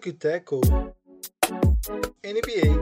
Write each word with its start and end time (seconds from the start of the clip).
Tokyo 0.00 0.14
Tackle 0.14 0.60
NBA. 2.24 2.80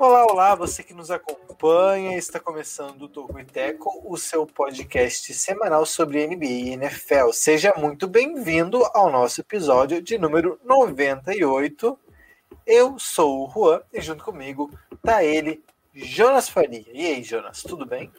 Olá, 0.00 0.24
olá, 0.24 0.54
você 0.54 0.82
que 0.82 0.92
nos 0.92 1.10
acompanha, 1.10 1.39
está 2.16 2.40
começando 2.40 3.02
o 3.02 3.08
Tokyo 3.08 3.44
Tackle, 3.44 4.00
o 4.06 4.16
seu 4.16 4.46
podcast 4.46 5.34
semanal 5.34 5.84
sobre 5.84 6.26
NBA 6.26 6.46
e 6.46 6.68
NFL. 6.70 7.32
Seja 7.32 7.74
muito 7.76 8.08
bem-vindo 8.08 8.82
ao 8.94 9.12
nosso 9.12 9.42
episódio 9.42 10.00
de 10.00 10.16
número 10.16 10.58
98. 10.64 11.98
Eu 12.66 12.98
sou 12.98 13.46
o 13.46 13.50
Juan 13.50 13.82
e 13.92 14.00
junto 14.00 14.24
comigo 14.24 14.70
tá 15.02 15.22
ele, 15.22 15.62
Jonas 15.94 16.48
Faria. 16.48 16.86
E 16.94 17.04
aí, 17.04 17.22
Jonas, 17.22 17.62
tudo 17.62 17.84
bem? 17.84 18.10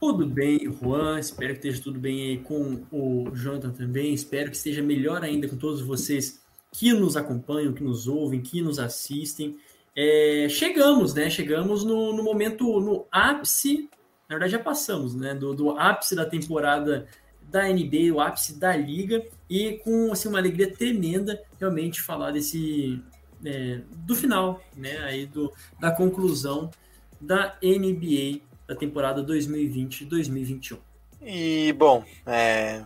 Tudo 0.00 0.26
bem, 0.26 0.72
Juan. 0.72 1.20
Espero 1.20 1.52
que 1.52 1.58
esteja 1.58 1.82
tudo 1.82 2.00
bem 2.00 2.22
aí 2.22 2.38
com 2.38 2.86
o 2.90 3.30
Jonathan 3.34 3.70
também. 3.70 4.14
Espero 4.14 4.50
que 4.50 4.56
esteja 4.56 4.82
melhor 4.82 5.22
ainda 5.22 5.46
com 5.46 5.56
todos 5.56 5.82
vocês 5.82 6.40
que 6.72 6.90
nos 6.94 7.18
acompanham, 7.18 7.74
que 7.74 7.84
nos 7.84 8.08
ouvem, 8.08 8.40
que 8.40 8.62
nos 8.62 8.78
assistem. 8.78 9.58
É, 9.96 10.46
chegamos, 10.48 11.14
né? 11.14 11.30
Chegamos 11.30 11.84
no, 11.84 12.12
no, 12.12 12.22
momento, 12.22 12.80
no 12.80 13.06
ápice, 13.10 13.88
na 14.28 14.36
verdade 14.36 14.52
já 14.52 14.58
passamos, 14.58 15.14
né? 15.14 15.34
Do, 15.34 15.54
do, 15.54 15.70
ápice 15.78 16.16
da 16.16 16.26
temporada 16.26 17.06
da 17.42 17.68
NBA, 17.68 18.12
o 18.12 18.20
ápice 18.20 18.58
da 18.58 18.74
liga, 18.74 19.24
e 19.48 19.74
com 19.84 20.10
assim, 20.10 20.28
uma 20.28 20.38
alegria 20.38 20.72
tremenda 20.72 21.40
realmente 21.60 22.02
falar 22.02 22.32
desse 22.32 23.00
é, 23.44 23.80
do 23.90 24.16
final, 24.16 24.60
né? 24.76 24.98
Aí 25.04 25.26
do, 25.26 25.52
da 25.78 25.92
conclusão 25.92 26.70
da 27.20 27.56
NBA 27.62 28.40
da 28.66 28.74
temporada 28.74 29.22
2020-2021. 29.22 30.78
E 31.22 31.72
bom, 31.74 32.04
é... 32.26 32.84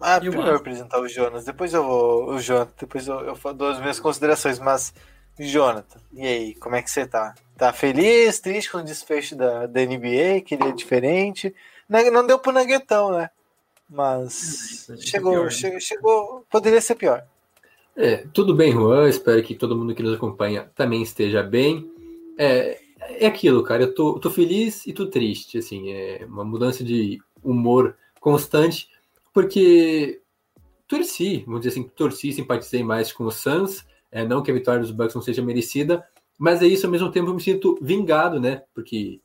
ah, 0.00 0.16
eu 0.16 0.20
primeiro 0.20 0.50
acho. 0.50 0.60
apresentar 0.60 1.00
o 1.00 1.08
Jonas, 1.08 1.44
depois 1.44 1.72
eu 1.72 1.84
vou 1.84 2.30
o 2.30 2.40
Jonathan, 2.40 2.72
depois 2.78 3.06
eu, 3.06 3.20
eu 3.20 3.54
dou 3.54 3.68
as 3.68 3.80
minhas 3.80 4.00
considerações, 4.00 4.58
mas 4.58 4.92
Jonathan, 5.38 6.00
e 6.12 6.26
aí, 6.26 6.54
como 6.54 6.76
é 6.76 6.82
que 6.82 6.90
você 6.90 7.06
tá? 7.06 7.34
Tá 7.56 7.72
feliz, 7.72 8.40
triste 8.40 8.70
com 8.70 8.78
o 8.78 8.84
desfecho 8.84 9.36
da, 9.36 9.66
da 9.66 9.80
NBA, 9.80 10.42
queria 10.44 10.72
diferente? 10.72 11.54
Não, 11.88 12.10
não 12.10 12.26
deu 12.26 12.38
pro 12.38 12.52
Naguetão, 12.52 13.12
né? 13.12 13.30
Mas 13.88 14.90
chegou, 15.00 15.32
pior, 15.32 15.50
chegou, 15.50 15.74
né? 15.74 15.80
chegou, 15.80 16.46
poderia 16.50 16.80
ser 16.80 16.94
pior. 16.94 17.24
É, 17.96 18.18
tudo 18.32 18.54
bem, 18.54 18.72
Juan. 18.72 19.08
Espero 19.08 19.42
que 19.42 19.54
todo 19.54 19.76
mundo 19.76 19.94
que 19.94 20.02
nos 20.02 20.14
acompanha 20.14 20.70
também 20.74 21.02
esteja 21.02 21.42
bem. 21.42 21.90
É, 22.38 22.78
é 23.00 23.26
aquilo, 23.26 23.64
cara. 23.64 23.82
Eu 23.82 23.94
tô, 23.94 24.20
tô 24.20 24.30
feliz 24.30 24.86
e 24.86 24.92
tô 24.92 25.06
triste. 25.06 25.58
Assim, 25.58 25.90
é 25.90 26.24
uma 26.28 26.44
mudança 26.44 26.84
de 26.84 27.18
humor 27.42 27.96
constante, 28.20 28.88
porque 29.32 30.20
torci, 30.86 31.44
vamos 31.46 31.62
dizer 31.62 31.70
assim, 31.70 31.88
torci, 31.88 32.32
simpatizei 32.32 32.82
mais 32.82 33.12
com 33.12 33.24
o 33.24 33.30
Suns. 33.30 33.84
É, 34.10 34.24
não 34.24 34.42
que 34.42 34.50
a 34.50 34.54
vitória 34.54 34.80
dos 34.80 34.90
Bucks 34.90 35.14
não 35.14 35.22
seja 35.22 35.42
merecida, 35.42 36.04
mas 36.38 36.62
é 36.62 36.66
isso 36.66 36.86
ao 36.86 36.92
mesmo 36.92 37.10
tempo 37.10 37.28
eu 37.28 37.34
me 37.34 37.40
sinto 37.40 37.78
vingado, 37.82 38.40
né? 38.40 38.62
Porque 38.74 39.20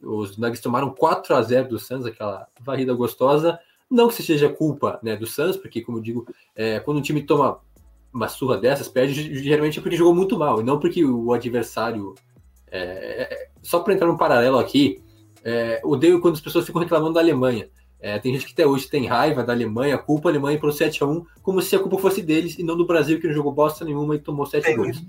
os 0.00 0.36
Nuggets 0.36 0.60
tomaram 0.60 0.90
4 0.90 1.34
a 1.34 1.42
0 1.42 1.68
do 1.68 1.78
Suns, 1.78 2.06
aquela 2.06 2.46
varrida 2.60 2.94
gostosa. 2.94 3.58
Não 3.90 4.08
que 4.08 4.22
seja 4.22 4.48
culpa 4.48 4.98
né, 5.02 5.16
do 5.16 5.26
Suns, 5.26 5.56
porque, 5.56 5.80
como 5.80 5.98
eu 5.98 6.02
digo, 6.02 6.26
é, 6.54 6.78
quando 6.78 6.98
um 6.98 7.02
time 7.02 7.22
toma 7.22 7.60
uma 8.12 8.28
surra 8.28 8.56
dessas, 8.56 8.88
perde 8.88 9.42
geralmente 9.42 9.78
é 9.78 9.82
porque 9.82 9.96
jogou 9.96 10.14
muito 10.14 10.38
mal, 10.38 10.60
e 10.60 10.64
não 10.64 10.78
porque 10.78 11.04
o 11.04 11.32
adversário. 11.32 12.14
É, 12.70 13.22
é 13.22 13.48
só 13.62 13.80
para 13.80 13.94
entrar 13.94 14.06
num 14.06 14.16
paralelo 14.16 14.58
aqui, 14.58 15.02
é, 15.42 15.80
odeio 15.84 16.20
quando 16.20 16.34
as 16.34 16.40
pessoas 16.40 16.66
ficam 16.66 16.80
reclamando 16.80 17.14
da 17.14 17.20
Alemanha. 17.20 17.68
É, 18.00 18.18
tem 18.18 18.32
gente 18.32 18.46
que 18.46 18.52
até 18.52 18.66
hoje 18.66 18.88
tem 18.88 19.06
raiva 19.06 19.42
da 19.42 19.52
Alemanha, 19.52 19.98
culpa 19.98 20.28
a 20.28 20.32
Alemanha 20.32 20.58
pelo 20.58 20.72
7x1, 20.72 21.24
como 21.42 21.60
se 21.60 21.74
a 21.74 21.80
culpa 21.80 21.98
fosse 21.98 22.22
deles 22.22 22.56
e 22.58 22.62
não 22.62 22.76
do 22.76 22.86
Brasil, 22.86 23.20
que 23.20 23.26
não 23.26 23.34
jogou 23.34 23.52
bosta 23.52 23.84
nenhuma 23.84 24.14
e 24.14 24.20
tomou 24.20 24.46
7 24.46 24.72
gols. 24.74 25.02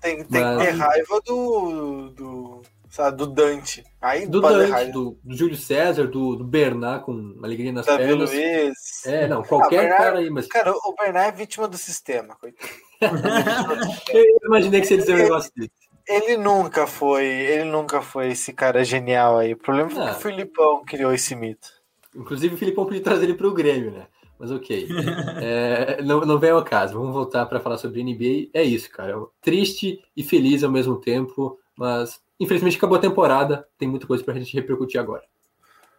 Tem, 0.00 0.24
tem 0.24 0.40
Mas... 0.40 0.58
que 0.58 0.64
ter 0.66 0.70
raiva 0.72 1.20
do, 1.26 2.10
do, 2.10 2.62
sabe, 2.88 3.16
do 3.16 3.26
Dante. 3.26 3.84
Aí 4.00 4.26
do 4.26 4.40
Dante, 4.40 4.92
do, 4.92 5.18
do, 5.24 5.36
Júlio 5.36 5.56
César, 5.56 6.06
do, 6.06 6.36
do 6.36 6.44
Bernard 6.44 7.04
com 7.04 7.36
alegria 7.42 7.72
nas 7.72 7.86
Davi 7.86 8.04
pernas. 8.04 8.30
Luiz. 8.30 9.06
É, 9.06 9.26
não, 9.26 9.42
qualquer 9.42 9.78
ah, 9.78 9.82
Bernard, 9.82 10.04
cara 10.04 10.18
aí, 10.18 10.30
mas. 10.30 10.46
Cara, 10.46 10.72
o 10.72 10.94
Bernard 10.94 11.28
é 11.28 11.32
vítima 11.32 11.66
do 11.66 11.76
sistema, 11.76 12.36
coitado. 12.36 12.70
Eu 14.12 14.24
imaginei 14.44 14.80
que 14.80 14.86
você 14.86 14.94
ia 14.94 15.00
dizer 15.00 15.14
um 15.14 15.18
negócio 15.18 15.50
desse. 15.56 15.86
Ele 16.08 16.36
nunca 16.36 16.86
foi, 16.86 17.26
ele 17.26 17.64
nunca 17.64 18.00
foi 18.00 18.28
esse 18.28 18.52
cara 18.52 18.84
genial 18.84 19.38
aí. 19.38 19.54
O 19.54 19.56
problema 19.56 19.90
foi 19.90 20.04
que 20.04 20.10
o 20.10 20.20
Filipão 20.20 20.84
criou 20.84 21.12
esse 21.12 21.34
mito. 21.34 21.68
Inclusive 22.16 22.54
o 22.54 22.58
Filipão 22.58 22.84
podia 22.84 23.02
trazer 23.02 23.24
ele 23.24 23.34
para 23.34 23.46
o 23.46 23.54
Grêmio, 23.54 23.90
né? 23.90 24.06
Mas 24.38 24.50
ok. 24.50 24.88
É, 25.40 26.02
não, 26.02 26.20
não 26.20 26.38
vem 26.38 26.50
ao 26.50 26.64
caso. 26.64 26.94
Vamos 26.94 27.14
voltar 27.14 27.46
para 27.46 27.60
falar 27.60 27.78
sobre 27.78 28.02
NBA. 28.02 28.50
É 28.52 28.62
isso, 28.62 28.90
cara. 28.90 29.14
Triste 29.40 30.02
e 30.16 30.22
feliz 30.22 30.64
ao 30.64 30.70
mesmo 30.70 30.96
tempo, 31.00 31.58
mas 31.76 32.20
Infelizmente 32.38 32.76
acabou 32.76 32.98
a 32.98 33.00
temporada, 33.00 33.66
tem 33.78 33.88
muita 33.88 34.06
coisa 34.06 34.22
pra 34.22 34.34
gente 34.34 34.54
repercutir 34.54 35.00
agora. 35.00 35.24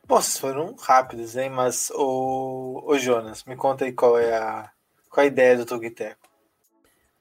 Vocês 0.07 0.37
foram 0.37 0.75
rápidos, 0.79 1.35
hein? 1.35 1.49
Mas 1.49 1.91
o, 1.93 2.83
o 2.85 2.97
Jonas, 2.97 3.43
me 3.43 3.55
conta 3.55 3.85
aí 3.85 3.91
qual 3.91 4.17
é 4.17 4.37
a, 4.37 4.71
qual 5.09 5.23
é 5.23 5.27
a 5.27 5.31
ideia 5.31 5.57
do 5.57 5.65
Tugiteco. 5.65 6.27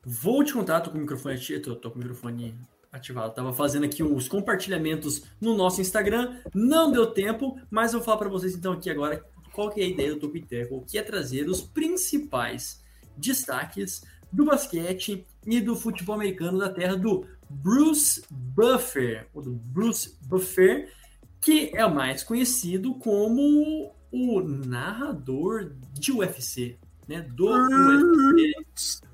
Vou 0.05 0.45
te 0.45 0.53
contar, 0.53 0.83
tô 0.83 0.91
com 0.91 0.99
o 0.99 1.01
microfone, 1.01 1.61
tô, 1.61 1.75
tô 1.75 1.91
com 1.91 1.97
o 1.97 1.99
microfone 1.99 2.57
ativado. 2.97 3.35
Tava 3.35 3.53
fazendo 3.53 3.85
aqui 3.85 4.03
os 4.03 4.29
compartilhamentos 4.29 5.25
no 5.41 5.57
nosso 5.57 5.81
Instagram, 5.81 6.37
não 6.55 6.91
deu 6.91 7.07
tempo, 7.07 7.59
mas 7.71 7.93
eu 7.93 8.01
vou 8.01 8.05
falar 8.05 8.19
para 8.19 8.29
vocês 8.29 8.55
então 8.55 8.73
aqui 8.73 8.91
agora 8.91 9.25
qual 9.53 9.71
que 9.71 9.81
é 9.81 9.85
a 9.85 9.89
ideia 9.89 10.13
do 10.13 10.21
Tupiteco, 10.21 10.85
que 10.87 10.99
é 10.99 11.03
trazer 11.03 11.49
os 11.49 11.63
principais 11.63 12.83
destaques 13.17 14.03
do 14.31 14.45
basquete 14.45 15.27
e 15.47 15.61
do 15.61 15.75
futebol 15.75 16.15
americano 16.15 16.59
da 16.59 16.69
terra 16.69 16.97
do 16.97 17.27
Bruce 17.49 18.23
Buffer, 18.31 19.29
ou 19.33 19.43
do 19.43 19.53
Bruce 19.53 20.17
Buffer, 20.23 20.93
que 21.41 21.71
é 21.75 21.89
mais 21.89 22.23
conhecido 22.23 22.95
como 22.95 23.95
o 24.11 24.41
narrador 24.43 25.73
de 25.93 26.13
UFC, 26.13 26.77
né? 27.09 27.23
Do 27.23 27.47
UFC. 27.47 29.06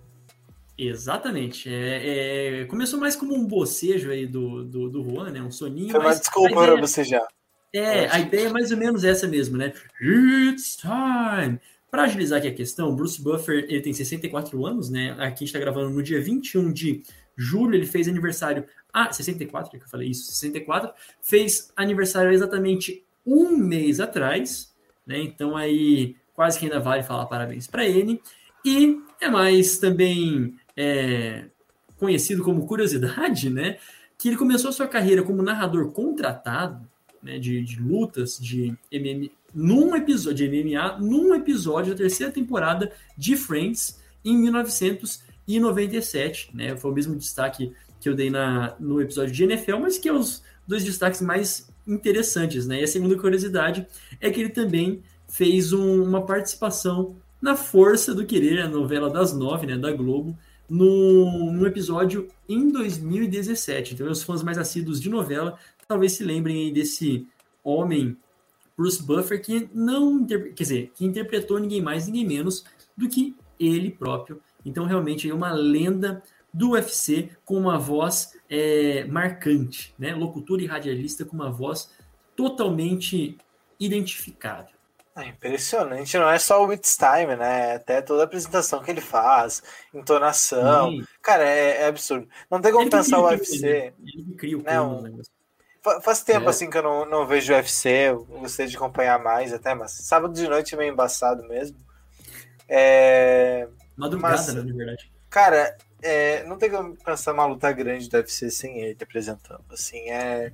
Exatamente. 0.76 1.68
É, 1.68 2.60
é, 2.60 2.64
começou 2.64 2.98
mais 2.98 3.14
como 3.14 3.34
um 3.34 3.46
bocejo 3.46 4.10
aí 4.10 4.26
do, 4.26 4.64
do, 4.64 4.88
do 4.88 5.02
Juan, 5.02 5.30
né? 5.30 5.42
Um 5.42 5.50
soninho. 5.50 5.90
Foi 5.90 6.00
uma 6.00 6.14
desculpa 6.14 6.54
para 6.54 6.76
bocejar. 6.76 7.26
É, 7.74 8.06
a 8.08 8.20
ideia 8.20 8.48
é 8.48 8.52
mais 8.52 8.70
ou 8.70 8.76
menos 8.76 9.02
essa 9.02 9.26
mesmo, 9.26 9.56
né? 9.56 9.72
It's 10.00 10.76
time! 10.76 11.58
Para 11.90 12.04
agilizar 12.04 12.38
aqui 12.38 12.48
a 12.48 12.54
questão, 12.54 12.94
Bruce 12.94 13.20
Buffer 13.20 13.66
ele 13.68 13.80
tem 13.80 13.92
64 13.92 14.66
anos, 14.66 14.90
né? 14.90 15.12
Aqui 15.12 15.22
a 15.22 15.28
gente 15.28 15.44
está 15.44 15.58
gravando 15.58 15.90
no 15.90 16.02
dia 16.02 16.20
21 16.20 16.72
de 16.72 17.02
julho, 17.36 17.74
ele 17.74 17.86
fez 17.86 18.08
aniversário. 18.08 18.66
Ah, 18.92 19.12
64, 19.12 19.70
que 19.70 19.76
eu 19.76 19.88
falei 19.88 20.08
isso, 20.08 20.30
64. 20.32 20.92
Fez 21.20 21.72
aniversário 21.76 22.32
exatamente 22.32 23.04
um 23.24 23.56
mês 23.56 24.00
atrás, 24.00 24.74
né? 25.06 25.18
Então 25.18 25.56
aí 25.56 26.16
quase 26.34 26.58
que 26.58 26.66
ainda 26.66 26.80
vale 26.80 27.02
falar 27.02 27.26
parabéns 27.26 27.66
para 27.66 27.86
ele. 27.86 28.20
E 28.64 28.98
é 29.20 29.28
mais 29.28 29.78
também 29.78 30.54
é, 30.76 31.44
conhecido 31.98 32.42
como 32.42 32.66
curiosidade, 32.66 33.50
né? 33.50 33.78
Que 34.18 34.28
ele 34.28 34.36
começou 34.36 34.72
sua 34.72 34.86
carreira 34.86 35.22
como 35.22 35.42
narrador 35.42 35.90
contratado 35.90 36.86
né, 37.22 37.38
de, 37.38 37.62
de 37.62 37.80
lutas 37.80 38.38
de 38.38 38.76
MMA, 38.92 39.30
num 39.54 39.94
episódio 39.94 40.48
de 40.48 40.64
MMA, 40.64 40.98
num 40.98 41.34
episódio 41.34 41.92
da 41.92 41.98
terceira 41.98 42.32
temporada 42.32 42.90
de 43.16 43.36
Friends 43.36 44.00
em 44.24 44.36
1997, 44.36 46.50
né? 46.54 46.76
Foi 46.76 46.90
o 46.90 46.94
mesmo 46.94 47.14
destaque 47.16 47.72
que 48.00 48.08
eu 48.08 48.14
dei 48.14 48.30
na, 48.30 48.74
no 48.80 49.00
episódio 49.00 49.32
de 49.32 49.44
NFL, 49.44 49.78
mas 49.78 49.98
que 49.98 50.08
é 50.08 50.12
os 50.12 50.42
dois 50.66 50.82
destaques 50.84 51.20
mais 51.20 51.70
interessantes, 51.86 52.66
né? 52.66 52.80
E 52.80 52.84
a 52.84 52.88
segunda 52.88 53.16
curiosidade 53.16 53.86
é 54.20 54.30
que 54.30 54.40
ele 54.40 54.50
também 54.50 55.02
fez 55.28 55.72
um, 55.72 56.02
uma 56.02 56.26
participação 56.26 57.16
na 57.40 57.56
Força 57.56 58.14
do 58.14 58.24
Querer, 58.24 58.60
a 58.60 58.68
novela 58.68 59.10
das 59.10 59.32
nove, 59.32 59.66
né, 59.66 59.76
da 59.76 59.90
Globo, 59.90 60.38
no, 60.68 61.52
no 61.52 61.66
episódio 61.66 62.28
em 62.48 62.70
2017. 62.70 63.94
Então, 63.94 64.10
os 64.10 64.22
fãs 64.22 64.42
mais 64.42 64.58
assíduos 64.58 65.00
de 65.00 65.10
novela 65.10 65.58
talvez 65.86 66.12
se 66.12 66.24
lembrem 66.24 66.72
desse 66.72 67.26
homem 67.62 68.16
Bruce 68.76 69.02
Buffer, 69.02 69.40
que 69.40 69.68
não, 69.74 70.24
quer 70.26 70.52
dizer, 70.54 70.92
que 70.94 71.04
interpretou 71.04 71.58
ninguém 71.58 71.82
mais, 71.82 72.06
ninguém 72.06 72.26
menos 72.26 72.64
do 72.96 73.08
que 73.08 73.36
ele 73.60 73.90
próprio. 73.90 74.40
Então, 74.64 74.86
realmente, 74.86 75.28
é 75.28 75.34
uma 75.34 75.52
lenda 75.52 76.22
do 76.52 76.70
UFC 76.70 77.30
com 77.44 77.56
uma 77.56 77.78
voz 77.78 78.36
é, 78.48 79.04
marcante, 79.04 79.94
né? 79.98 80.14
Locutor 80.14 80.60
e 80.60 80.66
radialista 80.66 81.24
com 81.24 81.34
uma 81.34 81.50
voz 81.50 81.90
totalmente 82.36 83.36
identificável. 83.78 84.74
É 85.14 85.26
impressionante, 85.26 86.16
não 86.16 86.30
é 86.30 86.38
só 86.38 86.64
o 86.64 86.72
It's 86.72 86.96
Time, 86.96 87.36
né? 87.36 87.74
Até 87.74 88.00
toda 88.00 88.22
a 88.22 88.24
apresentação 88.24 88.82
que 88.82 88.90
ele 88.90 89.02
faz, 89.02 89.62
entonação. 89.92 90.90
Sim. 90.90 91.04
Cara, 91.20 91.44
é, 91.44 91.82
é, 91.82 91.86
absurdo. 91.86 92.26
Não 92.50 92.62
tem 92.62 92.72
como 92.72 92.84
ele 92.84 92.90
pensar 92.90 93.18
o 93.18 93.26
UFC. 93.26 93.92
Ele 93.98 94.34
cria 94.38 94.56
o 94.56 94.62
né? 94.62 94.80
Um, 94.80 95.20
faz 96.00 96.22
tempo 96.22 96.46
é. 96.46 96.48
assim 96.48 96.70
que 96.70 96.78
eu 96.78 96.82
não, 96.82 97.04
não 97.04 97.26
vejo 97.26 97.52
o 97.52 97.56
UFC, 97.56 97.88
eu 97.88 98.24
gostei 98.24 98.66
de 98.66 98.76
acompanhar 98.76 99.22
mais 99.22 99.52
até, 99.52 99.74
mas 99.74 99.92
sábado 99.92 100.32
de 100.32 100.48
noite 100.48 100.74
é 100.74 100.78
meio 100.78 100.92
embaçado 100.92 101.46
mesmo. 101.46 101.76
É... 102.66 103.68
Madrugada, 103.96 104.36
mas, 104.36 104.54
né, 104.54 104.62
na 104.62 104.74
verdade. 104.74 105.12
Cara, 105.28 105.76
é, 106.00 106.42
não 106.44 106.56
tem 106.56 106.70
como 106.70 106.96
pensar 106.96 107.32
uma 107.32 107.44
luta 107.44 107.70
grande 107.72 108.08
do 108.08 108.16
UFC 108.16 108.50
sem 108.50 108.80
ele 108.80 108.96
apresentando. 109.02 109.64
Assim, 109.70 109.98
é. 110.08 110.52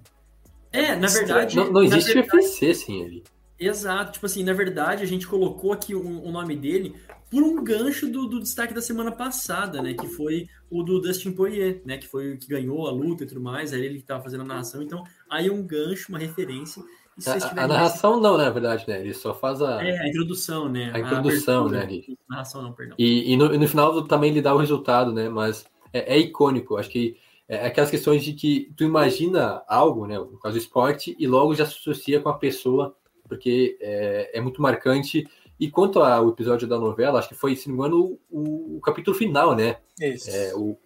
É, 0.72 0.96
na 0.96 1.06
verdade. 1.06 1.56
Não, 1.56 1.70
não 1.70 1.82
existe 1.82 2.12
verdade, 2.12 2.36
UFC 2.36 2.74
sem 2.74 3.02
ele. 3.02 3.24
Exato, 3.58 4.12
tipo 4.12 4.26
assim, 4.26 4.44
na 4.44 4.52
verdade 4.52 5.02
a 5.02 5.06
gente 5.06 5.26
colocou 5.26 5.72
aqui 5.72 5.94
o, 5.94 6.00
o 6.00 6.30
nome 6.30 6.54
dele 6.54 6.94
por 7.30 7.42
um 7.42 7.62
gancho 7.62 8.08
do, 8.10 8.26
do, 8.26 8.40
destaque 8.40 8.72
da 8.72 8.80
semana 8.80 9.12
passada, 9.12 9.82
né? 9.82 9.92
Que 9.94 10.06
foi 10.06 10.48
o 10.70 10.82
do 10.82 11.00
Dustin 11.00 11.32
Poirier, 11.32 11.82
né? 11.84 11.98
Que 11.98 12.06
foi 12.06 12.32
o 12.32 12.38
que 12.38 12.48
ganhou 12.48 12.86
a 12.86 12.90
luta 12.90 13.24
e 13.24 13.26
tudo 13.26 13.40
mais, 13.40 13.72
aí 13.72 13.84
ele 13.84 13.98
que 13.98 14.06
tava 14.06 14.22
fazendo 14.22 14.42
a 14.42 14.46
narração. 14.46 14.82
Então, 14.82 15.04
aí 15.28 15.50
um 15.50 15.62
gancho, 15.62 16.06
uma 16.08 16.18
referência. 16.18 16.82
A, 17.26 17.64
a, 17.64 17.66
narração 17.66 18.20
não, 18.20 18.36
na 18.36 18.48
verdade, 18.48 18.84
né? 18.86 19.00
Ele 19.00 19.12
só 19.12 19.34
faz 19.34 19.60
a. 19.60 19.82
É, 19.84 19.98
a 19.98 20.08
introdução, 20.08 20.68
né? 20.68 20.92
A 20.94 21.00
introdução, 21.00 21.66
a 21.66 21.70
né? 21.70 21.82
Ali. 21.82 22.18
Narração 22.28 22.62
não, 22.62 22.72
perdão. 22.72 22.94
E, 22.98 23.32
e 23.32 23.36
no, 23.36 23.48
no, 23.58 23.68
final 23.68 24.02
também 24.04 24.30
ele 24.30 24.40
dá 24.40 24.54
o 24.54 24.58
resultado, 24.58 25.12
né? 25.12 25.28
Mas 25.28 25.66
é, 25.92 26.14
é 26.14 26.18
icônico. 26.18 26.76
Acho 26.76 26.88
que 26.88 27.16
é 27.48 27.66
aquelas 27.66 27.90
questões 27.90 28.22
de 28.22 28.32
que 28.32 28.72
tu 28.76 28.84
imagina 28.84 29.62
algo, 29.68 30.06
né? 30.06 30.16
No 30.16 30.38
caso 30.38 30.54
do 30.54 30.60
esporte, 30.60 31.16
e 31.18 31.26
logo 31.26 31.54
já 31.54 31.66
se 31.66 31.76
associa 31.76 32.20
com 32.20 32.28
a 32.28 32.38
pessoa 32.38 32.94
porque 33.28 33.76
é, 33.80 34.38
é 34.38 34.40
muito 34.40 34.62
marcante. 34.62 35.28
E 35.60 35.70
quanto 35.70 36.00
ao 36.00 36.28
episódio 36.28 36.68
da 36.68 36.78
novela, 36.78 37.18
acho 37.18 37.28
que 37.28 37.34
foi, 37.34 37.56
se 37.56 37.68
não 37.68 37.76
me 37.76 37.80
engano, 37.80 38.18
o, 38.30 38.76
o 38.76 38.80
capítulo 38.80 39.16
final, 39.16 39.54
né? 39.54 39.76
Isso. 40.00 40.30
É, 40.30 40.54
o, 40.54 40.78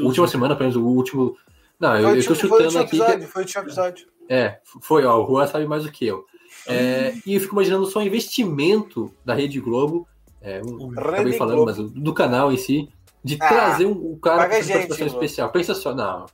o 0.00 0.04
última 0.04 0.28
semana, 0.28 0.54
apenas 0.54 0.76
o 0.76 0.84
último. 0.84 1.36
Não, 1.78 1.96
eu, 1.96 2.14
eu 2.14 2.26
tô 2.26 2.34
chutando 2.34 2.70
foi 2.70 2.82
aqui. 2.82 2.96
Episódio, 2.96 3.20
que... 3.20 3.26
Foi 3.26 3.42
o 3.42 3.44
último 3.44 3.62
episódio. 3.64 4.06
É, 4.28 4.58
foi, 4.82 5.04
ó, 5.04 5.22
o 5.22 5.26
Juan 5.26 5.46
sabe 5.46 5.66
mais 5.66 5.84
do 5.84 5.90
que 5.90 6.06
eu. 6.06 6.24
É, 6.66 7.14
e 7.26 7.34
eu 7.34 7.40
fico 7.40 7.54
imaginando 7.54 7.86
só 7.86 8.00
o 8.00 8.02
investimento 8.02 9.12
da 9.24 9.34
Rede 9.34 9.58
Globo, 9.60 10.06
é, 10.40 10.60
um, 10.64 10.92
acabei 10.92 11.32
falando, 11.32 11.64
Globo. 11.64 11.72
mas 11.76 11.92
do 11.92 12.14
canal 12.14 12.52
em 12.52 12.56
si, 12.56 12.88
de 13.24 13.36
ah, 13.40 13.48
trazer 13.48 13.86
um, 13.86 14.12
um 14.12 14.18
cara 14.18 14.44
com 14.44 14.50
participação 14.50 15.06
especial. 15.06 15.50
Pensa 15.50 15.74
só, 15.74 15.94
não. 15.94 16.26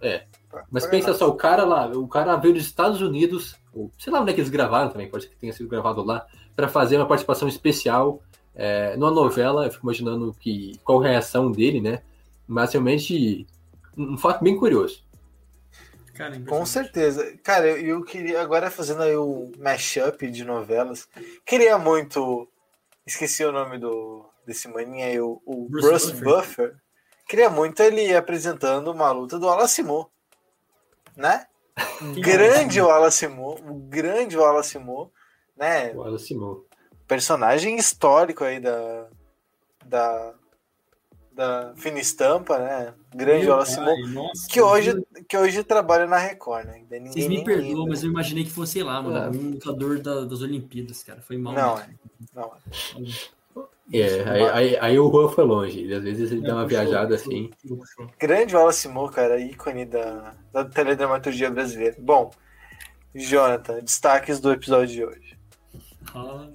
É. 0.00 0.24
Mas 0.70 0.86
pensa 0.86 1.12
só, 1.14 1.28
o 1.28 1.34
cara 1.34 1.64
lá, 1.64 1.86
o 1.88 2.08
cara 2.08 2.36
veio 2.36 2.54
dos 2.54 2.64
Estados 2.64 3.00
Unidos 3.00 3.56
ou 3.76 3.92
sei 3.98 4.12
lá 4.12 4.20
onde 4.20 4.30
é 4.30 4.34
que 4.34 4.40
eles 4.40 4.50
gravaram 4.50 4.90
também, 4.90 5.08
pode 5.08 5.24
ser 5.24 5.30
que 5.30 5.36
tenha 5.36 5.52
sido 5.52 5.68
gravado 5.68 6.02
lá, 6.02 6.26
para 6.56 6.66
fazer 6.66 6.96
uma 6.96 7.06
participação 7.06 7.46
especial 7.46 8.22
é, 8.54 8.96
numa 8.96 9.10
novela. 9.10 9.66
Eu 9.66 9.70
fico 9.70 9.84
imaginando 9.84 10.34
que, 10.40 10.80
qual 10.82 11.02
a 11.02 11.08
reação 11.08 11.52
dele, 11.52 11.80
né? 11.80 12.02
Mas 12.48 12.72
realmente, 12.72 13.46
um 13.96 14.16
fato 14.16 14.42
bem 14.42 14.56
curioso. 14.56 15.04
Cara, 16.14 16.40
Com 16.40 16.64
certeza. 16.64 17.36
Cara, 17.44 17.66
eu, 17.68 17.98
eu, 17.98 18.02
queria, 18.02 18.40
agora 18.40 18.70
fazendo 18.70 19.02
aí 19.02 19.14
o 19.14 19.52
mashup 19.58 20.30
de 20.30 20.44
novelas, 20.44 21.06
queria 21.44 21.76
muito. 21.76 22.48
Esqueci 23.06 23.44
o 23.44 23.52
nome 23.52 23.78
do 23.78 24.24
desse 24.46 24.68
maninha 24.68 25.06
aí, 25.06 25.20
o, 25.20 25.42
o 25.44 25.68
Bruce, 25.68 25.88
Bruce 25.88 26.12
Buffer. 26.12 26.24
Buffer. 26.24 26.76
Queria 27.28 27.50
muito 27.50 27.82
ele 27.82 28.14
apresentando 28.14 28.92
uma 28.92 29.10
luta 29.10 29.38
do 29.38 29.48
Alacimo, 29.48 30.08
né? 31.16 31.46
grande 32.20 32.80
Wallace 32.80 33.26
Moore, 33.28 33.62
o 33.62 33.74
grande 33.74 34.36
Wallace 34.36 34.78
Moore, 34.78 35.10
né? 35.56 35.92
Wallace 35.92 36.34
Moore. 36.34 36.60
Personagem 37.06 37.76
histórico 37.76 38.44
aí 38.44 38.60
da, 38.60 39.06
da, 39.84 40.34
da 41.32 41.74
fina 41.76 41.98
estampa, 41.98 42.58
né? 42.58 42.94
Grande 43.14 43.44
Meu 43.44 43.52
Wallace 43.52 43.80
Moore, 43.80 44.12
nossa, 44.12 44.48
que, 44.48 44.60
hoje, 44.60 44.94
que 45.28 45.36
hoje 45.36 45.62
trabalha 45.62 46.06
na 46.06 46.18
Record, 46.18 46.66
né? 46.66 46.82
Ninguém, 46.90 47.12
Vocês 47.12 47.28
me 47.28 47.44
perdoam, 47.44 47.86
mas 47.86 48.02
eu 48.02 48.10
imaginei 48.10 48.44
que 48.44 48.50
fosse, 48.50 48.72
sei 48.72 48.82
lá, 48.82 49.00
mano, 49.00 49.38
um 49.38 49.50
lutador 49.52 50.00
da, 50.00 50.24
das 50.24 50.42
Olimpíadas, 50.42 51.02
cara. 51.02 51.20
Foi 51.20 51.36
mal. 51.38 51.54
Não, 51.54 51.78
é. 51.78 51.88
não. 52.34 52.52
É, 53.92 54.28
aí, 54.28 54.42
aí, 54.42 54.76
aí, 54.80 54.98
o 54.98 55.10
Juan 55.10 55.28
foi 55.28 55.44
longe. 55.44 55.92
Às 55.92 56.02
vezes 56.02 56.32
ele 56.32 56.40
é, 56.40 56.48
dá 56.48 56.54
uma 56.54 56.64
puxou, 56.64 56.80
viajada 56.80 57.16
puxou, 57.16 57.32
assim. 57.32 57.50
Puxou. 57.68 58.06
Grande 58.18 58.56
Wallace 58.56 58.88
Moore, 58.88 59.12
cara, 59.12 59.40
ícone 59.40 59.84
da, 59.84 60.34
da 60.52 60.64
teledramaturgia 60.64 61.50
brasileira. 61.50 61.96
Bom, 61.98 62.30
Jonathan, 63.14 63.80
destaques 63.80 64.40
do 64.40 64.52
episódio 64.52 64.94
de 64.94 65.04
hoje. 65.04 65.38
Ah. 66.14 66.48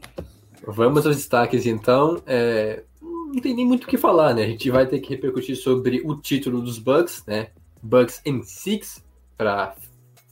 Vamos 0.67 1.05
aos 1.05 1.15
destaques 1.15 1.65
então. 1.65 2.21
É, 2.27 2.83
não 3.01 3.41
tem 3.41 3.55
nem 3.55 3.65
muito 3.65 3.85
o 3.85 3.87
que 3.87 3.97
falar, 3.97 4.33
né? 4.33 4.43
A 4.43 4.47
gente 4.47 4.69
vai 4.69 4.85
ter 4.85 4.99
que 4.99 5.09
repercutir 5.09 5.55
sobre 5.55 6.01
o 6.03 6.15
título 6.15 6.61
dos 6.61 6.77
Bucks, 6.77 7.23
né? 7.25 7.47
Bucks 7.81 8.21
in 8.25 8.43
Six, 8.43 9.03
para 9.37 9.73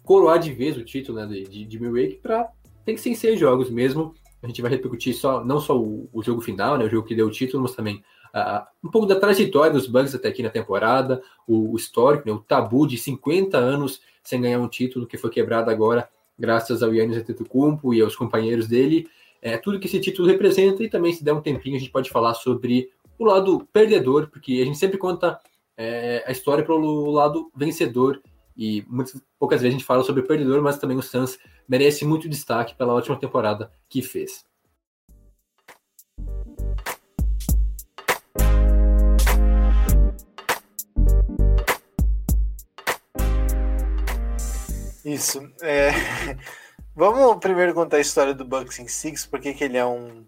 coroar 0.03 0.39
de 0.39 0.53
vez 0.53 0.77
o 0.77 0.83
título 0.83 1.19
né, 1.19 1.25
de, 1.25 1.43
de, 1.45 1.65
de 1.65 1.79
Milwaukee, 1.79 2.19
para 2.21 2.49
tem 2.85 2.95
que 2.95 3.01
ser 3.01 3.09
em 3.09 3.15
seis 3.15 3.39
jogos 3.39 3.69
mesmo. 3.69 4.13
A 4.41 4.47
gente 4.47 4.61
vai 4.61 4.71
repercutir 4.71 5.15
só, 5.15 5.43
não 5.43 5.59
só 5.59 5.77
o, 5.77 6.09
o 6.13 6.23
jogo 6.23 6.41
final, 6.41 6.77
né, 6.77 6.85
o 6.85 6.89
jogo 6.89 7.07
que 7.07 7.15
deu 7.15 7.27
o 7.27 7.31
título, 7.31 7.63
mas 7.63 7.75
também 7.75 8.03
uh, 8.33 8.65
um 8.83 8.89
pouco 8.89 9.07
da 9.07 9.19
trajetória 9.19 9.71
dos 9.71 9.87
Bucks 9.87 10.15
até 10.15 10.29
aqui 10.29 10.41
na 10.41 10.49
temporada, 10.49 11.21
o, 11.47 11.73
o 11.73 11.75
histórico, 11.75 12.27
né, 12.27 12.33
o 12.33 12.39
tabu 12.39 12.87
de 12.87 12.97
50 12.97 13.57
anos 13.57 14.01
sem 14.23 14.41
ganhar 14.41 14.59
um 14.59 14.67
título 14.67 15.07
que 15.07 15.17
foi 15.17 15.29
quebrado 15.29 15.69
agora 15.69 16.09
graças 16.37 16.81
ao 16.81 16.93
Yannis 16.93 17.17
Antetokounmpo 17.17 17.93
e 17.93 18.01
aos 18.01 18.15
companheiros 18.15 18.67
dele. 18.67 19.07
É, 19.41 19.57
tudo 19.57 19.79
que 19.79 19.87
esse 19.87 19.99
título 19.99 20.27
representa 20.27 20.83
e 20.83 20.89
também 20.89 21.11
se 21.13 21.23
der 21.23 21.33
um 21.33 21.41
tempinho 21.41 21.75
a 21.75 21.79
gente 21.79 21.91
pode 21.91 22.09
falar 22.09 22.33
sobre 22.33 22.89
o 23.17 23.25
lado 23.25 23.67
perdedor, 23.73 24.29
porque 24.29 24.59
a 24.61 24.65
gente 24.65 24.77
sempre 24.77 24.97
conta 24.97 25.39
é, 25.77 26.23
a 26.25 26.31
história 26.31 26.63
pelo 26.63 27.11
lado 27.11 27.51
vencedor 27.55 28.21
e 28.59 28.85
muitas, 28.89 29.21
poucas 29.39 29.61
vezes 29.61 29.73
a 29.73 29.77
gente 29.77 29.87
fala 29.87 30.03
sobre 30.03 30.21
o 30.21 30.27
perdedor, 30.27 30.61
mas 30.61 30.77
também 30.77 30.97
o 30.97 31.01
Suns 31.01 31.39
merece 31.65 32.03
muito 32.03 32.27
destaque 32.27 32.75
pela 32.75 32.93
ótima 32.93 33.17
temporada 33.17 33.71
que 33.87 34.01
fez. 34.01 34.43
Isso. 45.05 45.39
É... 45.61 45.91
Vamos 46.93 47.39
primeiro 47.39 47.73
contar 47.73 47.95
a 47.95 48.01
história 48.01 48.33
do 48.33 48.43
Bucks 48.43 48.77
em 48.77 48.89
Six, 48.89 49.25
porque 49.25 49.53
que 49.53 49.63
ele 49.63 49.77
é 49.77 49.85
um, 49.85 50.25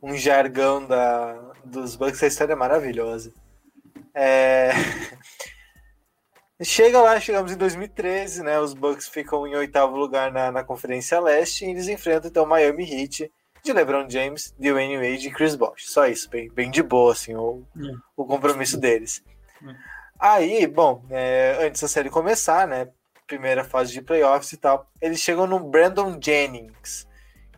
um 0.00 0.16
jargão 0.16 0.86
da, 0.86 1.32
dos 1.64 1.96
Bucks. 1.96 2.22
A 2.22 2.28
história 2.28 2.52
é 2.52 2.56
maravilhosa. 2.56 3.34
É... 4.14 4.70
Chega 6.62 7.00
lá, 7.02 7.20
chegamos 7.20 7.52
em 7.52 7.56
2013, 7.56 8.42
né? 8.42 8.58
Os 8.58 8.72
Bucks 8.72 9.06
ficam 9.08 9.46
em 9.46 9.54
oitavo 9.54 9.94
lugar 9.96 10.32
na, 10.32 10.50
na 10.50 10.64
Conferência 10.64 11.20
Leste 11.20 11.66
e 11.66 11.70
eles 11.70 11.86
enfrentam 11.86 12.30
então 12.30 12.44
o 12.44 12.48
Miami 12.48 12.90
Heat 12.90 13.30
de 13.62 13.72
LeBron 13.72 14.08
James, 14.08 14.54
Dwayne 14.58 14.96
Wade 14.96 15.28
e 15.28 15.30
Chris 15.30 15.54
Bosh. 15.54 15.90
Só 15.90 16.06
isso, 16.06 16.30
bem, 16.30 16.50
bem 16.50 16.70
de 16.70 16.82
boa, 16.82 17.12
assim, 17.12 17.34
o, 17.34 17.62
o 18.16 18.24
compromisso 18.24 18.78
deles. 18.78 19.22
Aí, 20.18 20.66
bom, 20.66 21.04
é, 21.10 21.58
antes 21.60 21.82
da 21.82 21.88
série 21.88 22.08
começar, 22.08 22.66
né? 22.66 22.88
Primeira 23.26 23.62
fase 23.64 23.92
de 23.92 24.00
playoffs 24.00 24.52
e 24.52 24.56
tal, 24.56 24.88
eles 25.02 25.20
chegam 25.20 25.46
no 25.46 25.58
Brandon 25.58 26.16
Jennings, 26.22 27.06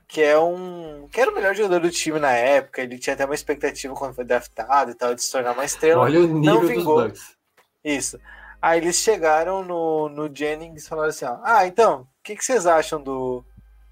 que 0.09 0.23
é 0.23 0.37
um. 0.39 1.07
que 1.13 1.21
era 1.21 1.31
o 1.31 1.35
melhor 1.35 1.55
jogador 1.55 1.81
do 1.81 1.91
time 1.91 2.19
na 2.19 2.33
época. 2.33 2.83
Ele 2.83 2.99
tinha 2.99 3.15
até 3.15 3.25
uma 3.25 3.35
expectativa 3.35 3.95
quando 3.95 4.15
foi 4.15 4.25
draftado 4.25 4.91
e 4.91 4.95
tal, 4.95 5.15
de 5.15 5.23
se 5.23 5.31
tornar 5.31 5.53
uma 5.53 5.65
estrela. 5.65 6.03
Olha 6.03 6.21
o 6.21 6.27
nível 6.27 6.55
Não 6.55 6.67
vingou. 6.67 7.03
dos 7.03 7.11
Bucks. 7.11 7.37
Isso. 7.85 8.19
Aí 8.61 8.79
eles 8.81 8.97
chegaram 8.97 9.63
no, 9.63 10.09
no 10.09 10.35
Jennings 10.35 10.85
e 10.85 10.89
falaram 10.89 11.11
assim: 11.11 11.25
ó, 11.25 11.39
ah, 11.43 11.67
então, 11.67 12.03
o 12.03 12.07
que, 12.23 12.37
que 12.37 12.45
vocês 12.45 12.67
acham 12.67 13.01
do, 13.01 13.45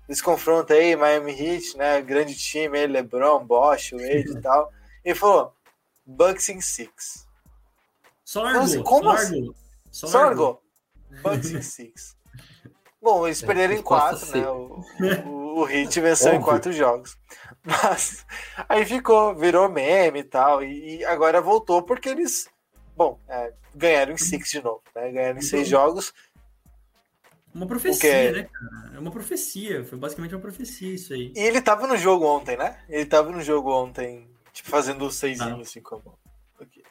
desse 0.09 0.23
confronto 0.23 0.73
aí, 0.73 0.97
Miami 0.97 1.33
Heat, 1.33 1.77
né? 1.77 2.01
Grande 2.03 2.37
time, 2.37 2.79
aí, 2.79 2.87
LeBron, 2.87 3.45
Bosch, 3.45 3.93
Wade 3.93 4.33
e 4.33 4.41
tal. 4.41 4.73
Ele 5.05 5.15
falou: 5.15 5.55
Bucks 6.05 6.49
in 6.49 6.61
Six. 6.61 7.27
Só 8.25 8.43
largou. 8.43 8.63
Assim, 8.63 8.83
como 8.83 9.05
só 9.05 9.11
assim? 9.11 9.55
Só. 9.91 10.61
Bucks 11.23 11.51
in 11.51 11.63
Six. 11.63 12.17
Bom, 13.01 13.25
eles 13.25 13.41
é, 13.41 13.47
perderam 13.47 13.75
em 13.75 13.83
quatro, 13.83 14.27
né? 14.37 14.49
O, 14.49 14.83
o, 15.27 15.61
o 15.61 15.69
Heat 15.71 16.01
venceu 16.01 16.35
em 16.35 16.41
quatro 16.41 16.73
jogos. 16.73 17.17
Mas 17.63 18.27
aí 18.69 18.85
ficou, 18.85 19.33
virou 19.35 19.69
meme 19.69 20.21
e 20.21 20.25
tal. 20.25 20.63
E, 20.63 20.99
e 20.99 21.05
agora 21.05 21.41
voltou 21.41 21.83
porque 21.83 22.09
eles 22.09 22.49
Bom, 22.97 23.19
é, 23.29 23.53
ganharam 23.75 24.13
em 24.13 24.17
Six 24.17 24.51
de 24.51 24.63
novo, 24.63 24.83
né? 24.95 25.11
Ganharam 25.13 25.39
em 25.39 25.43
seis 25.43 25.65
uhum. 25.65 25.71
jogos. 25.71 26.15
Uma 27.55 27.67
profecia, 27.67 28.13
é... 28.13 28.33
né, 28.33 28.43
cara? 28.45 28.97
É 28.97 28.99
uma 28.99 29.11
profecia. 29.11 29.85
Foi 29.85 29.99
basicamente 29.99 30.35
uma 30.35 30.41
profecia 30.41 30.95
isso 30.95 31.13
aí. 31.13 31.33
E 31.35 31.39
ele 31.39 31.61
tava 31.61 31.87
no 31.87 31.97
jogo 31.97 32.27
ontem, 32.27 32.57
né? 32.57 32.79
Ele 32.89 33.07
tava 33.07 33.31
no 33.31 33.41
jogo 33.43 33.71
ontem, 33.73 34.29
tipo, 34.53 34.69
fazendo 34.69 35.11
seis 35.11 35.41
ah. 35.41 35.57
assim 35.57 35.81
como. 35.81 36.19
Okay. 36.61 36.83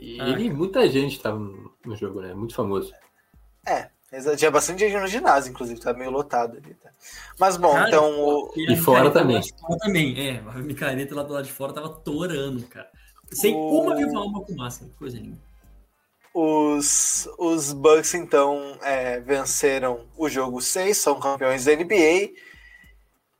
E 0.00 0.20
ah, 0.20 0.28
ele, 0.28 0.50
muita 0.50 0.88
gente 0.88 1.20
tava 1.20 1.38
no 1.38 1.96
jogo, 1.96 2.20
né? 2.20 2.32
Muito 2.34 2.54
famoso. 2.54 2.92
É, 3.66 3.88
tinha 4.36 4.50
bastante 4.50 4.80
gente 4.80 4.96
no 4.96 5.06
ginásio, 5.06 5.50
inclusive, 5.50 5.80
tava 5.80 5.98
meio 5.98 6.10
lotado 6.10 6.58
ali. 6.58 6.74
Tá? 6.74 6.90
Mas 7.38 7.56
bom, 7.56 7.72
cara, 7.72 7.88
então. 7.88 8.20
O... 8.20 8.52
E, 8.56 8.76
fora 8.76 9.10
também. 9.10 9.42
Fora 9.58 9.78
também, 9.80 10.28
é. 10.28 10.38
A 10.46 10.58
micareta 10.58 11.14
lá 11.14 11.22
do 11.22 11.32
lado 11.32 11.44
de 11.44 11.52
fora 11.52 11.72
tava 11.72 11.88
torando, 11.88 12.62
cara. 12.66 12.88
Sem 13.32 13.54
o... 13.54 13.82
uma 13.82 13.96
viva 13.96 14.16
alma 14.16 14.42
com 14.42 14.54
máscara, 14.54 14.90
coisa 14.96 15.18
linda. 15.18 15.38
Os, 16.34 17.28
os 17.38 17.72
Bucks, 17.72 18.12
então, 18.12 18.76
é, 18.82 19.20
venceram 19.20 20.04
o 20.18 20.28
jogo 20.28 20.60
6, 20.60 20.96
são 20.96 21.20
campeões 21.20 21.64
da 21.64 21.76
NBA. 21.76 22.32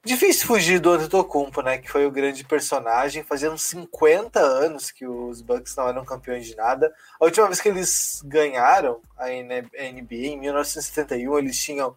Difícil 0.05 0.47
fugir 0.47 0.79
do 0.79 0.91
Antetokounmpo, 0.91 1.61
né? 1.61 1.79
Que 1.79 1.91
foi 1.91 2.07
o 2.07 2.11
grande 2.11 2.45
personagem. 2.45 3.25
Fazia 3.25 3.51
uns 3.51 3.63
50 3.63 4.39
anos 4.39 4.93
que 4.93 5.07
os 5.07 5.41
Bucks 5.41 5.75
não 5.75 5.89
eram 5.89 6.05
campeões 6.05 6.47
de 6.47 6.55
nada. 6.55 6.95
A 7.19 7.25
última 7.25 7.47
vez 7.47 7.61
que 7.61 7.69
eles 7.69 8.23
ganharam 8.25 9.01
a 9.17 9.29
NBA, 9.29 10.27
em 10.27 10.39
1971, 10.39 11.39
eles 11.39 11.61
tinham 11.61 11.97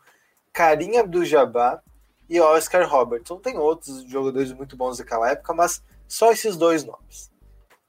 Karim 0.52 0.98
Abdul-Jabbar 0.98 1.84
e 2.28 2.40
Oscar 2.40 2.90
Robertson. 2.90 3.38
Tem 3.38 3.58
outros 3.58 4.04
jogadores 4.04 4.52
muito 4.52 4.76
bons 4.76 4.98
daquela 4.98 5.30
época, 5.30 5.54
mas 5.54 5.84
só 6.08 6.32
esses 6.32 6.58
dois 6.58 6.84
nomes. 6.84 7.30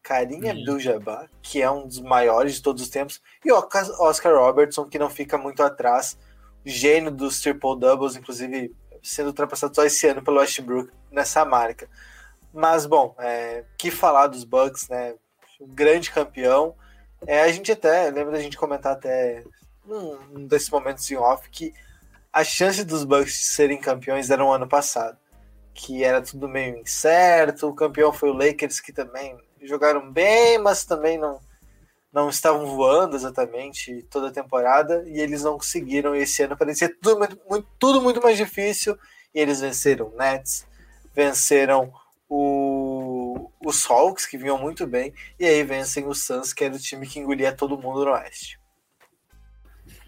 Karim 0.08 0.42
hum. 0.42 0.50
Abdul-Jabbar, 0.50 1.28
que 1.42 1.60
é 1.60 1.70
um 1.70 1.86
dos 1.86 2.00
maiores 2.00 2.54
de 2.54 2.62
todos 2.62 2.82
os 2.82 2.88
tempos, 2.88 3.20
e 3.44 3.52
Oscar 3.52 4.34
Robertson, 4.34 4.86
que 4.86 4.98
não 4.98 5.10
fica 5.10 5.36
muito 5.36 5.62
atrás, 5.62 6.16
gênio 6.64 7.10
dos 7.10 7.40
triple-doubles, 7.40 8.16
inclusive 8.16 8.74
sendo 9.02 9.26
ultrapassado 9.26 9.76
só 9.76 9.84
esse 9.84 10.06
ano 10.08 10.22
pelo 10.22 10.38
Westbrook 10.38 10.90
nessa 11.12 11.44
marca. 11.44 11.90
Mas, 12.54 12.86
bom, 12.86 13.14
é, 13.18 13.64
que 13.76 13.90
falar 13.90 14.28
dos 14.28 14.44
Bucks, 14.44 14.88
né? 14.88 15.14
Um 15.60 15.68
grande 15.68 16.10
campeão. 16.10 16.74
É, 17.26 17.42
a 17.42 17.52
gente 17.52 17.70
até, 17.70 18.10
lembra 18.10 18.32
da 18.32 18.40
gente 18.40 18.56
comentar 18.56 18.92
até 18.92 19.44
um 19.86 20.46
desses 20.46 20.70
momentos 20.70 21.10
em 21.10 21.16
off 21.16 21.50
que 21.50 21.74
a 22.32 22.42
chance 22.42 22.82
dos 22.82 23.04
Bucks 23.04 23.34
de 23.34 23.44
serem 23.44 23.78
campeões 23.78 24.30
era 24.30 24.42
no 24.42 24.50
ano 24.50 24.66
passado. 24.66 25.18
Que 25.74 26.02
era 26.02 26.22
tudo 26.22 26.48
meio 26.48 26.78
incerto. 26.78 27.68
O 27.68 27.74
campeão 27.74 28.10
foi 28.10 28.30
o 28.30 28.34
Lakers, 28.34 28.80
que 28.80 28.92
também 28.92 29.36
jogaram 29.62 30.10
bem, 30.10 30.58
mas 30.58 30.84
também 30.84 31.18
não, 31.18 31.40
não 32.12 32.28
estavam 32.28 32.66
voando 32.66 33.16
exatamente 33.16 34.02
toda 34.10 34.28
a 34.28 34.32
temporada. 34.32 35.04
E 35.06 35.20
eles 35.20 35.42
não 35.42 35.58
conseguiram. 35.58 36.14
Esse 36.14 36.42
ano 36.42 36.56
parecia 36.56 36.88
tudo 37.00 37.18
muito, 37.18 37.38
muito, 37.48 37.68
tudo 37.78 38.02
muito 38.02 38.22
mais 38.22 38.36
difícil. 38.36 38.98
E 39.34 39.40
eles 39.40 39.60
venceram 39.60 40.08
o 40.08 40.16
Nets, 40.16 40.66
venceram 41.14 41.92
o, 42.28 43.50
os 43.64 43.88
Hawks, 43.88 44.26
que 44.26 44.38
vinham 44.38 44.58
muito 44.58 44.86
bem. 44.86 45.12
E 45.38 45.46
aí 45.46 45.62
vencem 45.62 46.06
o 46.06 46.14
Suns, 46.14 46.52
que 46.52 46.64
era 46.64 46.74
o 46.74 46.78
time 46.78 47.06
que 47.06 47.18
engolia 47.18 47.52
todo 47.52 47.78
mundo 47.78 48.04
no 48.04 48.12
Oeste. 48.12 48.58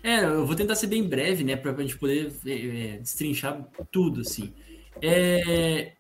É, 0.03 0.25
eu 0.25 0.47
vou 0.47 0.57
tentar 0.57 0.75
ser 0.75 0.87
bem 0.87 1.07
breve, 1.07 1.45
né, 1.45 1.57
para 1.57 1.73
a 1.73 1.81
gente 1.81 1.99
poder 1.99 2.33
é, 2.47 2.95
é, 2.95 2.99
destrinchar 2.99 3.63
tudo, 3.91 4.23
assim. 4.23 4.55
É, 5.03 5.93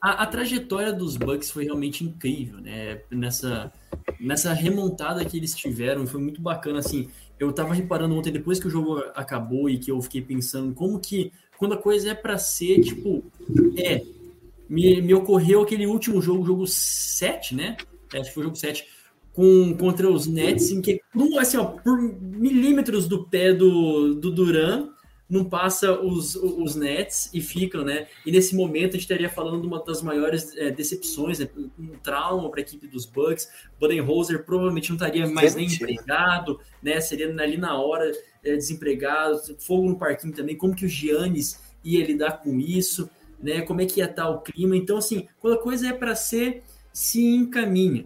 a, 0.00 0.22
a, 0.22 0.26
trajetória 0.26 0.92
dos 0.92 1.16
Bucks 1.16 1.50
foi 1.50 1.64
realmente 1.64 2.04
incrível, 2.04 2.58
né? 2.58 3.00
Nessa, 3.10 3.72
nessa 4.18 4.52
remontada 4.52 5.24
que 5.24 5.36
eles 5.36 5.54
tiveram, 5.54 6.06
foi 6.06 6.20
muito 6.20 6.40
bacana, 6.40 6.78
assim. 6.78 7.08
Eu 7.38 7.52
tava 7.52 7.74
reparando 7.74 8.14
ontem, 8.14 8.32
depois 8.32 8.58
que 8.58 8.66
o 8.66 8.70
jogo 8.70 8.98
acabou 9.14 9.68
e 9.68 9.78
que 9.78 9.90
eu 9.90 10.00
fiquei 10.00 10.22
pensando 10.22 10.74
como 10.74 10.98
que, 10.98 11.32
quando 11.58 11.74
a 11.74 11.78
coisa 11.78 12.10
é 12.10 12.14
para 12.14 12.38
ser, 12.38 12.80
tipo, 12.80 13.22
é. 13.76 14.02
Me, 14.68 15.02
me 15.02 15.12
ocorreu 15.12 15.62
aquele 15.62 15.84
último 15.84 16.22
jogo, 16.22 16.46
jogo 16.46 16.66
7, 16.66 17.54
né? 17.54 17.76
É, 18.14 18.20
acho 18.20 18.28
que 18.28 18.34
foi 18.34 18.42
o 18.42 18.46
jogo 18.46 18.56
7, 18.56 18.86
com, 19.32 19.76
contra 19.76 20.10
os 20.10 20.26
Nets, 20.26 20.70
em 20.70 20.80
que, 20.80 21.00
assim, 21.38 21.56
ó, 21.56 21.64
por 21.64 22.00
milímetros 22.00 23.08
do 23.08 23.24
pé 23.24 23.52
do, 23.52 24.14
do 24.14 24.30
Duran, 24.30 24.88
não 25.30 25.44
passa 25.44 25.92
os, 25.92 26.34
os 26.34 26.74
Nets 26.74 27.30
e 27.32 27.40
ficam, 27.40 27.84
né? 27.84 28.08
E 28.26 28.32
nesse 28.32 28.56
momento 28.56 28.90
a 28.90 28.92
gente 28.92 29.02
estaria 29.02 29.30
falando 29.30 29.60
de 29.60 29.66
uma 29.66 29.82
das 29.82 30.02
maiores 30.02 30.56
é, 30.56 30.70
decepções, 30.70 31.38
né? 31.38 31.48
um 31.78 31.90
trauma 32.02 32.50
para 32.50 32.60
a 32.60 32.62
equipe 32.62 32.88
dos 32.88 33.06
Bucks. 33.06 33.48
Budenholzer 33.78 34.44
provavelmente 34.44 34.90
não 34.90 34.96
estaria 34.96 35.28
mais 35.28 35.54
nem 35.54 35.66
empregado, 35.66 36.58
né? 36.82 37.00
Seria 37.00 37.28
ali 37.28 37.56
na 37.56 37.80
hora 37.80 38.10
é, 38.42 38.56
desempregado, 38.56 39.38
fogo 39.60 39.88
no 39.88 39.96
parquinho 39.96 40.34
também. 40.34 40.56
Como 40.56 40.74
que 40.74 40.84
o 40.84 40.88
Giannis 40.88 41.60
ia 41.84 42.04
lidar 42.04 42.42
com 42.42 42.58
isso, 42.58 43.08
né? 43.40 43.62
Como 43.62 43.80
é 43.80 43.86
que 43.86 44.00
ia 44.00 44.06
estar 44.06 44.28
o 44.28 44.40
clima? 44.40 44.76
Então, 44.76 44.96
assim, 44.96 45.28
quando 45.38 45.54
a 45.54 45.62
coisa 45.62 45.86
é 45.86 45.92
para 45.92 46.16
ser, 46.16 46.64
se 46.92 47.24
encaminha. 47.24 48.04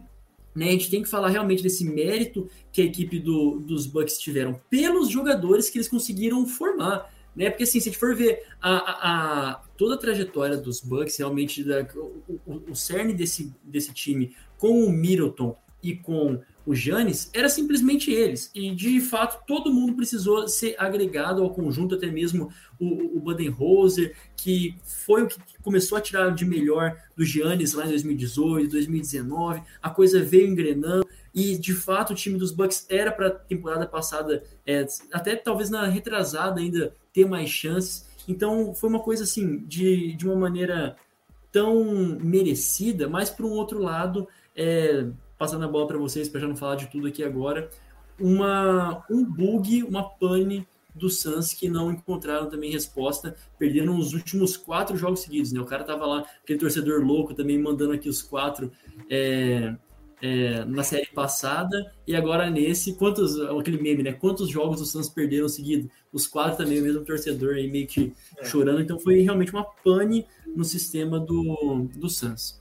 Né, 0.55 0.69
a 0.69 0.71
gente 0.71 0.89
tem 0.89 1.03
que 1.03 1.09
falar 1.09 1.31
realmente 1.31 1.65
desse 1.65 1.85
mérito 1.85 2.49
que 2.71 2.81
a 2.81 2.85
equipe 2.85 3.19
do, 3.19 3.59
dos 3.59 3.89
Bucks 3.89 4.19
tiveram 4.19 4.61
pelos 4.71 5.09
jogadores 5.09 5.69
que 5.69 5.79
eles 5.79 5.89
conseguiram 5.89 6.47
formar 6.47 7.13
né? 7.35 7.51
Porque 7.51 7.65
assim, 7.65 7.81
se 7.81 7.89
a 7.89 7.93
gente 7.93 8.01
for 8.01 8.15
ver 8.15 8.43
a, 8.61 8.71
a, 8.71 9.51
a 9.51 9.55
toda 9.77 9.95
a 9.95 9.99
trajetória 9.99 10.57
dos 10.57 10.81
Bucks, 10.81 11.17
realmente 11.17 11.65
da, 11.65 11.87
o, 11.95 12.41
o, 12.47 12.63
o, 12.71 12.75
cerne 12.75 13.13
desse, 13.13 13.53
desse 13.63 13.93
time 13.93 14.35
com 14.59 14.85
o 14.85 14.91
Middleton 14.91 15.57
e 15.83 15.95
com 15.95 16.41
o 16.67 16.75
Giannis 16.75 17.31
era 17.35 17.49
simplesmente 17.49 18.11
eles. 18.11 18.51
E 18.55 18.75
de 18.75 19.01
fato 19.01 19.45
todo 19.47 19.73
mundo 19.73 19.95
precisou 19.95 20.49
ser 20.49 20.75
agregado 20.79 21.43
ao 21.43 21.53
conjunto, 21.53 21.95
até 21.95 22.07
mesmo 22.07 22.51
o, 22.79 23.19
o 23.19 23.21
Budenholzer, 23.21 24.17
que 24.37 24.77
foi 24.83 25.25
o 25.25 25.29
que 25.29 25.39
começou 25.63 25.99
a 25.99 26.01
tirar 26.01 26.31
de 26.31 26.45
melhor 26.45 26.97
do 27.17 27.25
Giannis 27.25 27.75
lá 27.75 27.85
em 27.85 27.91
2018, 27.91 28.71
2019. 28.71 29.63
A 29.83 29.91
coisa 29.91 30.23
veio 30.23 30.49
engrenando. 30.49 31.07
E 31.35 31.59
de 31.59 31.75
fato 31.75 32.13
o 32.13 32.17
time 32.17 32.39
dos 32.39 32.53
Bucks 32.53 32.87
era 32.89 33.11
para 33.11 33.27
a 33.27 33.31
temporada 33.31 33.87
passada, 33.87 34.45
é, 34.67 34.87
até 35.13 35.35
talvez 35.35 35.69
na 35.69 35.87
retrasada 35.87 36.61
ainda 36.61 36.95
ter 37.13 37.27
mais 37.27 37.51
chances. 37.51 38.07
Então 38.29 38.73
foi 38.75 38.89
uma 38.89 39.01
coisa 39.01 39.25
assim, 39.25 39.59
de, 39.67 40.15
de 40.15 40.27
uma 40.27 40.37
maneira 40.37 40.97
tão 41.51 41.85
merecida, 42.21 43.09
mas 43.09 43.31
por 43.31 43.47
um 43.47 43.53
outro 43.53 43.81
lado, 43.81 44.29
é, 44.57 45.07
passando 45.39 45.65
a 45.65 45.69
bola 45.69 45.87
para 45.87 45.99
vocês, 45.99 46.29
para 46.29 46.41
já 46.41 46.49
não 46.49 46.57
falar 46.57 46.77
de 46.77 46.87
tudo 46.87 47.07
aqui 47.07 47.23
agora, 47.23 47.69
uma, 48.19 49.05
um 49.11 49.25
bug, 49.25 49.83
uma 49.83 50.09
pane 50.09 50.67
do 50.95 51.11
Suns 51.11 51.53
que 51.53 51.69
não 51.69 51.91
encontraram 51.91 52.49
também 52.49 52.71
resposta, 52.71 53.37
perderam 53.59 53.99
os 53.99 54.13
últimos 54.13 54.57
quatro 54.57 54.97
jogos 54.97 55.21
seguidos, 55.21 55.53
né? 55.53 55.61
O 55.61 55.65
cara 55.65 55.83
tava 55.83 56.07
lá, 56.07 56.25
aquele 56.43 56.59
torcedor 56.59 57.05
louco 57.05 57.35
também 57.35 57.59
mandando 57.59 57.93
aqui 57.93 58.09
os 58.09 58.23
quatro 58.23 58.71
é, 59.11 59.75
é, 60.25 60.65
na 60.65 60.83
série 60.83 61.05
passada 61.09 61.93
e 62.07 62.17
agora 62.17 62.49
nesse, 62.49 62.95
quantos, 62.95 63.39
aquele 63.39 63.77
meme, 63.77 64.03
né? 64.03 64.13
Quantos 64.15 64.49
jogos 64.49 64.81
o 64.81 64.87
Suns 64.87 65.07
perderam 65.07 65.51
seguido? 65.51 65.91
Os 66.11 66.27
quatro 66.27 66.57
também, 66.57 66.81
o 66.81 66.83
mesmo 66.83 67.05
torcedor 67.05 67.57
aí 67.57 67.71
meio 67.71 67.87
que 67.87 68.11
é. 68.39 68.45
chorando, 68.47 68.81
então 68.81 68.99
foi 68.99 69.21
realmente 69.21 69.53
uma 69.53 69.65
pane 69.85 70.27
no 70.57 70.65
sistema 70.65 71.21
do, 71.21 71.87
do 71.95 72.09
Suns. 72.09 72.59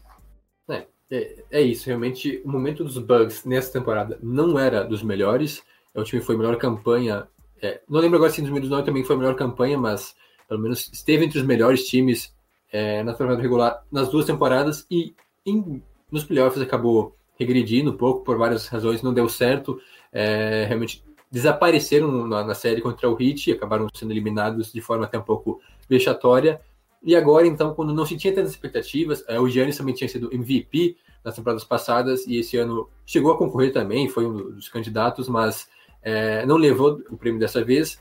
É, 0.68 0.86
é, 1.10 1.44
é, 1.50 1.62
isso, 1.62 1.86
realmente 1.86 2.42
o 2.44 2.52
momento 2.52 2.84
dos 2.84 2.98
Bugs 2.98 3.46
nessa 3.46 3.72
temporada 3.72 4.20
não 4.22 4.60
era 4.60 4.84
dos 4.84 5.02
melhores, 5.02 5.64
é, 5.96 6.02
o 6.02 6.04
time 6.04 6.22
foi 6.22 6.36
a 6.36 6.38
melhor 6.38 6.58
campanha, 6.58 7.30
é, 7.62 7.82
não 7.88 8.02
lembro 8.02 8.18
agora 8.18 8.30
se 8.30 8.42
números 8.42 8.70
não 8.70 8.84
também 8.84 9.06
foi 9.06 9.16
a 9.16 9.20
melhor 9.20 9.36
campanha, 9.36 9.78
mas 9.78 10.14
pelo 10.50 10.60
menos 10.60 10.90
esteve 10.92 11.24
entre 11.24 11.40
os 11.40 11.46
melhores 11.46 11.88
times 11.88 12.36
é, 12.74 13.02
na 13.04 13.14
temporada 13.14 13.42
regular 13.42 13.86
nas 13.90 14.10
duas 14.10 14.26
temporadas 14.26 14.86
e 14.92 15.16
em, 15.46 15.82
nos 16.12 16.26
playoffs 16.26 16.62
acabou 16.62 17.16
regredindo 17.40 17.92
um 17.92 17.98
pouco 17.98 18.24
por 18.24 18.38
várias 18.38 18.68
razões, 18.68 19.02
não 19.02 19.14
deu 19.14 19.28
certo. 19.28 19.80
É, 20.12 20.66
realmente 20.68 21.04
desapareceram 21.32 22.28
na, 22.28 22.44
na, 22.44 22.54
série 22.54 22.80
contra 22.80 23.10
o 23.10 23.20
Heat 23.20 23.52
acabaram 23.52 23.88
sendo 23.92 24.12
eliminados 24.12 24.72
de 24.72 24.80
forma 24.80 25.06
até 25.06 25.18
um 25.18 25.24
pouco 25.24 25.60
vexatória. 25.90 26.62
E 27.02 27.16
agora, 27.16 27.48
então, 27.48 27.74
quando 27.74 27.94
não 27.94 28.06
se 28.06 28.16
tinha 28.16 28.34
tantas 28.34 28.52
expectativas, 28.52 29.24
é, 29.28 29.40
o 29.40 29.50
Giannis 29.50 29.78
também 29.78 29.96
tinha 29.96 30.08
sido 30.08 30.34
MVP 30.34 30.96
nas 31.24 31.36
temporadas 31.36 31.64
passadas 31.64 32.26
e 32.28 32.38
esse 32.38 32.56
ano 32.58 32.88
chegou 33.06 33.32
a 33.32 33.38
concorrer 33.38 33.74
também, 33.74 34.08
foi 34.08 34.26
um 34.26 34.52
dos 34.52 34.70
candidatos, 34.70 35.28
mas 35.28 35.68
é, 36.02 36.46
não 36.46 36.56
levou 36.56 37.02
o 37.10 37.18
prêmio 37.18 37.40
dessa 37.40 37.64
vez. 37.64 38.00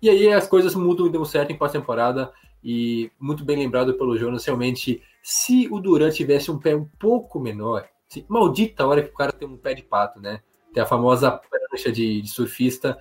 E 0.00 0.08
aí 0.08 0.32
as 0.32 0.46
coisas 0.46 0.74
mudam 0.74 1.06
e 1.06 1.10
dão 1.10 1.24
certo 1.24 1.50
em 1.50 1.56
pós-temporada. 1.56 2.32
E 2.62 3.10
muito 3.18 3.44
bem 3.44 3.56
lembrado 3.56 3.94
pelo 3.94 4.16
Jonas, 4.16 4.44
realmente, 4.44 5.02
se 5.22 5.68
o 5.70 5.80
Durant 5.80 6.14
tivesse 6.14 6.50
um 6.50 6.58
pé 6.58 6.74
um 6.76 6.84
pouco 6.98 7.40
menor, 7.40 7.88
Sim, 8.08 8.24
maldita 8.28 8.86
hora 8.86 9.02
que 9.02 9.10
o 9.10 9.14
cara 9.14 9.32
tem 9.32 9.46
um 9.46 9.56
pé 9.56 9.74
de 9.74 9.82
pato, 9.82 10.20
né? 10.20 10.40
Tem 10.72 10.82
a 10.82 10.86
famosa 10.86 11.30
prancha 11.30 11.92
de, 11.92 12.22
de 12.22 12.28
surfista 12.28 12.98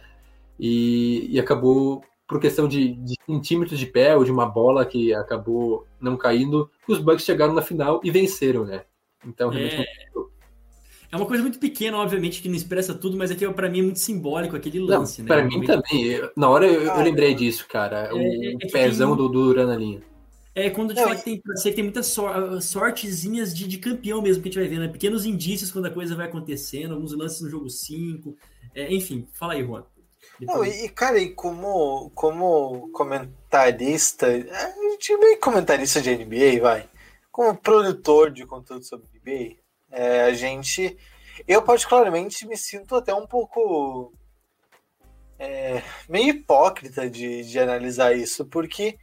e, 0.59 1.27
e, 1.29 1.39
acabou 1.39 2.03
por 2.27 2.41
questão 2.41 2.67
de, 2.67 2.93
de, 2.93 3.15
centímetros 3.25 3.79
de 3.79 3.85
pé 3.85 4.15
ou 4.15 4.23
de 4.25 4.31
uma 4.31 4.45
bola 4.45 4.85
que 4.85 5.13
acabou 5.13 5.87
não 5.99 6.17
caindo, 6.17 6.69
os 6.87 6.99
Bucks 6.99 7.23
chegaram 7.23 7.53
na 7.53 7.61
final 7.61 8.01
e 8.03 8.11
venceram, 8.11 8.65
né? 8.65 8.83
Então, 9.25 9.49
realmente. 9.49 9.81
É... 9.81 10.27
É 11.09 11.15
uma 11.15 11.25
coisa 11.25 11.41
muito 11.41 11.57
pequena, 11.57 11.97
obviamente, 11.97 12.41
que 12.41 12.49
não 12.49 12.55
expressa 12.55 12.93
tudo, 12.93 13.15
mas 13.15 13.31
aqui 13.31 13.47
para 13.53 13.69
mim 13.69 13.79
é 13.79 13.83
muito 13.83 13.99
simbólico 13.99 14.57
aquele 14.57 14.79
lance, 14.79 15.21
não, 15.21 15.29
né? 15.29 15.35
Para 15.35 15.45
mim 15.45 15.65
também. 15.65 16.21
Na 16.35 16.49
hora 16.49 16.67
eu, 16.67 16.81
eu, 16.81 17.01
lembrei 17.01 17.33
disso, 17.33 17.65
cara. 17.65 18.13
o 18.13 18.17
é, 18.17 18.23
é, 18.23 18.53
é 18.61 18.67
pezão 18.69 19.15
do 19.15 19.29
Duran 19.29 19.67
na 19.67 19.77
linha. 19.77 20.01
É 20.59 20.71
quando 20.71 20.91
de 20.91 20.99
fato 20.99 21.23
tem, 21.23 21.39
ser, 21.53 21.73
tem 21.73 21.83
muitas 21.83 22.07
sor, 22.07 22.59
sortezinhas 22.63 23.55
de, 23.55 23.67
de 23.67 23.77
campeão 23.77 24.23
mesmo 24.23 24.41
que 24.41 24.49
a 24.49 24.51
gente 24.51 24.59
vai 24.59 24.67
vendo, 24.67 24.87
né? 24.87 24.87
pequenos 24.87 25.23
indícios 25.23 25.71
quando 25.71 25.85
a 25.85 25.91
coisa 25.91 26.15
vai 26.15 26.25
acontecendo, 26.25 26.95
alguns 26.95 27.13
lances 27.13 27.41
no 27.41 27.49
jogo 27.49 27.69
5. 27.69 28.35
É, 28.73 28.91
enfim, 28.91 29.27
fala 29.33 29.53
aí, 29.53 29.63
Juan. 29.63 29.85
Não, 30.41 30.65
e, 30.65 30.89
cara, 30.89 31.19
e 31.19 31.29
como, 31.29 32.09
como 32.15 32.89
comentarista, 32.91 34.25
a 34.25 34.89
gente 34.89 35.11
é 35.11 35.17
meio 35.17 35.39
comentarista 35.39 36.01
de 36.01 36.15
NBA, 36.15 36.59
vai. 36.59 36.89
Como 37.31 37.55
produtor 37.55 38.31
de 38.31 38.43
conteúdo 38.43 38.83
sobre 38.83 39.05
NBA, 39.13 39.57
é, 39.91 40.23
a 40.23 40.33
gente. 40.33 40.97
Eu, 41.47 41.61
particularmente, 41.61 42.47
me 42.47 42.57
sinto 42.57 42.95
até 42.95 43.13
um 43.13 43.27
pouco. 43.27 44.11
É, 45.37 45.83
meio 46.09 46.29
hipócrita 46.29 47.07
de, 47.07 47.43
de 47.43 47.59
analisar 47.59 48.17
isso, 48.17 48.43
porque 48.43 48.97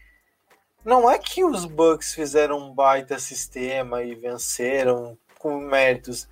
não 0.85 1.11
é 1.11 1.19
que 1.19 1.45
os 1.45 1.65
Bucks 1.65 2.15
fizeram 2.15 2.59
um 2.59 2.75
baita 2.75 3.19
sistema 3.19 4.03
e 4.03 4.15
venceram 4.15 5.17
com 5.39 5.59
méritos. 5.59 6.29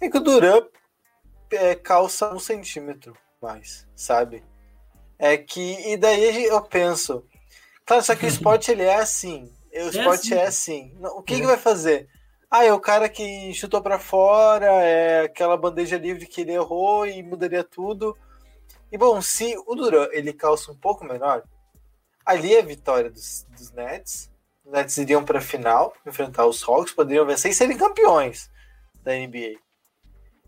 É 0.00 0.08
que 0.08 0.18
o 0.18 0.20
Duran 0.20 0.62
é, 1.50 1.74
calça 1.74 2.32
um 2.32 2.38
centímetro 2.38 3.16
mais, 3.40 3.86
sabe? 3.96 4.44
É 5.18 5.36
que. 5.36 5.90
E 5.90 5.96
daí 5.96 6.44
eu 6.44 6.60
penso. 6.62 7.24
Claro, 7.84 8.02
só 8.02 8.14
que 8.14 8.26
o 8.26 8.28
esporte 8.28 8.70
ele 8.70 8.82
é 8.82 8.96
assim. 8.96 9.52
O 9.72 9.88
esporte 9.88 10.34
é 10.34 10.44
assim. 10.46 10.92
é 10.92 11.06
assim. 11.06 11.16
O 11.16 11.22
que, 11.22 11.34
é. 11.34 11.40
que 11.40 11.46
vai 11.46 11.56
fazer? 11.56 12.08
Ah, 12.50 12.64
é 12.64 12.72
o 12.72 12.80
cara 12.80 13.08
que 13.08 13.52
chutou 13.54 13.82
para 13.82 13.98
fora, 13.98 14.66
é 14.66 15.22
aquela 15.22 15.56
bandeja 15.56 15.98
livre 15.98 16.26
que 16.26 16.42
ele 16.42 16.52
errou 16.52 17.06
e 17.06 17.22
mudaria 17.22 17.64
tudo. 17.64 18.16
E 18.90 18.96
bom, 18.96 19.20
se 19.20 19.54
o 19.66 19.74
Duran 19.74 20.08
ele 20.12 20.32
calça 20.32 20.72
um 20.72 20.76
pouco 20.76 21.04
menor, 21.04 21.42
ali 22.28 22.54
é 22.54 22.60
a 22.60 22.64
vitória 22.64 23.10
dos, 23.10 23.46
dos 23.56 23.72
Nets. 23.72 24.30
Os 24.64 24.70
Nets 24.70 24.98
iriam 24.98 25.24
para 25.24 25.38
a 25.38 25.42
final, 25.42 25.94
enfrentar 26.06 26.46
os 26.46 26.62
Hawks, 26.62 26.92
poderiam 26.92 27.24
vencer 27.24 27.50
e 27.50 27.54
serem 27.54 27.78
campeões 27.78 28.50
da 29.02 29.14
NBA. 29.14 29.58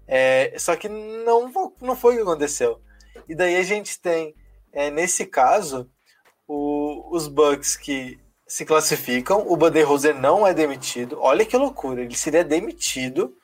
É, 0.07 0.55
só 0.59 0.77
que 0.77 0.89
não, 0.89 1.51
não 1.81 1.97
foi 1.97 2.15
o 2.15 2.17
que 2.19 2.23
aconteceu. 2.23 2.81
E 3.27 3.35
daí 3.35 3.57
a 3.57 3.63
gente 3.63 3.99
tem, 3.99 4.35
é, 4.73 4.91
nesse 4.91 5.25
caso, 5.25 5.91
o, 6.47 7.09
os 7.17 7.27
Bucks 7.29 7.77
que 7.77 8.21
se 8.47 8.67
classificam, 8.67 9.47
o 9.49 9.57
Budenholzer 9.57 10.15
não 10.15 10.47
é 10.47 10.53
demitido. 10.53 11.19
Olha 11.21 11.47
que 11.47 11.57
loucura, 11.57 12.03
ele 12.03 12.15
seria 12.15 12.45
demitido. 12.45 13.35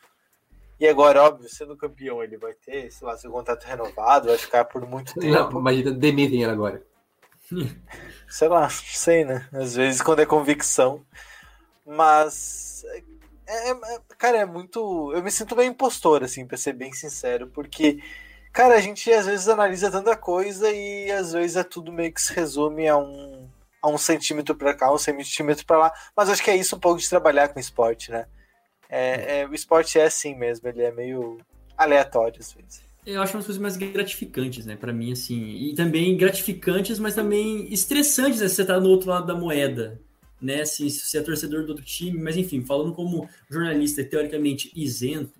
E 0.78 0.86
agora, 0.86 1.22
óbvio, 1.22 1.48
sendo 1.48 1.76
campeão, 1.76 2.22
ele 2.22 2.36
vai 2.36 2.52
ter, 2.52 2.90
sei 2.90 3.06
lá, 3.06 3.16
seu 3.16 3.30
contrato 3.30 3.64
renovado, 3.64 4.28
vai 4.28 4.36
ficar 4.36 4.66
por 4.66 4.84
muito 4.86 5.14
tempo. 5.14 5.52
Não, 5.54 5.60
imagina, 5.60 5.90
demitem 5.92 6.42
ele 6.42 6.50
agora. 6.50 6.82
Sei 8.28 8.48
lá, 8.48 8.68
sei, 8.68 9.24
né? 9.24 9.48
Às 9.52 9.74
vezes 9.74 10.02
quando 10.02 10.20
é 10.20 10.26
convicção. 10.26 11.04
Mas 11.84 12.84
é, 13.46 13.70
é, 13.70 14.00
cara, 14.18 14.38
é 14.38 14.44
muito. 14.44 15.12
Eu 15.12 15.22
me 15.22 15.30
sinto 15.30 15.54
bem 15.54 15.68
impostor, 15.70 16.24
assim, 16.24 16.46
pra 16.46 16.56
ser 16.56 16.72
bem 16.72 16.92
sincero, 16.92 17.48
porque, 17.48 18.02
cara, 18.52 18.74
a 18.74 18.80
gente 18.80 19.10
às 19.12 19.26
vezes 19.26 19.48
analisa 19.48 19.90
tanta 19.90 20.16
coisa 20.16 20.70
e 20.70 21.10
às 21.12 21.32
vezes 21.32 21.56
é 21.56 21.64
tudo 21.64 21.92
meio 21.92 22.12
que 22.12 22.20
se 22.20 22.32
resume 22.34 22.88
a 22.88 22.96
um, 22.96 23.48
a 23.82 23.88
um 23.88 23.98
centímetro 23.98 24.54
pra 24.56 24.74
cá, 24.74 24.92
um 24.92 24.98
centímetro 24.98 25.64
pra 25.64 25.78
lá. 25.78 25.92
Mas 26.16 26.28
acho 26.28 26.42
que 26.42 26.50
é 26.50 26.56
isso 26.56 26.76
um 26.76 26.80
pouco 26.80 27.00
de 27.00 27.08
trabalhar 27.08 27.48
com 27.48 27.60
esporte, 27.60 28.10
né? 28.10 28.26
É, 28.88 29.40
é, 29.40 29.46
o 29.46 29.54
esporte 29.54 29.98
é 29.98 30.04
assim 30.04 30.34
mesmo, 30.34 30.68
ele 30.68 30.82
é 30.82 30.92
meio 30.92 31.38
aleatório 31.76 32.40
às 32.40 32.52
vezes. 32.52 32.85
Eu 33.06 33.22
acho 33.22 33.34
umas 33.34 33.46
coisas 33.46 33.62
mais 33.62 33.76
gratificantes, 33.76 34.66
né, 34.66 34.74
para 34.74 34.92
mim, 34.92 35.12
assim. 35.12 35.68
E 35.68 35.74
também 35.74 36.16
gratificantes, 36.16 36.98
mas 36.98 37.14
também 37.14 37.72
estressantes, 37.72 38.40
né, 38.40 38.48
se 38.48 38.56
você 38.56 38.64
tá 38.64 38.80
no 38.80 38.88
outro 38.88 39.08
lado 39.08 39.26
da 39.26 39.34
moeda 39.34 40.00
né? 40.40 40.64
Se, 40.64 40.88
se 40.90 41.06
você 41.06 41.18
é 41.18 41.22
torcedor 41.22 41.64
do 41.64 41.70
outro 41.70 41.84
time, 41.84 42.20
mas 42.20 42.36
enfim, 42.36 42.64
falando 42.64 42.92
como 42.92 43.28
jornalista 43.50 44.04
teoricamente 44.04 44.70
isento, 44.74 45.32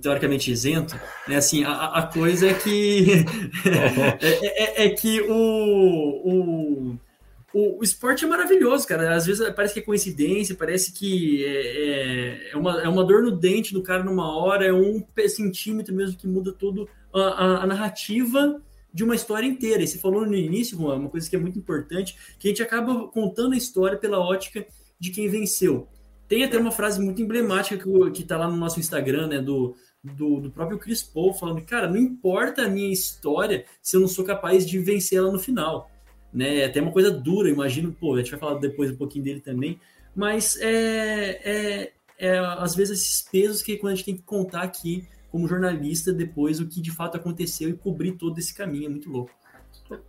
teoricamente 0.00 0.50
isento, 0.50 0.98
né? 1.28 1.36
Assim, 1.36 1.64
a, 1.64 1.86
a 1.86 2.02
coisa 2.06 2.48
é 2.48 2.54
que 2.54 3.24
é, 4.20 4.82
é, 4.82 4.86
é, 4.86 4.90
que 4.90 5.20
o, 5.22 5.32
o, 6.24 6.98
o, 7.54 7.78
o, 7.78 7.84
esporte 7.84 8.24
é 8.24 8.28
maravilhoso, 8.28 8.86
cara. 8.86 9.14
Às 9.14 9.26
vezes 9.26 9.48
parece 9.50 9.72
que 9.72 9.80
é 9.80 9.82
coincidência, 9.82 10.56
parece 10.56 10.92
que 10.92 11.44
é, 11.44 12.48
é, 12.48 12.50
é 12.52 12.56
uma, 12.56 12.82
é 12.82 12.88
uma 12.88 13.04
dor 13.04 13.22
no 13.22 13.30
dente 13.30 13.72
do 13.72 13.82
cara 13.82 14.02
numa 14.02 14.36
hora, 14.36 14.66
é 14.66 14.72
um 14.72 15.02
centímetro 15.28 15.94
mesmo 15.94 16.18
que 16.18 16.26
muda 16.26 16.52
tudo 16.52 16.88
a, 17.12 17.20
a, 17.20 17.62
a 17.62 17.66
narrativa 17.66 18.60
de 18.92 19.04
uma 19.04 19.14
história 19.14 19.46
inteira. 19.46 19.84
E 19.84 19.86
você 19.86 19.98
falou 19.98 20.26
no 20.26 20.34
início, 20.34 20.76
Juan, 20.76 20.96
uma 20.96 21.08
coisa 21.08 21.30
que 21.30 21.36
é 21.36 21.38
muito 21.38 21.56
importante, 21.56 22.16
que 22.40 22.48
a 22.48 22.50
gente 22.50 22.62
acaba 22.62 23.06
contando 23.06 23.54
a 23.54 23.56
história 23.56 23.96
pela 23.96 24.18
ótica 24.18 24.66
de 24.98 25.12
quem 25.12 25.28
venceu. 25.28 25.86
Tem 26.26 26.42
até 26.42 26.58
uma 26.58 26.72
frase 26.72 27.00
muito 27.00 27.22
emblemática 27.22 27.84
que 28.12 28.22
está 28.22 28.36
lá 28.36 28.48
no 28.48 28.56
nosso 28.56 28.80
Instagram, 28.80 29.28
né, 29.28 29.40
do, 29.40 29.76
do, 30.02 30.40
do, 30.40 30.50
próprio 30.50 30.78
Chris 30.78 31.04
Paul, 31.04 31.32
falando, 31.32 31.62
cara, 31.62 31.88
não 31.88 31.98
importa 31.98 32.62
a 32.62 32.68
minha 32.68 32.92
história 32.92 33.64
se 33.80 33.96
eu 33.96 34.00
não 34.00 34.08
sou 34.08 34.24
capaz 34.24 34.66
de 34.66 34.78
vencer 34.80 35.18
ela 35.18 35.30
no 35.30 35.38
final. 35.38 35.88
Né? 36.34 36.58
É 36.58 36.64
até 36.66 36.80
uma 36.80 36.90
coisa 36.90 37.10
dura, 37.10 37.48
imagino, 37.48 37.92
pô, 37.92 38.14
a 38.14 38.18
gente 38.18 38.32
vai 38.32 38.40
falar 38.40 38.58
depois 38.58 38.90
um 38.90 38.96
pouquinho 38.96 39.24
dele 39.24 39.40
também, 39.40 39.78
mas 40.14 40.56
é, 40.60 41.40
é, 41.44 41.92
é 42.18 42.38
às 42.38 42.74
vezes 42.74 43.00
esses 43.00 43.22
pesos 43.22 43.62
que 43.62 43.76
quando 43.76 43.92
a 43.92 43.94
gente 43.94 44.04
tem 44.04 44.16
que 44.16 44.22
contar 44.22 44.62
aqui 44.62 45.06
como 45.30 45.48
jornalista 45.48 46.12
depois 46.12 46.60
o 46.60 46.66
que 46.68 46.80
de 46.80 46.92
fato 46.92 47.16
aconteceu 47.16 47.68
e 47.68 47.74
cobrir 47.74 48.12
todo 48.12 48.38
esse 48.38 48.54
caminho. 48.54 48.86
É 48.86 48.88
muito 48.88 49.10
louco. 49.10 49.32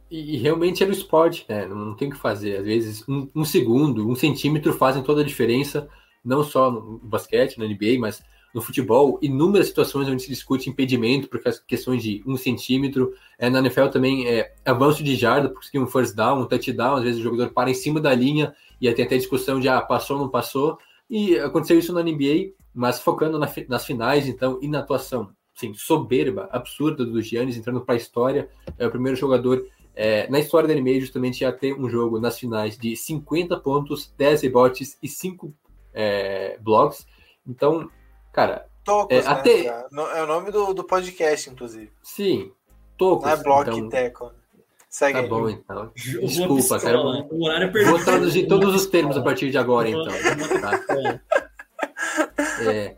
E 0.10 0.38
realmente 0.38 0.84
é 0.84 0.86
no 0.86 0.94
esporte, 0.94 1.46
né? 1.50 1.66
Não 1.66 1.96
tem 1.96 2.08
o 2.08 2.12
que 2.12 2.18
fazer. 2.18 2.58
Às 2.58 2.66
vezes, 2.66 3.10
um, 3.10 3.28
um, 3.36 3.44
segundo, 3.44 4.08
um 4.08 4.16
centímetro 4.16 4.72
fazem 4.74 5.04
toda 5.04 5.22
a 5.22 5.26
diferença, 5.26 5.90
não 6.24 6.44
só 6.44 6.72
no 6.72 7.00
basquete, 7.00 7.58
na 7.58 7.66
NBA, 7.66 8.00
mas 8.00 8.24
no 8.56 8.62
futebol. 8.62 9.20
Inúmeras 9.22 9.68
situações 9.68 10.08
onde 10.08 10.24
se 10.24 10.30
discute 10.30 10.68
impedimento 10.68 11.28
por 11.28 11.40
questões 11.68 12.02
de 12.02 12.24
um 12.26 12.36
centímetro. 12.36 13.14
É, 13.38 13.50
na 13.50 13.60
NFL 13.60 13.90
também 13.90 14.28
é 14.28 14.56
avanço 14.66 15.04
de 15.04 15.16
jarda, 15.16 15.50
porque 15.50 15.78
um 15.78 15.86
first 15.86 16.16
down, 16.16 16.42
um 16.42 16.46
touchdown. 16.46 16.96
Às 16.96 17.04
vezes 17.04 17.20
o 17.20 17.24
jogador 17.24 17.52
para 17.52 17.70
em 17.70 17.76
cima 17.76 18.00
da 18.00 18.16
linha 18.16 18.56
e 18.82 18.88
aí 18.88 18.94
tem 18.96 19.06
até 19.06 19.18
discussão 19.18 19.60
de 19.60 19.70
ah, 19.70 19.80
passou 19.82 20.16
ou 20.18 20.24
não 20.24 20.30
passou. 20.30 20.80
E 21.08 21.38
aconteceu 21.38 21.78
isso 21.78 21.94
na 21.94 22.02
NBA 22.02 22.54
mas 22.76 23.00
focando 23.00 23.40
na, 23.40 23.50
nas 23.70 23.86
finais, 23.86 24.28
então, 24.28 24.60
e 24.62 24.68
na 24.68 24.80
atuação 24.80 25.30
assim, 25.56 25.74
soberba, 25.74 26.50
absurda 26.52 27.06
do 27.06 27.22
Giannis, 27.22 27.56
entrando 27.56 27.80
para 27.80 27.96
a 27.96 27.98
história, 27.98 28.50
é 28.78 28.86
o 28.86 28.92
primeiro 28.92 29.18
jogador 29.18 29.66
é, 29.96 30.30
na 30.30 30.40
história 30.40 30.68
da 30.68 30.76
NBA 30.76 31.00
justamente 31.00 31.46
a 31.46 31.54
ter 31.54 31.74
um 31.74 31.90
jogo 31.90 32.20
nas 32.20 32.38
finais 32.38 32.78
de 32.78 32.98
50 32.98 33.58
pontos, 33.62 34.14
10 34.18 34.42
rebotes 34.42 34.98
e 35.02 35.08
5 35.08 35.54
é, 35.94 36.58
blocos. 36.60 37.08
Então, 37.48 37.90
cara. 38.36 38.68
Tocos, 38.84 39.18
é, 39.18 39.22
né? 39.22 39.28
até... 39.28 39.66
É 39.66 40.24
o 40.24 40.28
nome 40.28 40.52
do, 40.52 40.74
do 40.74 40.84
podcast, 40.84 41.50
inclusive. 41.50 41.92
Sim, 42.04 42.52
Tocos. 42.98 43.26
Não 43.26 43.34
é 43.34 43.44
bloco 43.44 43.72
então... 43.72 43.90
teco. 43.90 44.32
Segue 44.90 45.14
tá 45.14 45.20
aí. 45.20 45.28
bom, 45.28 45.50
então. 45.50 45.92
Desculpa, 45.96 46.80
cara. 46.80 46.98
Vou 46.98 48.04
traduzir 48.04 48.48
todos 48.48 48.74
os 48.74 48.86
termos 48.86 49.18
a 49.18 49.22
partir 49.22 49.50
de 49.50 49.58
agora, 49.58 49.90
então. 49.90 50.06
Tá? 50.62 51.20
É, 52.62 52.96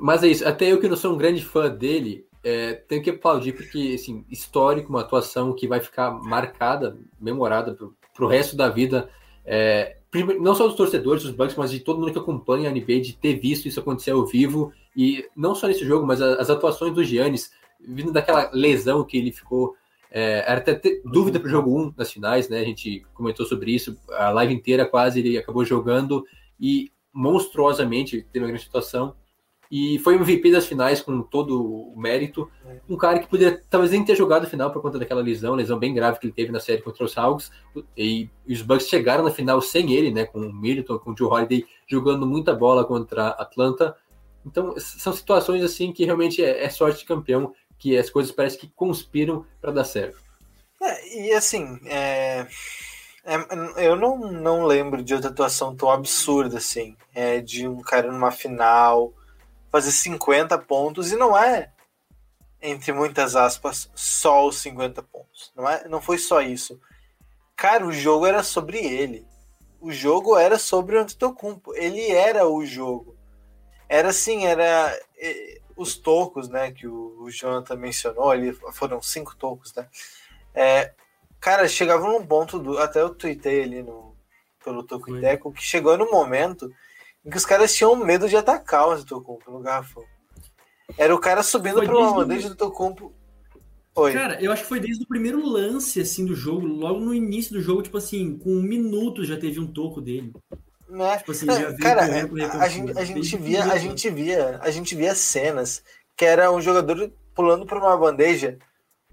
mas 0.00 0.24
é 0.24 0.28
isso, 0.28 0.46
até 0.46 0.72
eu 0.72 0.80
que 0.80 0.88
não 0.88 0.96
sou 0.96 1.14
um 1.14 1.16
grande 1.16 1.44
fã 1.44 1.68
dele, 1.68 2.26
é, 2.42 2.74
tenho 2.74 3.02
que 3.02 3.10
aplaudir, 3.10 3.52
porque, 3.52 3.92
assim, 3.94 4.24
histórico, 4.28 4.88
uma 4.88 5.02
atuação 5.02 5.54
que 5.54 5.68
vai 5.68 5.78
ficar 5.78 6.10
marcada, 6.10 6.96
memorada 7.20 7.74
pro, 7.74 7.94
pro 8.14 8.26
resto 8.26 8.56
da 8.56 8.68
vida, 8.68 9.08
é, 9.48 9.96
não 10.40 10.54
só 10.54 10.66
dos 10.66 10.76
torcedores, 10.76 11.22
dos 11.22 11.32
Bucks, 11.32 11.56
mas 11.56 11.70
de 11.70 11.80
todo 11.80 11.98
mundo 11.98 12.12
que 12.12 12.18
acompanha 12.18 12.68
a 12.68 12.72
NBA, 12.72 13.00
de 13.00 13.16
ter 13.16 13.34
visto 13.34 13.66
isso 13.66 13.80
acontecer 13.80 14.10
ao 14.10 14.26
vivo, 14.26 14.72
e 14.94 15.24
não 15.34 15.54
só 15.54 15.66
nesse 15.66 15.84
jogo, 15.86 16.06
mas 16.06 16.20
as 16.20 16.50
atuações 16.50 16.92
do 16.92 17.02
Giannis, 17.02 17.50
vindo 17.80 18.12
daquela 18.12 18.50
lesão 18.52 19.04
que 19.04 19.16
ele 19.16 19.32
ficou, 19.32 19.74
é, 20.10 20.44
era 20.46 20.58
até 20.58 20.80
dúvida 21.04 21.40
para 21.40 21.48
o 21.48 21.50
jogo 21.50 21.78
1 21.78 21.94
nas 21.96 22.12
finais, 22.12 22.48
né? 22.48 22.60
A 22.60 22.64
gente 22.64 23.04
comentou 23.14 23.46
sobre 23.46 23.72
isso, 23.72 23.98
a 24.10 24.30
live 24.30 24.54
inteira 24.54 24.86
quase 24.86 25.20
ele 25.20 25.38
acabou 25.38 25.64
jogando, 25.64 26.24
e 26.60 26.90
monstruosamente, 27.12 28.26
teve 28.32 28.44
uma 28.44 28.48
grande 28.48 28.64
situação. 28.64 29.14
E 29.70 29.98
foi 29.98 30.14
MVP 30.14 30.50
das 30.50 30.66
finais 30.66 31.00
com 31.00 31.20
todo 31.20 31.92
o 31.92 31.98
mérito. 31.98 32.50
Um 32.88 32.96
cara 32.96 33.18
que 33.18 33.28
poderia 33.28 33.62
talvez 33.68 33.92
nem 33.92 34.04
ter 34.04 34.16
jogado 34.16 34.44
a 34.44 34.48
final 34.48 34.70
por 34.70 34.80
conta 34.80 34.98
daquela 34.98 35.20
lesão, 35.20 35.54
lesão 35.54 35.78
bem 35.78 35.92
grave 35.92 36.18
que 36.18 36.26
ele 36.26 36.32
teve 36.32 36.50
na 36.50 36.60
série 36.60 36.80
contra 36.80 37.04
os 37.04 37.16
Hawks. 37.16 37.50
E, 37.96 38.30
os 38.48 38.62
Bucks 38.62 38.88
chegaram 38.88 39.24
na 39.24 39.30
final 39.30 39.60
sem 39.60 39.92
ele, 39.92 40.10
né? 40.10 40.24
Com 40.24 40.40
o 40.40 40.52
Middleton, 40.52 40.98
com 40.98 41.12
o 41.12 41.16
Joe 41.16 41.28
Holiday 41.28 41.66
jogando 41.86 42.26
muita 42.26 42.54
bola 42.54 42.84
contra 42.84 43.28
Atlanta. 43.28 43.94
Então, 44.46 44.74
são 44.78 45.12
situações 45.12 45.62
assim 45.62 45.92
que 45.92 46.04
realmente 46.04 46.42
é, 46.42 46.64
é 46.64 46.70
sorte 46.70 47.00
de 47.00 47.04
campeão, 47.04 47.52
que 47.78 47.96
as 47.96 48.08
coisas 48.08 48.32
parecem 48.32 48.60
que 48.60 48.72
conspiram 48.74 49.44
para 49.60 49.72
dar 49.72 49.84
certo. 49.84 50.18
É, 50.80 51.26
e 51.26 51.32
assim, 51.32 51.78
é 51.84 52.46
é, 53.28 53.86
eu 53.86 53.94
não, 53.94 54.16
não 54.16 54.64
lembro 54.64 55.02
de 55.02 55.12
outra 55.12 55.28
atuação 55.28 55.76
tão 55.76 55.90
absurda 55.90 56.56
assim. 56.56 56.96
É, 57.14 57.42
de 57.42 57.68
um 57.68 57.82
cara 57.82 58.10
numa 58.10 58.30
final 58.30 59.12
fazer 59.70 59.92
50 59.92 60.58
pontos 60.58 61.12
e 61.12 61.16
não 61.16 61.36
é, 61.36 61.70
entre 62.60 62.92
muitas 62.92 63.36
aspas, 63.36 63.90
só 63.94 64.46
os 64.46 64.58
50 64.58 65.02
pontos. 65.02 65.52
Não, 65.54 65.68
é, 65.68 65.86
não 65.88 66.00
foi 66.00 66.18
só 66.18 66.40
isso. 66.40 66.80
Cara, 67.56 67.86
o 67.86 67.92
jogo 67.92 68.26
era 68.26 68.42
sobre 68.42 68.78
ele. 68.78 69.26
o 69.80 69.92
jogo 69.92 70.36
era 70.36 70.58
sobre 70.58 70.96
o 70.96 71.00
Antetokounmpo. 71.00 71.74
Ele 71.74 72.10
era 72.10 72.48
o 72.48 72.64
jogo. 72.64 73.16
Era 73.88 74.08
assim, 74.08 74.44
era 74.44 74.98
os 75.76 75.96
tocos, 75.96 76.48
né, 76.48 76.72
que 76.72 76.86
o, 76.86 77.22
o 77.22 77.30
Jonathan 77.30 77.76
mencionou, 77.76 78.30
ali 78.30 78.52
foram 78.72 79.00
cinco 79.00 79.36
tocos, 79.36 79.72
né? 79.74 79.88
É, 80.52 80.92
cara, 81.40 81.68
chegava 81.68 82.06
num 82.06 82.26
ponto 82.26 82.58
do, 82.58 82.78
até 82.78 83.00
eu 83.00 83.14
tuitei 83.14 83.62
ali 83.62 83.82
no 83.82 84.08
pelo 84.62 84.82
Toco 84.82 85.18
Teco, 85.20 85.52
que 85.52 85.62
chegou 85.62 85.96
no 85.96 86.10
momento 86.10 86.70
em 87.28 87.30
que 87.30 87.36
os 87.36 87.44
caras 87.44 87.74
tinham 87.74 87.94
medo 87.94 88.26
de 88.26 88.38
atacar 88.38 88.88
o 88.88 88.92
Antetokounmpo 88.92 89.50
no 89.50 89.60
garrafão. 89.60 90.02
Era 90.96 91.14
o 91.14 91.18
cara 91.18 91.42
subindo 91.42 91.84
para 91.84 91.94
uma 91.94 92.14
bandeja 92.14 92.48
do 92.48 92.52
Antetokounmpo 92.52 93.12
Oi. 93.94 94.12
Cara, 94.14 94.42
eu 94.42 94.50
acho 94.50 94.62
que 94.62 94.68
foi 94.68 94.80
desde 94.80 95.04
o 95.04 95.08
primeiro 95.08 95.44
lance 95.44 96.00
assim 96.00 96.24
do 96.24 96.34
jogo, 96.34 96.64
logo 96.66 97.00
no 97.00 97.12
início 97.12 97.52
do 97.52 97.60
jogo, 97.60 97.82
tipo 97.82 97.98
assim, 97.98 98.38
com 98.38 98.50
um 98.50 98.62
minuto 98.62 99.24
já 99.24 99.36
teve 99.36 99.60
um 99.60 99.66
toco 99.66 100.00
dele. 100.00 100.32
Né? 100.88 101.18
Tipo 101.18 101.32
assim, 101.32 101.44
Não, 101.44 101.76
cara, 101.76 102.02
a, 102.02 102.68
gente, 102.68 102.96
a 102.96 103.04
gente 103.04 103.36
via, 103.36 103.64
a 103.64 103.76
gente 103.76 104.08
via, 104.08 104.58
a 104.62 104.70
gente 104.70 104.94
via 104.94 105.14
cenas 105.14 105.82
que 106.16 106.24
era 106.24 106.50
um 106.50 106.62
jogador 106.62 107.12
pulando 107.34 107.66
por 107.66 107.76
uma 107.76 107.96
bandeja, 107.96 108.58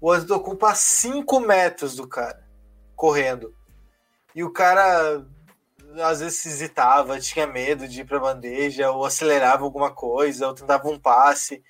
o 0.00 0.10
Antetokounmpo 0.10 0.64
a 0.64 0.74
5 0.74 1.40
metros 1.40 1.96
do 1.96 2.08
cara, 2.08 2.42
correndo. 2.94 3.52
E 4.34 4.42
o 4.42 4.52
cara 4.52 5.22
às 6.02 6.20
vezes 6.20 6.44
hesitava, 6.46 7.20
tinha 7.20 7.46
medo 7.46 7.88
de 7.88 8.00
ir 8.00 8.04
pra 8.04 8.20
bandeja, 8.20 8.90
ou 8.90 9.04
acelerava 9.04 9.64
alguma 9.64 9.90
coisa, 9.90 10.48
ou 10.48 10.54
tentava 10.54 10.88
um 10.88 10.98
passe. 10.98 11.62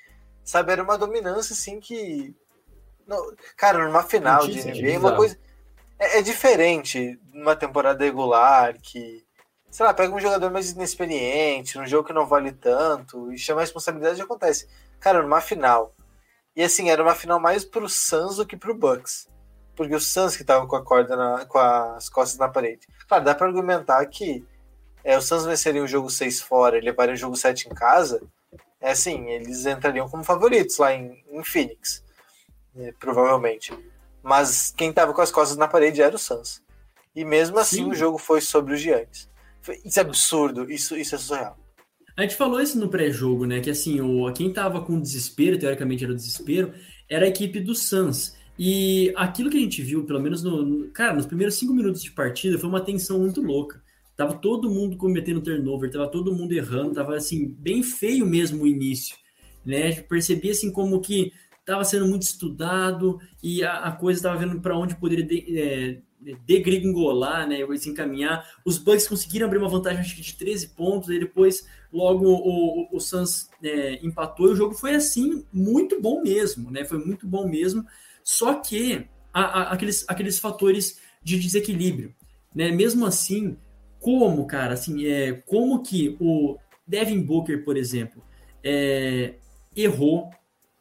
Sabe, 0.45 0.73
era 0.73 0.83
uma 0.83 0.99
dominância 0.99 1.53
assim 1.53 1.81
que 1.81 2.35
cara, 3.57 3.85
numa 3.85 4.03
final 4.03 4.47
de 4.47 4.65
NBA, 4.65 4.93
é 4.93 4.99
uma 4.99 5.15
coisa. 5.15 5.39
É, 5.99 6.19
é, 6.19 6.23
diferente 6.23 7.19
numa 7.33 7.57
temporada 7.57 8.05
regular 8.05 8.77
que. 8.81 9.25
Sei 9.71 9.85
lá, 9.85 9.93
pega 9.93 10.15
um 10.15 10.21
jogador 10.21 10.51
mais 10.51 10.71
inexperiente, 10.71 11.77
num 11.77 11.87
jogo 11.87 12.09
que 12.09 12.15
não 12.15 12.27
vale 12.27 12.51
tanto, 12.53 13.31
e 13.33 13.39
chama 13.39 13.61
a 13.61 13.65
responsabilidade 13.65 14.23
acontece. 14.23 14.69
Cara, 14.99 15.23
numa 15.23 15.41
final. 15.41 15.95
E 16.55 16.63
assim, 16.63 16.89
era 16.89 17.03
uma 17.03 17.15
final 17.15 17.39
mais 17.39 17.65
pro 17.65 17.89
Suns 17.89 18.37
do 18.37 18.47
que 18.47 18.57
pro 18.57 18.75
Bucks. 18.75 19.29
Porque 19.77 19.95
o 19.95 20.01
Suns 20.01 20.37
que 20.37 20.43
tava 20.43 20.67
com 20.67 20.75
a 20.75 20.83
corda 20.83 21.15
na, 21.15 21.45
com 21.45 21.59
as 21.59 22.09
costas 22.09 22.39
na 22.39 22.49
parede. 22.49 22.89
Claro, 23.07 23.25
dá 23.25 23.35
para 23.35 23.47
argumentar 23.47 24.05
que 24.07 24.45
é, 25.05 25.17
o 25.17 25.21
Suns 25.21 25.45
venceria 25.45 25.83
o 25.83 25.87
jogo 25.87 26.11
6 26.11 26.41
fora 26.41 26.77
e 26.77 26.81
levaria 26.81 27.15
o 27.15 27.19
jogo 27.19 27.37
7 27.37 27.69
em 27.69 27.75
casa. 27.75 28.21
É 28.81 28.91
assim, 28.91 29.29
eles 29.29 29.67
entrariam 29.67 30.09
como 30.09 30.25
favoritos 30.25 30.79
lá 30.79 30.93
em, 30.93 31.23
em 31.31 31.45
Phoenix 31.45 32.05
é, 32.79 32.93
provavelmente. 32.99 33.73
Mas 34.23 34.73
quem 34.77 34.91
estava 34.91 35.13
com 35.13 35.21
as 35.21 35.31
costas 35.31 35.57
na 35.57 35.69
parede 35.69 36.03
era 36.03 36.15
o 36.15 36.19
Suns. 36.19 36.63
E 37.15 37.25
mesmo 37.25 37.59
assim 37.59 37.85
Sim. 37.85 37.91
o 37.91 37.95
jogo 37.95 38.19
foi 38.19 38.41
sobre 38.41 38.75
os 38.75 38.81
Giants. 38.81 39.29
Isso 39.85 39.99
é 39.99 40.03
absurdo, 40.03 40.71
isso, 40.71 40.97
isso 40.97 41.15
é 41.15 41.19
surreal. 41.19 41.59
A 42.17 42.23
gente 42.23 42.37
falou 42.37 42.61
isso 42.61 42.79
no 42.79 42.89
pré-jogo, 42.89 43.47
né? 43.47 43.61
Que 43.61 43.71
assim, 43.71 44.01
o, 44.01 44.33
quem 44.33 44.53
tava 44.53 44.83
com 44.83 45.01
desespero, 45.01 45.59
teoricamente 45.59 46.05
era 46.05 46.13
o 46.13 46.17
desespero, 46.17 46.73
era 47.09 47.25
a 47.25 47.29
equipe 47.29 47.61
do 47.61 47.75
Suns. 47.75 48.36
E 48.59 49.13
aquilo 49.17 49.51
que 49.51 49.57
a 49.57 49.61
gente 49.61 49.83
viu, 49.83 50.05
pelo 50.05 50.21
menos 50.21 50.43
no, 50.43 50.63
no, 50.63 50.91
Cara, 50.91 51.15
nos 51.15 51.27
primeiros 51.27 51.57
cinco 51.57 51.75
minutos 51.75 52.03
de 52.03 52.11
partida, 52.11 52.59
foi 52.59 52.69
uma 52.69 52.81
tensão 52.81 53.19
muito 53.19 53.43
louca. 53.43 53.83
Tava 54.17 54.35
todo 54.35 54.71
mundo 54.71 54.97
cometendo 54.97 55.43
turnover, 55.43 55.91
tava 55.91 56.09
todo 56.09 56.35
mundo 56.35 56.53
errando, 56.53 56.95
tava 56.95 57.17
assim, 57.17 57.55
bem 57.59 57.83
feio 57.83 58.25
mesmo 58.25 58.65
o 58.65 58.67
início. 58.67 59.17
Né? 59.65 59.93
Percebi 60.03 60.51
assim 60.51 60.73
como 60.73 61.01
que 61.01 61.33
estava 61.61 61.85
sendo 61.85 62.07
muito 62.07 62.23
estudado 62.23 63.19
e 63.43 63.63
a, 63.63 63.81
a 63.81 63.93
coisa 63.93 64.19
estava 64.19 64.39
vendo 64.39 64.61
para 64.61 64.79
onde 64.79 64.95
poderia 64.97 65.25
de, 65.25 65.59
é, 65.59 65.99
degringolar, 66.47 67.47
né, 67.49 67.59
se 67.77 67.91
encaminhar. 67.91 68.49
Os 68.65 68.79
Bucks 68.79 69.09
conseguiram 69.09 69.47
abrir 69.47 69.59
uma 69.59 69.69
vantagem 69.69 70.01
acho 70.01 70.15
que 70.15 70.23
de 70.23 70.35
13 70.35 70.69
pontos, 70.69 71.11
e 71.11 71.19
depois 71.19 71.67
logo 71.93 72.25
o, 72.27 72.93
o, 72.93 72.97
o 72.97 73.01
Suns 73.01 73.49
é, 73.63 74.05
empatou 74.05 74.49
e 74.49 74.53
o 74.53 74.57
jogo 74.57 74.75
foi 74.75 74.95
assim, 74.95 75.45
muito 75.53 76.01
bom 76.01 76.23
mesmo, 76.23 76.71
né? 76.71 76.85
Foi 76.85 76.99
muito 76.99 77.27
bom 77.27 77.49
mesmo. 77.49 77.85
Só 78.27 78.55
que 78.55 79.07
a, 79.33 79.41
a, 79.41 79.73
aqueles, 79.73 80.05
aqueles 80.09 80.41
fatores 80.41 81.01
de 81.23 81.39
desequilíbrio, 81.39 82.13
né? 82.53 82.73
Mesmo 82.73 83.07
assim, 83.07 83.57
como, 84.01 84.45
cara, 84.49 84.75
assim, 84.75 85.07
é, 85.07 85.33
como 85.47 85.81
que 85.81 86.17
o 86.19 86.59
Devin 86.85 87.23
Booker, 87.23 87.65
por 87.65 87.77
exemplo, 87.77 88.21
é, 88.65 89.35
errou 89.77 90.31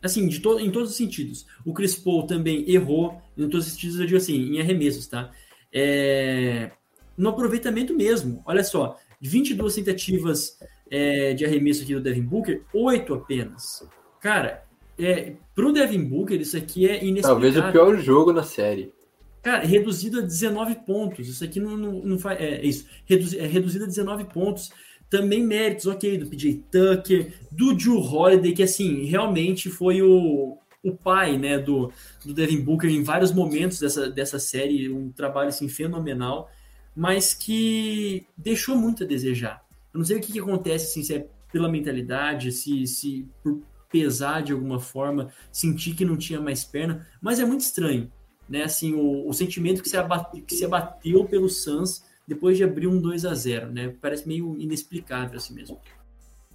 assim, 0.02 0.28
de 0.28 0.40
to 0.40 0.60
em 0.60 0.72
todos 0.72 0.90
os 0.90 0.98
sentidos. 0.98 1.46
O 1.64 1.72
Chris 1.72 1.96
Paul 1.96 2.26
também 2.26 2.68
errou, 2.68 3.22
em 3.38 3.48
todos 3.48 3.68
os 3.68 3.74
sentidos, 3.74 4.00
eu 4.00 4.06
digo 4.08 4.18
assim, 4.18 4.56
em 4.56 4.60
arremessos, 4.60 5.06
tá? 5.08 5.32
É... 5.72 6.72
No 7.16 7.30
aproveitamento 7.30 7.94
mesmo, 7.94 8.42
olha 8.46 8.64
só, 8.64 9.00
22 9.22 9.76
tentativas 9.76 10.60
é, 10.90 11.34
de 11.34 11.46
arremesso 11.46 11.84
aqui 11.84 11.94
do 11.94 12.02
Devin 12.02 12.24
Booker, 12.24 12.64
8 12.74 13.14
apenas. 13.14 13.88
Cara, 14.20 14.64
é, 14.98 15.34
pro 15.54 15.74
Devin 15.74 16.04
Booker, 16.04 16.40
isso 16.40 16.58
aqui 16.58 16.88
é 16.88 17.04
inexplicável. 17.04 17.52
Talvez 17.52 17.58
o 17.58 17.72
pior 17.72 17.98
jogo 17.98 18.32
na 18.32 18.44
série. 18.44 18.94
Cara, 19.42 19.66
reduzido 19.66 20.20
a 20.20 20.22
19 20.22 20.76
pontos. 20.86 21.28
Isso 21.28 21.44
aqui 21.44 21.60
não, 21.60 21.78
não, 21.78 21.92
não 22.02 22.20
faz. 22.20 22.40
É, 22.40 22.56
é 22.56 22.66
isso. 22.66 22.88
Reduzi, 23.06 23.38
é 23.38 23.46
reduzido 23.46 23.84
a 23.84 23.88
19 23.88 24.26
pontos. 24.26 24.72
Também 25.10 25.44
méritos, 25.44 25.86
ok, 25.86 26.18
do 26.18 26.26
PJ 26.26 26.64
Tucker, 26.72 27.32
do 27.52 27.76
Drew 27.76 28.00
Holiday, 28.00 28.54
que 28.54 28.64
assim, 28.64 29.06
realmente 29.06 29.70
foi 29.70 30.02
o, 30.02 30.58
o 30.84 30.92
pai 30.96 31.38
né, 31.38 31.60
do, 31.60 31.92
do 32.26 32.34
Devin 32.34 32.62
Booker 32.62 32.90
em 32.90 33.04
vários 33.04 33.32
momentos 33.32 33.80
dessa, 33.80 34.10
dessa 34.10 34.40
série, 34.40 34.90
um 34.90 35.12
trabalho 35.12 35.50
assim, 35.50 35.70
fenomenal, 35.70 36.50
mas 36.96 37.36
que 37.36 38.26
deixou 38.36 38.76
muito 38.76 39.04
a 39.04 39.08
desejar. 39.08 39.64
Eu 39.94 40.00
não 40.00 40.06
sei 40.06 40.18
o 40.18 40.20
que, 40.20 40.32
que 40.34 40.40
acontece, 40.40 40.86
assim, 40.88 41.04
se 41.04 41.14
é 41.14 41.28
pela 41.52 41.70
mentalidade, 41.70 42.52
se, 42.52 42.88
se 42.88 43.28
por 43.44 43.62
pesar 43.96 44.44
de 44.44 44.52
alguma 44.52 44.78
forma, 44.78 45.32
sentir 45.50 45.96
que 45.96 46.04
não 46.04 46.18
tinha 46.18 46.42
mais 46.42 46.66
perna, 46.66 47.08
mas 47.22 47.40
é 47.40 47.46
muito 47.46 47.62
estranho, 47.62 48.12
né? 48.50 48.64
Assim, 48.64 48.94
o, 48.94 49.26
o 49.26 49.34
sentimento 49.34 49.82
que 49.82 49.88
se, 49.88 49.96
abate, 49.96 50.42
que 50.42 50.54
se 50.54 50.66
abateu 50.66 51.24
pelo 51.24 51.48
Suns 51.48 52.04
depois 52.28 52.58
de 52.58 52.66
abrir 52.66 52.88
um 52.88 53.00
2 53.00 53.26
a 53.26 53.34
0 53.34 53.72
né? 53.72 53.96
Parece 54.02 54.28
meio 54.28 54.60
inexplicável 54.60 55.38
assim 55.38 55.54
mesmo. 55.54 55.80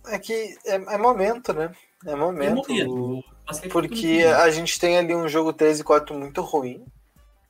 É 0.06 0.18
que 0.18 0.54
é, 0.66 0.74
é 0.74 0.98
momento, 0.98 1.54
né? 1.54 1.72
É 2.04 2.14
momento. 2.14 2.70
É 2.70 2.84
momento. 2.84 3.24
Porque 3.72 4.22
a 4.22 4.50
gente 4.50 4.78
tem 4.78 4.98
ali 4.98 5.14
um 5.14 5.26
jogo 5.26 5.50
13 5.50 5.80
e 5.80 5.84
4 5.84 6.14
muito 6.14 6.42
ruim 6.42 6.84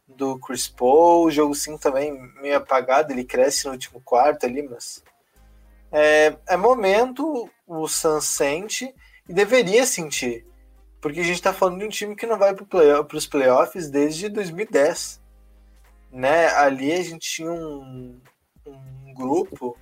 do 0.07 0.38
Chris 0.38 0.68
Paul, 0.68 1.26
o 1.26 1.31
jogo 1.33 1.53
5 1.53 1.81
também 1.81 2.16
meio 2.40 2.59
apagado, 2.59 3.12
ele 3.12 3.24
cresce 3.24 3.66
no 3.66 3.72
último 3.72 4.00
quarto 4.00 4.46
ali, 4.46 4.62
mas 4.62 5.03
é, 5.90 6.37
é 6.48 6.57
momento, 6.57 7.50
o 7.66 7.88
Suns 7.88 8.24
sente 8.24 8.94
e 9.30 9.32
deveria 9.32 9.86
sentir, 9.86 10.44
porque 11.00 11.20
a 11.20 11.24
gente 11.24 11.40
tá 11.40 11.52
falando 11.52 11.78
de 11.78 11.86
um 11.86 11.88
time 11.88 12.16
que 12.16 12.26
não 12.26 12.38
vai 12.38 12.54
para 12.54 12.66
play, 12.66 12.92
os 13.14 13.26
playoffs 13.26 13.88
desde 13.88 14.28
2010 14.28 15.20
né? 16.12 16.48
Ali 16.48 16.92
a 16.92 17.02
gente 17.02 17.28
tinha 17.30 17.50
um, 17.50 18.16
um 18.66 19.14
grupo. 19.14 19.76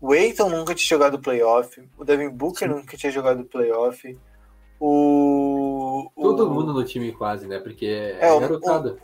O 0.00 0.14
Eiton 0.14 0.48
nunca 0.48 0.74
tinha 0.74 0.96
jogado 0.96 1.18
playoff. 1.18 1.82
O 1.96 2.04
Devin 2.04 2.30
Booker 2.30 2.68
Sim. 2.68 2.74
nunca 2.74 2.96
tinha 2.96 3.12
jogado 3.12 3.44
playoff. 3.44 4.16
O, 4.80 6.10
Todo 6.14 6.46
o, 6.46 6.54
mundo 6.54 6.72
no 6.72 6.84
time 6.84 7.12
quase, 7.12 7.46
né? 7.46 7.58
Porque 7.58 7.86
é, 7.86 8.26
é 8.26 8.32
O, 8.32 8.98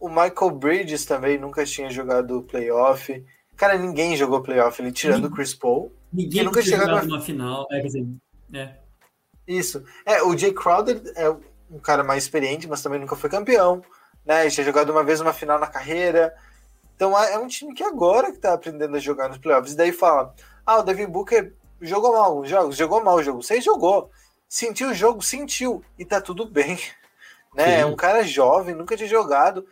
o, 0.00 0.08
Michael 0.08 0.50
Bridges 0.50 1.04
também 1.04 1.38
nunca 1.38 1.64
tinha 1.64 1.88
jogado 1.90 2.42
playoff. 2.42 3.24
Cara, 3.56 3.78
ninguém 3.78 4.16
jogou 4.16 4.42
playoff, 4.42 4.82
ele 4.82 4.90
tirando 4.90 5.26
o 5.26 5.30
Chris 5.30 5.54
Paul. 5.54 5.92
Ninguém 6.12 6.42
nunca 6.42 6.60
tinha 6.60 6.78
jogado 6.78 7.06
uma 7.06 7.20
final. 7.20 7.68
É, 7.70 7.80
quer 7.80 7.86
dizer, 7.86 8.06
é. 8.52 8.81
Isso. 9.46 9.84
É, 10.04 10.22
o 10.22 10.36
Jay 10.36 10.52
Crowder 10.52 11.02
é 11.16 11.30
um 11.70 11.78
cara 11.78 12.04
mais 12.04 12.22
experiente, 12.22 12.68
mas 12.68 12.82
também 12.82 13.00
nunca 13.00 13.16
foi 13.16 13.28
campeão 13.28 13.82
né? 14.24 14.48
Tinha 14.48 14.64
jogado 14.64 14.90
uma 14.90 15.04
vez 15.04 15.20
uma 15.20 15.32
final 15.32 15.58
na 15.58 15.66
carreira. 15.66 16.34
Então 16.94 17.18
é 17.18 17.38
um 17.38 17.48
time 17.48 17.74
que 17.74 17.82
agora 17.82 18.30
que 18.30 18.38
tá 18.38 18.54
aprendendo 18.54 18.96
a 18.96 19.00
jogar 19.00 19.28
nos 19.28 19.38
playoffs. 19.38 19.72
E 19.72 19.76
daí 19.76 19.92
fala: 19.92 20.34
ah, 20.64 20.78
o 20.78 20.82
Devin 20.82 21.06
Booker 21.06 21.52
jogou 21.80 22.12
mal 22.12 22.24
alguns 22.24 22.48
jogos, 22.48 22.76
jogou 22.76 23.02
mal 23.02 23.16
o 23.16 23.22
jogo. 23.22 23.42
Você 23.42 23.60
jogou. 23.60 24.10
Sentiu 24.48 24.90
o 24.90 24.94
jogo, 24.94 25.22
sentiu. 25.22 25.82
E 25.98 26.04
tá 26.04 26.20
tudo 26.20 26.46
bem. 26.46 26.78
Né? 27.54 27.80
É 27.80 27.84
um 27.84 27.94
cara 27.94 28.22
jovem, 28.22 28.74
nunca 28.74 28.96
tinha 28.96 29.06
jogado. 29.06 29.66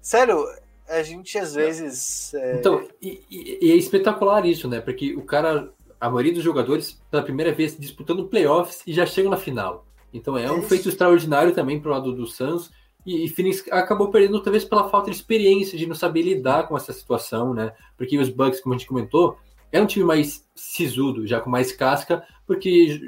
Sério, 0.00 0.48
a 0.88 1.02
gente 1.02 1.36
às 1.38 1.52
vezes. 1.52 2.32
É... 2.32 2.54
Então, 2.54 2.88
e, 3.02 3.22
e, 3.30 3.70
é 3.70 3.76
espetacular 3.76 4.46
isso, 4.46 4.66
né? 4.66 4.80
Porque 4.80 5.14
o 5.14 5.20
cara, 5.20 5.70
a 6.00 6.08
maioria 6.08 6.32
dos 6.32 6.42
jogadores, 6.42 7.00
pela 7.10 7.22
primeira 7.22 7.52
vez 7.52 7.76
disputando 7.78 8.26
playoffs 8.26 8.82
e 8.86 8.92
já 8.92 9.04
chegam 9.04 9.30
na 9.30 9.36
final. 9.36 9.86
Então 10.12 10.36
é 10.36 10.50
um 10.50 10.62
feito 10.62 10.88
extraordinário 10.88 11.54
também 11.54 11.80
pro 11.80 11.90
lado 11.90 12.12
do 12.12 12.26
Suns. 12.26 12.70
E, 13.04 13.24
e 13.24 13.28
Phoenix 13.28 13.64
acabou 13.70 14.10
perdendo 14.10 14.40
talvez 14.40 14.64
pela 14.64 14.88
falta 14.88 15.10
de 15.10 15.16
experiência, 15.16 15.78
de 15.78 15.86
não 15.86 15.94
saber 15.94 16.22
lidar 16.22 16.68
com 16.68 16.76
essa 16.76 16.92
situação, 16.92 17.54
né? 17.54 17.72
Porque 17.96 18.18
os 18.18 18.28
Bucks, 18.28 18.60
como 18.60 18.74
a 18.74 18.78
gente 18.78 18.88
comentou, 18.88 19.38
é 19.70 19.80
um 19.80 19.86
time 19.86 20.04
mais 20.04 20.46
sisudo, 20.54 21.26
já 21.26 21.40
com 21.40 21.50
mais 21.50 21.72
casca, 21.72 22.24
porque 22.46 23.00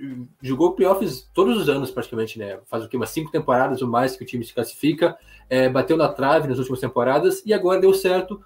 jogou 0.42 0.72
playoffs 0.72 1.28
todos 1.32 1.56
os 1.56 1.68
anos 1.68 1.90
praticamente, 1.90 2.38
né? 2.38 2.60
Faz 2.66 2.84
o 2.84 2.88
que? 2.88 2.96
Umas 2.96 3.10
cinco 3.10 3.30
temporadas 3.30 3.80
ou 3.80 3.88
mais 3.88 4.16
que 4.16 4.22
o 4.22 4.26
time 4.26 4.44
se 4.44 4.52
classifica, 4.52 5.16
é, 5.48 5.68
bateu 5.68 5.96
na 5.96 6.08
trave 6.08 6.48
nas 6.48 6.58
últimas 6.58 6.80
temporadas 6.80 7.42
e 7.46 7.52
agora 7.54 7.80
deu 7.80 7.94
certo. 7.94 8.40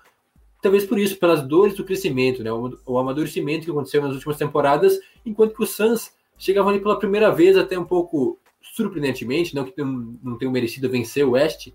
Talvez 0.65 0.87
por 0.87 0.99
isso, 0.99 1.19
pelas 1.19 1.43
dores 1.43 1.77
do 1.77 1.85
crescimento, 1.85 2.43
né? 2.43 2.51
O, 2.51 2.79
o 2.87 2.99
amadurecimento 2.99 3.67
que 3.67 3.71
aconteceu 3.71 4.01
nas 4.01 4.15
últimas 4.15 4.39
temporadas, 4.39 4.99
enquanto 5.25 5.55
que 5.55 5.63
o 5.63 5.67
Suns 5.67 6.11
chegavam 6.39 6.71
ali 6.71 6.81
pela 6.81 6.99
primeira 6.99 7.31
vez, 7.31 7.55
até 7.59 7.79
um 7.79 7.85
pouco 7.85 8.39
surpreendentemente, 8.63 9.55
não 9.55 9.65
que 9.65 9.75
não, 9.77 10.19
não 10.23 10.39
tenham 10.39 10.51
merecido 10.51 10.89
vencer 10.89 11.23
o 11.23 11.33
West, 11.33 11.69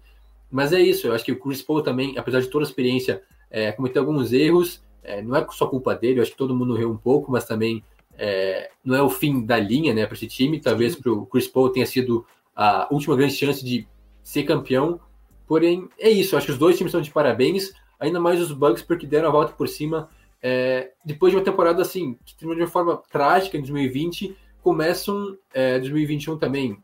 mas 0.49 0.73
é 0.73 0.81
isso, 0.81 1.05
eu 1.05 1.13
acho 1.13 1.23
que 1.23 1.31
o 1.31 1.39
Chris 1.39 1.61
Paul 1.61 1.83
também, 1.83 2.17
apesar 2.17 2.41
de 2.41 2.47
toda 2.47 2.65
a 2.65 2.67
experiência, 2.67 3.21
é, 3.51 3.71
cometeu 3.71 4.01
alguns 4.01 4.33
erros, 4.33 4.83
é, 5.03 5.21
não 5.21 5.35
é 5.35 5.45
só 5.51 5.67
culpa 5.67 5.95
dele, 5.95 6.17
eu 6.17 6.23
acho 6.23 6.31
que 6.31 6.37
todo 6.37 6.55
mundo 6.55 6.75
riu 6.75 6.89
um 6.89 6.97
pouco, 6.97 7.31
mas 7.31 7.45
também 7.45 7.83
é, 8.17 8.71
não 8.83 8.95
é 8.95 9.03
o 9.03 9.09
fim 9.09 9.45
da 9.45 9.59
linha 9.59 9.93
né, 9.93 10.07
para 10.07 10.15
esse 10.15 10.25
time, 10.25 10.59
talvez 10.59 10.95
para 10.95 11.11
o 11.11 11.27
Chris 11.27 11.47
Paul 11.47 11.69
tenha 11.69 11.85
sido 11.85 12.25
a 12.55 12.87
última 12.89 13.15
grande 13.15 13.35
chance 13.35 13.63
de 13.63 13.87
ser 14.23 14.43
campeão, 14.43 14.99
porém 15.47 15.87
é 15.99 16.09
isso, 16.09 16.33
eu 16.33 16.37
acho 16.37 16.47
que 16.47 16.53
os 16.53 16.57
dois 16.57 16.75
times 16.75 16.89
estão 16.89 17.01
de 17.01 17.11
parabéns, 17.11 17.71
ainda 17.99 18.19
mais 18.19 18.39
os 18.39 18.51
Bucks 18.51 18.81
porque 18.81 19.05
deram 19.05 19.29
a 19.29 19.31
volta 19.31 19.53
por 19.53 19.67
cima, 19.67 20.09
é, 20.41 20.91
depois 21.03 21.31
de 21.31 21.37
uma 21.37 21.43
temporada 21.43 21.81
assim, 21.81 22.17
que 22.25 22.35
terminou 22.35 22.55
de 22.55 22.63
uma 22.63 22.71
forma 22.71 23.01
trágica 23.11 23.57
em 23.57 23.61
2020, 23.61 24.35
começam 24.61 25.37
é, 25.53 25.79
2021 25.79 26.37
também 26.37 26.81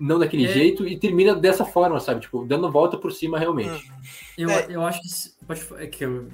não 0.00 0.18
daquele 0.18 0.46
é. 0.46 0.48
jeito 0.48 0.86
e 0.86 0.98
termina 0.98 1.34
dessa 1.34 1.62
forma, 1.62 2.00
sabe? 2.00 2.22
Tipo, 2.22 2.46
dando 2.46 2.70
volta 2.72 2.96
por 2.96 3.12
cima 3.12 3.38
realmente. 3.38 3.92
Eu, 4.38 4.48
é. 4.48 4.66
eu 4.70 4.82
acho 4.82 5.02
que. 5.02 5.08
Pode, 5.46 5.62
é 5.76 5.86
que 5.86 6.04
eu, 6.04 6.26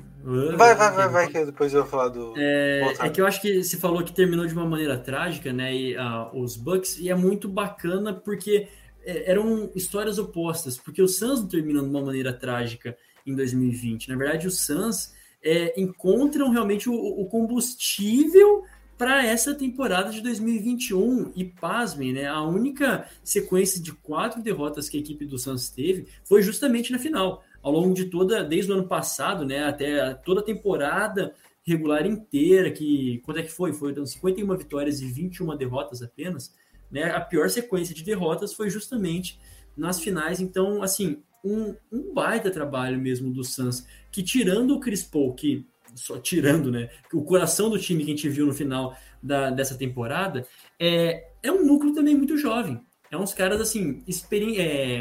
vai, 0.56 0.74
vai, 0.76 0.92
vai, 0.92 1.08
vai, 1.08 1.26
que 1.26 1.44
depois 1.44 1.74
eu 1.74 1.82
vou 1.82 1.90
falar 1.90 2.08
do. 2.08 2.32
É, 2.36 2.94
é, 3.00 3.10
que 3.10 3.20
eu 3.20 3.26
acho 3.26 3.40
que 3.40 3.64
você 3.64 3.76
falou 3.76 4.04
que 4.04 4.12
terminou 4.12 4.46
de 4.46 4.54
uma 4.54 4.64
maneira 4.64 4.96
trágica, 4.96 5.52
né? 5.52 5.74
E, 5.74 5.96
uh, 5.96 6.30
os 6.32 6.56
Bucks, 6.56 6.98
e 7.00 7.10
é 7.10 7.14
muito 7.16 7.48
bacana 7.48 8.14
porque 8.14 8.68
é, 9.04 9.28
eram 9.32 9.68
histórias 9.74 10.16
opostas, 10.16 10.78
porque 10.78 11.02
o 11.02 11.08
Suns 11.08 11.40
não 11.40 11.48
termina 11.48 11.80
de 11.82 11.88
uma 11.88 12.02
maneira 12.02 12.32
trágica 12.32 12.96
em 13.26 13.34
2020. 13.34 14.08
Na 14.08 14.16
verdade, 14.16 14.46
os 14.46 14.60
Suns 14.60 15.12
é, 15.42 15.78
encontram 15.80 16.50
realmente 16.50 16.88
o, 16.88 16.94
o 16.94 17.26
combustível 17.26 18.64
para 18.96 19.24
essa 19.24 19.54
temporada 19.54 20.10
de 20.10 20.20
2021. 20.20 21.32
E 21.34 21.44
pasmem, 21.44 22.12
né? 22.12 22.26
A 22.26 22.42
única 22.42 23.08
sequência 23.22 23.82
de 23.82 23.92
quatro 23.92 24.42
derrotas 24.42 24.88
que 24.88 24.96
a 24.96 25.00
equipe 25.00 25.24
do 25.26 25.38
Santos 25.38 25.68
teve 25.68 26.06
foi 26.24 26.42
justamente 26.42 26.92
na 26.92 26.98
final. 26.98 27.42
Ao 27.62 27.72
longo 27.72 27.94
de 27.94 28.06
toda, 28.06 28.44
desde 28.44 28.70
o 28.70 28.74
ano 28.74 28.88
passado, 28.88 29.44
né? 29.44 29.64
Até 29.64 30.14
toda 30.14 30.40
a 30.40 30.44
temporada 30.44 31.34
regular 31.66 32.06
inteira, 32.06 32.70
que 32.70 33.20
quanto 33.24 33.40
é 33.40 33.42
que 33.42 33.50
foi? 33.50 33.72
Foi 33.72 33.92
51 33.92 34.56
vitórias 34.56 35.00
e 35.00 35.06
21 35.06 35.56
derrotas 35.56 36.00
apenas. 36.00 36.54
Né? 36.90 37.10
A 37.10 37.20
pior 37.20 37.50
sequência 37.50 37.92
de 37.92 38.04
derrotas 38.04 38.54
foi 38.54 38.70
justamente 38.70 39.38
nas 39.76 40.00
finais. 40.00 40.40
Então, 40.40 40.80
assim, 40.80 41.22
um, 41.46 41.74
um 41.92 42.12
baita 42.12 42.50
trabalho 42.50 42.98
mesmo 42.98 43.32
do 43.32 43.44
Suns, 43.44 43.86
que 44.10 44.22
tirando 44.22 44.74
o 44.74 44.80
Chris 44.80 45.02
Paul, 45.02 45.34
que 45.34 45.66
só 45.94 46.18
tirando, 46.18 46.70
né? 46.70 46.90
O 47.12 47.22
coração 47.22 47.70
do 47.70 47.78
time 47.78 48.04
que 48.04 48.10
a 48.10 48.14
gente 48.14 48.28
viu 48.28 48.46
no 48.46 48.52
final 48.52 48.96
da, 49.22 49.50
dessa 49.50 49.76
temporada 49.76 50.46
é, 50.78 51.28
é 51.42 51.50
um 51.50 51.64
núcleo 51.64 51.94
também 51.94 52.14
muito 52.14 52.36
jovem. 52.36 52.80
É 53.10 53.16
uns 53.16 53.32
caras 53.32 53.60
assim, 53.60 54.02
experi 54.06 54.60
é, 54.60 55.00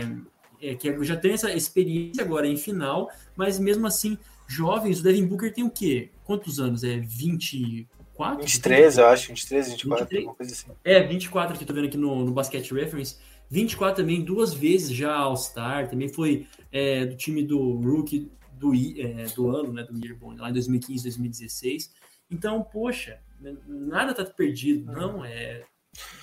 é, 0.62 0.76
que 0.76 1.04
já 1.04 1.16
tem 1.16 1.34
essa 1.34 1.52
experiência 1.52 2.24
agora 2.24 2.48
em 2.48 2.58
final, 2.58 3.10
mas 3.36 3.60
mesmo 3.60 3.88
assim, 3.88 4.18
jovens. 4.48 5.00
O 5.00 5.04
Devin 5.04 5.26
Booker 5.26 5.54
tem 5.54 5.64
o 5.64 5.70
quê? 5.70 6.12
Quantos 6.24 6.60
anos? 6.60 6.84
É 6.84 6.98
24? 6.98 8.42
23, 8.42 8.98
eu 8.98 9.08
acho, 9.08 9.28
23, 9.30 9.72
24, 9.72 10.06
23? 10.06 10.20
alguma 10.20 10.36
coisa 10.36 10.54
assim. 10.54 10.72
É, 10.84 11.04
24 11.04 11.58
que 11.58 11.66
tô 11.66 11.74
vendo 11.74 11.88
aqui 11.88 11.98
no, 11.98 12.24
no 12.24 12.32
Basket 12.32 12.72
Reference. 12.72 13.18
24 13.50 14.04
também, 14.04 14.24
duas 14.24 14.54
vezes 14.54 14.90
já 14.90 15.14
All-Star, 15.14 15.90
também 15.90 16.10
foi 16.10 16.48
é, 16.72 17.06
do 17.06 17.16
time 17.16 17.44
do 17.44 17.74
Rookie 17.80 18.32
do, 18.54 18.74
é, 18.74 19.26
do 19.36 19.50
ano, 19.50 19.74
né, 19.74 19.84
do 19.84 19.98
Yearbone, 19.98 20.40
lá 20.40 20.50
em 20.50 20.54
2015, 20.54 21.04
2016. 21.04 21.94
Então, 22.30 22.64
poxa, 22.64 23.20
nada 23.68 24.14
tá 24.14 24.26
perdido, 24.26 24.90
uhum. 24.90 24.98
não, 24.98 25.26
é 25.26 25.64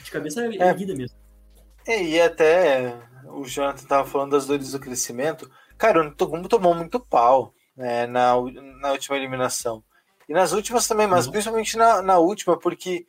de 0.02 0.10
cabeça 0.10 0.44
é, 0.44 0.68
erguida 0.68 0.94
mesmo. 0.94 1.16
É, 1.86 2.02
e 2.02 2.20
até 2.20 2.96
o 3.26 3.44
Jonathan 3.44 3.86
tava 3.86 4.08
falando 4.08 4.32
das 4.32 4.46
dores 4.46 4.72
do 4.72 4.78
crescimento. 4.78 5.50
Cara, 5.78 6.00
o 6.00 6.02
Antetokounmpo 6.02 6.48
tomou 6.48 6.74
muito 6.74 7.00
pau 7.00 7.54
né, 7.76 8.06
na, 8.06 8.34
na 8.80 8.92
última 8.92 9.16
eliminação. 9.16 9.82
E 10.28 10.32
nas 10.32 10.52
últimas 10.52 10.86
também, 10.86 11.06
mas 11.06 11.26
uhum. 11.26 11.32
principalmente 11.32 11.76
na, 11.76 12.00
na 12.00 12.18
última, 12.18 12.58
porque 12.58 13.06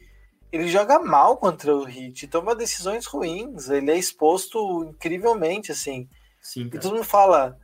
ele 0.53 0.67
joga 0.67 0.99
mal 0.99 1.35
contra 1.35 1.75
o 1.75 1.83
Hit, 1.83 2.27
toma 2.27 2.55
decisões 2.55 3.07
ruins, 3.07 3.69
ele 3.69 3.89
é 3.89 3.97
exposto 3.97 4.83
incrivelmente, 4.83 5.71
assim. 5.71 6.07
Sim, 6.39 6.69
e 6.71 6.77
todo 6.77 6.93
mundo 6.93 7.03
fala, 7.03 7.57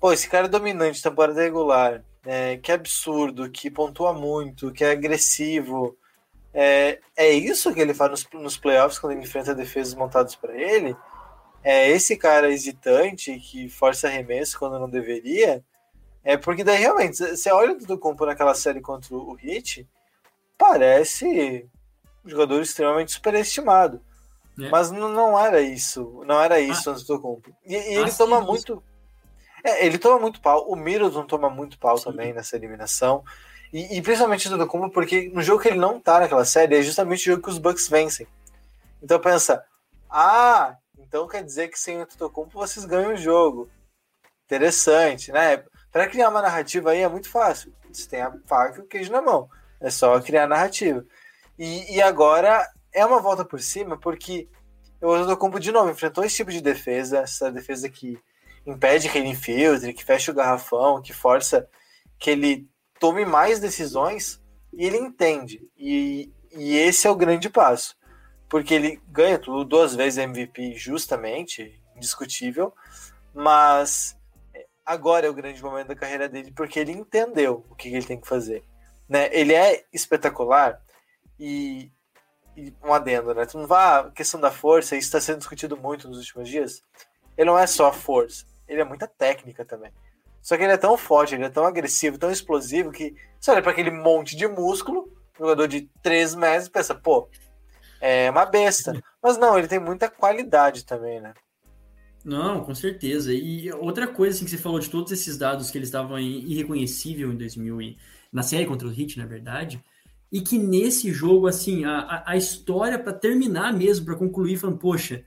pô, 0.00 0.12
esse 0.12 0.28
cara 0.28 0.46
é 0.46 0.48
dominante, 0.48 1.02
temporada 1.02 1.42
regular, 1.42 2.04
é, 2.24 2.56
que 2.58 2.70
absurdo, 2.70 3.50
que 3.50 3.68
pontua 3.68 4.12
muito, 4.12 4.70
que 4.70 4.84
é 4.84 4.92
agressivo. 4.92 5.98
É, 6.54 7.00
é 7.16 7.30
isso 7.32 7.74
que 7.74 7.80
ele 7.80 7.92
faz 7.92 8.12
nos, 8.12 8.28
nos 8.34 8.56
playoffs 8.56 9.00
quando 9.00 9.14
ele 9.14 9.22
enfrenta 9.22 9.52
defesas 9.52 9.94
montadas 9.94 10.36
para 10.36 10.54
ele? 10.54 10.96
É 11.64 11.90
esse 11.90 12.16
cara 12.16 12.52
hesitante 12.52 13.40
que 13.40 13.68
força 13.68 14.06
arremesso 14.06 14.56
quando 14.56 14.78
não 14.78 14.88
deveria? 14.88 15.64
É 16.22 16.36
porque 16.36 16.62
daí 16.62 16.78
realmente, 16.78 17.16
você 17.16 17.50
olha 17.50 17.74
do 17.74 17.98
campo 17.98 18.24
naquela 18.24 18.54
série 18.54 18.80
contra 18.80 19.16
o 19.16 19.34
Hit, 19.34 19.84
parece 20.56 21.68
um 22.26 22.30
jogador 22.30 22.60
extremamente 22.60 23.12
superestimado. 23.12 24.00
É. 24.58 24.68
Mas 24.68 24.90
não, 24.90 25.08
não 25.08 25.38
era 25.38 25.60
isso, 25.60 26.22
não 26.26 26.40
era 26.40 26.58
isso 26.58 26.90
ah, 26.90 26.92
antes 26.92 27.04
do 27.04 27.20
campo. 27.20 27.54
E, 27.64 27.74
e 27.74 27.94
ele 27.94 28.04
assim, 28.04 28.18
toma 28.18 28.40
muito. 28.40 28.82
É, 29.62 29.86
ele 29.86 29.98
toma 29.98 30.18
muito 30.18 30.40
pau. 30.40 30.68
O 30.68 30.76
Middleton 30.76 31.26
toma 31.26 31.50
muito 31.50 31.78
pau 31.78 31.96
Sim. 31.96 32.04
também 32.04 32.32
nessa 32.32 32.56
eliminação. 32.56 33.22
E, 33.72 33.98
e 33.98 34.02
principalmente 34.02 34.48
do 34.48 34.66
Kumbo, 34.66 34.90
porque 34.90 35.30
no 35.34 35.42
jogo 35.42 35.62
que 35.62 35.68
ele 35.68 35.78
não 35.78 36.00
tá 36.00 36.20
naquela 36.20 36.44
série 36.44 36.76
é 36.76 36.82
justamente 36.82 37.28
o 37.28 37.32
jogo 37.32 37.42
que 37.42 37.50
os 37.50 37.58
Bucks 37.58 37.88
vencem. 37.88 38.26
Então 39.02 39.20
pensa, 39.20 39.64
ah, 40.08 40.76
então 40.98 41.28
quer 41.28 41.44
dizer 41.44 41.68
que 41.68 41.78
sem 41.78 42.00
o 42.00 42.06
Totocumpo 42.06 42.58
vocês 42.58 42.84
ganham 42.84 43.12
o 43.12 43.16
jogo. 43.16 43.68
Interessante, 44.46 45.32
né? 45.32 45.64
Para 45.90 46.06
criar 46.06 46.28
uma 46.28 46.40
narrativa 46.40 46.90
aí 46.90 47.02
é 47.02 47.08
muito 47.08 47.28
fácil. 47.28 47.72
Você 47.92 48.08
tem 48.08 48.22
a 48.22 48.32
faca 48.46 48.78
e 48.78 48.82
o 48.82 48.86
queijo 48.86 49.12
na 49.12 49.20
mão. 49.20 49.48
É 49.80 49.90
só 49.90 50.18
criar 50.20 50.46
narrativa. 50.46 51.04
E, 51.58 51.96
e 51.96 52.02
agora 52.02 52.66
é 52.92 53.04
uma 53.04 53.20
volta 53.20 53.44
por 53.44 53.60
cima, 53.60 53.96
porque 53.96 54.48
o 55.00 55.16
Totocumpo 55.18 55.60
de 55.60 55.70
novo 55.72 55.90
enfrentou 55.90 56.24
esse 56.24 56.36
tipo 56.36 56.50
de 56.50 56.60
defesa, 56.60 57.18
essa 57.18 57.50
defesa 57.50 57.88
que 57.88 58.18
impede 58.66 59.08
que 59.08 59.18
ele 59.18 59.28
infiltre, 59.28 59.92
que 59.92 60.04
feche 60.04 60.30
o 60.30 60.34
garrafão, 60.34 61.00
que 61.00 61.12
força 61.12 61.68
que 62.18 62.30
ele 62.30 62.68
tome 62.98 63.24
mais 63.24 63.60
decisões 63.60 64.40
e 64.72 64.84
ele 64.84 64.96
entende. 64.96 65.68
E, 65.76 66.32
e 66.52 66.76
esse 66.76 67.06
é 67.06 67.10
o 67.10 67.16
grande 67.16 67.48
passo. 67.48 67.96
Porque 68.48 68.74
ele 68.74 69.00
ganha 69.08 69.38
tudo 69.38 69.64
duas 69.64 69.94
vezes 69.94 70.18
MVP 70.18 70.74
justamente, 70.74 71.80
indiscutível, 71.94 72.72
mas 73.34 74.16
agora 74.84 75.26
é 75.26 75.30
o 75.30 75.34
grande 75.34 75.62
momento 75.62 75.88
da 75.88 75.96
carreira 75.96 76.28
dele 76.28 76.52
porque 76.54 76.78
ele 76.78 76.92
entendeu 76.92 77.64
o 77.68 77.74
que 77.74 77.88
ele 77.88 78.06
tem 78.06 78.20
que 78.20 78.28
fazer. 78.28 78.64
Né? 79.08 79.28
Ele 79.32 79.52
é 79.52 79.84
espetacular 79.92 80.80
e, 81.38 81.90
e 82.56 82.72
um 82.84 82.92
adendo, 82.92 83.34
né? 83.34 83.46
Tu 83.46 83.58
não 83.58 83.66
vai, 83.66 84.00
a 84.00 84.10
questão 84.10 84.40
da 84.40 84.50
força, 84.50 84.96
isso 84.96 85.06
está 85.06 85.20
sendo 85.20 85.38
discutido 85.38 85.76
muito 85.76 86.08
nos 86.08 86.18
últimos 86.18 86.48
dias. 86.48 86.82
Ele 87.36 87.50
não 87.50 87.58
é 87.58 87.66
só 87.66 87.92
força, 87.92 88.44
ele 88.66 88.80
é 88.80 88.84
muita 88.84 89.06
técnica 89.06 89.64
também. 89.64 89.92
Só 90.40 90.56
que 90.56 90.62
ele 90.62 90.72
é 90.72 90.76
tão 90.76 90.96
forte, 90.96 91.34
ele 91.34 91.44
é 91.44 91.50
tão 91.50 91.66
agressivo, 91.66 92.18
tão 92.18 92.30
explosivo 92.30 92.92
que 92.92 93.14
você 93.40 93.50
olha 93.50 93.62
para 93.62 93.72
aquele 93.72 93.90
monte 93.90 94.36
de 94.36 94.46
músculo, 94.46 95.12
jogador 95.36 95.66
de 95.66 95.90
3 96.02 96.34
metros, 96.36 96.68
e 96.68 96.70
pensa, 96.70 96.94
pô, 96.94 97.28
é 98.00 98.30
uma 98.30 98.46
besta. 98.46 99.02
Mas 99.22 99.36
não, 99.36 99.58
ele 99.58 99.66
tem 99.66 99.80
muita 99.80 100.08
qualidade 100.08 100.84
também, 100.84 101.20
né? 101.20 101.34
Não, 102.24 102.64
com 102.64 102.74
certeza. 102.74 103.32
E 103.32 103.72
outra 103.72 104.06
coisa 104.06 104.36
assim, 104.36 104.44
que 104.44 104.50
você 104.50 104.58
falou 104.58 104.80
de 104.80 104.90
todos 104.90 105.12
esses 105.12 105.36
dados 105.38 105.70
que 105.70 105.78
eles 105.78 105.88
estavam 105.88 106.18
irreconhecível 106.18 107.32
em 107.32 107.36
2000 107.36 107.80
e 107.82 107.98
na 108.32 108.42
série 108.42 108.66
contra 108.66 108.86
o 108.86 108.90
Heat, 108.90 109.18
na 109.18 109.26
verdade, 109.26 109.82
e 110.30 110.40
que 110.40 110.58
nesse 110.58 111.12
jogo 111.12 111.46
assim 111.46 111.84
a, 111.84 112.24
a 112.26 112.36
história 112.36 112.98
para 112.98 113.12
terminar 113.12 113.72
mesmo, 113.72 114.06
para 114.06 114.16
concluir, 114.16 114.56
falando, 114.56 114.78
poxa, 114.78 115.24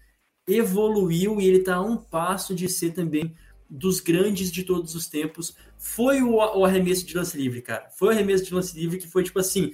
evoluiu 0.48 1.40
e 1.40 1.48
ele 1.48 1.58
está 1.58 1.76
a 1.76 1.82
um 1.82 1.98
passo 1.98 2.56
de 2.56 2.68
ser 2.68 2.92
também 2.92 3.36
dos 3.70 4.00
grandes 4.00 4.52
de 4.52 4.64
todos 4.64 4.96
os 4.96 5.08
tempos. 5.08 5.56
Foi 5.78 6.22
o, 6.22 6.36
o, 6.36 6.66
arremesso 6.66 7.06
de 7.06 7.16
lance 7.16 7.38
livre, 7.38 7.62
cara. 7.62 7.88
Foi 7.92 8.08
o 8.08 8.12
arremesso 8.12 8.44
de 8.44 8.54
lance 8.54 8.78
livre 8.78 8.98
que 8.98 9.08
foi, 9.08 9.24
tipo 9.24 9.40
assim, 9.40 9.72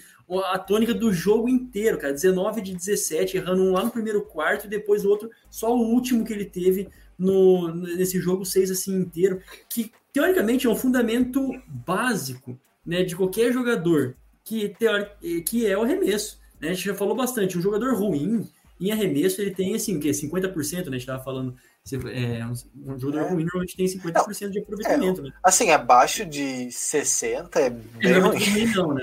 a 0.51 0.59
tônica 0.59 0.93
do 0.93 1.13
jogo 1.13 1.47
inteiro, 1.47 1.97
cara. 1.97 2.13
19 2.13 2.61
de 2.61 2.75
17, 2.75 3.37
errando 3.37 3.63
um 3.63 3.71
lá 3.71 3.83
no 3.83 3.91
primeiro 3.91 4.21
quarto 4.25 4.65
e 4.65 4.69
depois 4.69 5.05
o 5.05 5.09
outro, 5.09 5.29
só 5.49 5.73
o 5.73 5.93
último 5.93 6.25
que 6.25 6.33
ele 6.33 6.45
teve 6.45 6.89
no, 7.17 7.73
nesse 7.73 8.19
jogo 8.19 8.45
6 8.45 8.71
assim 8.71 8.95
inteiro, 8.95 9.41
que 9.69 9.91
teoricamente 10.11 10.67
é 10.67 10.69
um 10.69 10.75
fundamento 10.75 11.41
básico 11.67 12.59
né, 12.85 13.03
de 13.03 13.15
qualquer 13.15 13.53
jogador, 13.53 14.17
que, 14.45 14.69
teori, 14.69 15.07
que 15.45 15.65
é 15.65 15.77
o 15.77 15.81
arremesso. 15.81 16.39
Né? 16.61 16.69
A 16.69 16.73
gente 16.73 16.85
já 16.85 16.95
falou 16.95 17.15
bastante, 17.15 17.57
um 17.57 17.61
jogador 17.61 17.95
ruim, 17.95 18.47
em 18.79 18.91
arremesso 18.91 19.41
ele 19.41 19.51
tem 19.51 19.75
assim, 19.75 19.99
que 19.99 20.09
50%, 20.09 20.53
né? 20.53 20.79
A 20.79 20.83
gente 20.83 20.95
estava 20.97 21.23
falando 21.23 21.55
é, 21.93 22.43
um 22.45 22.99
jogador 22.99 23.27
é. 23.27 23.29
ruim 23.29 23.43
normalmente 23.43 23.77
tem 23.77 23.85
50% 23.85 24.41
não, 24.41 24.49
de 24.49 24.59
aproveitamento, 24.59 25.21
é, 25.21 25.23
né? 25.25 25.31
Assim, 25.43 25.69
abaixo 25.69 26.25
de 26.25 26.71
60 26.71 27.59
é 27.59 27.69
bem 27.69 28.13
não, 28.19 28.29
ruim. 28.29 28.43
ruim. 28.43 28.65
Não, 28.73 28.93
né? 28.93 29.01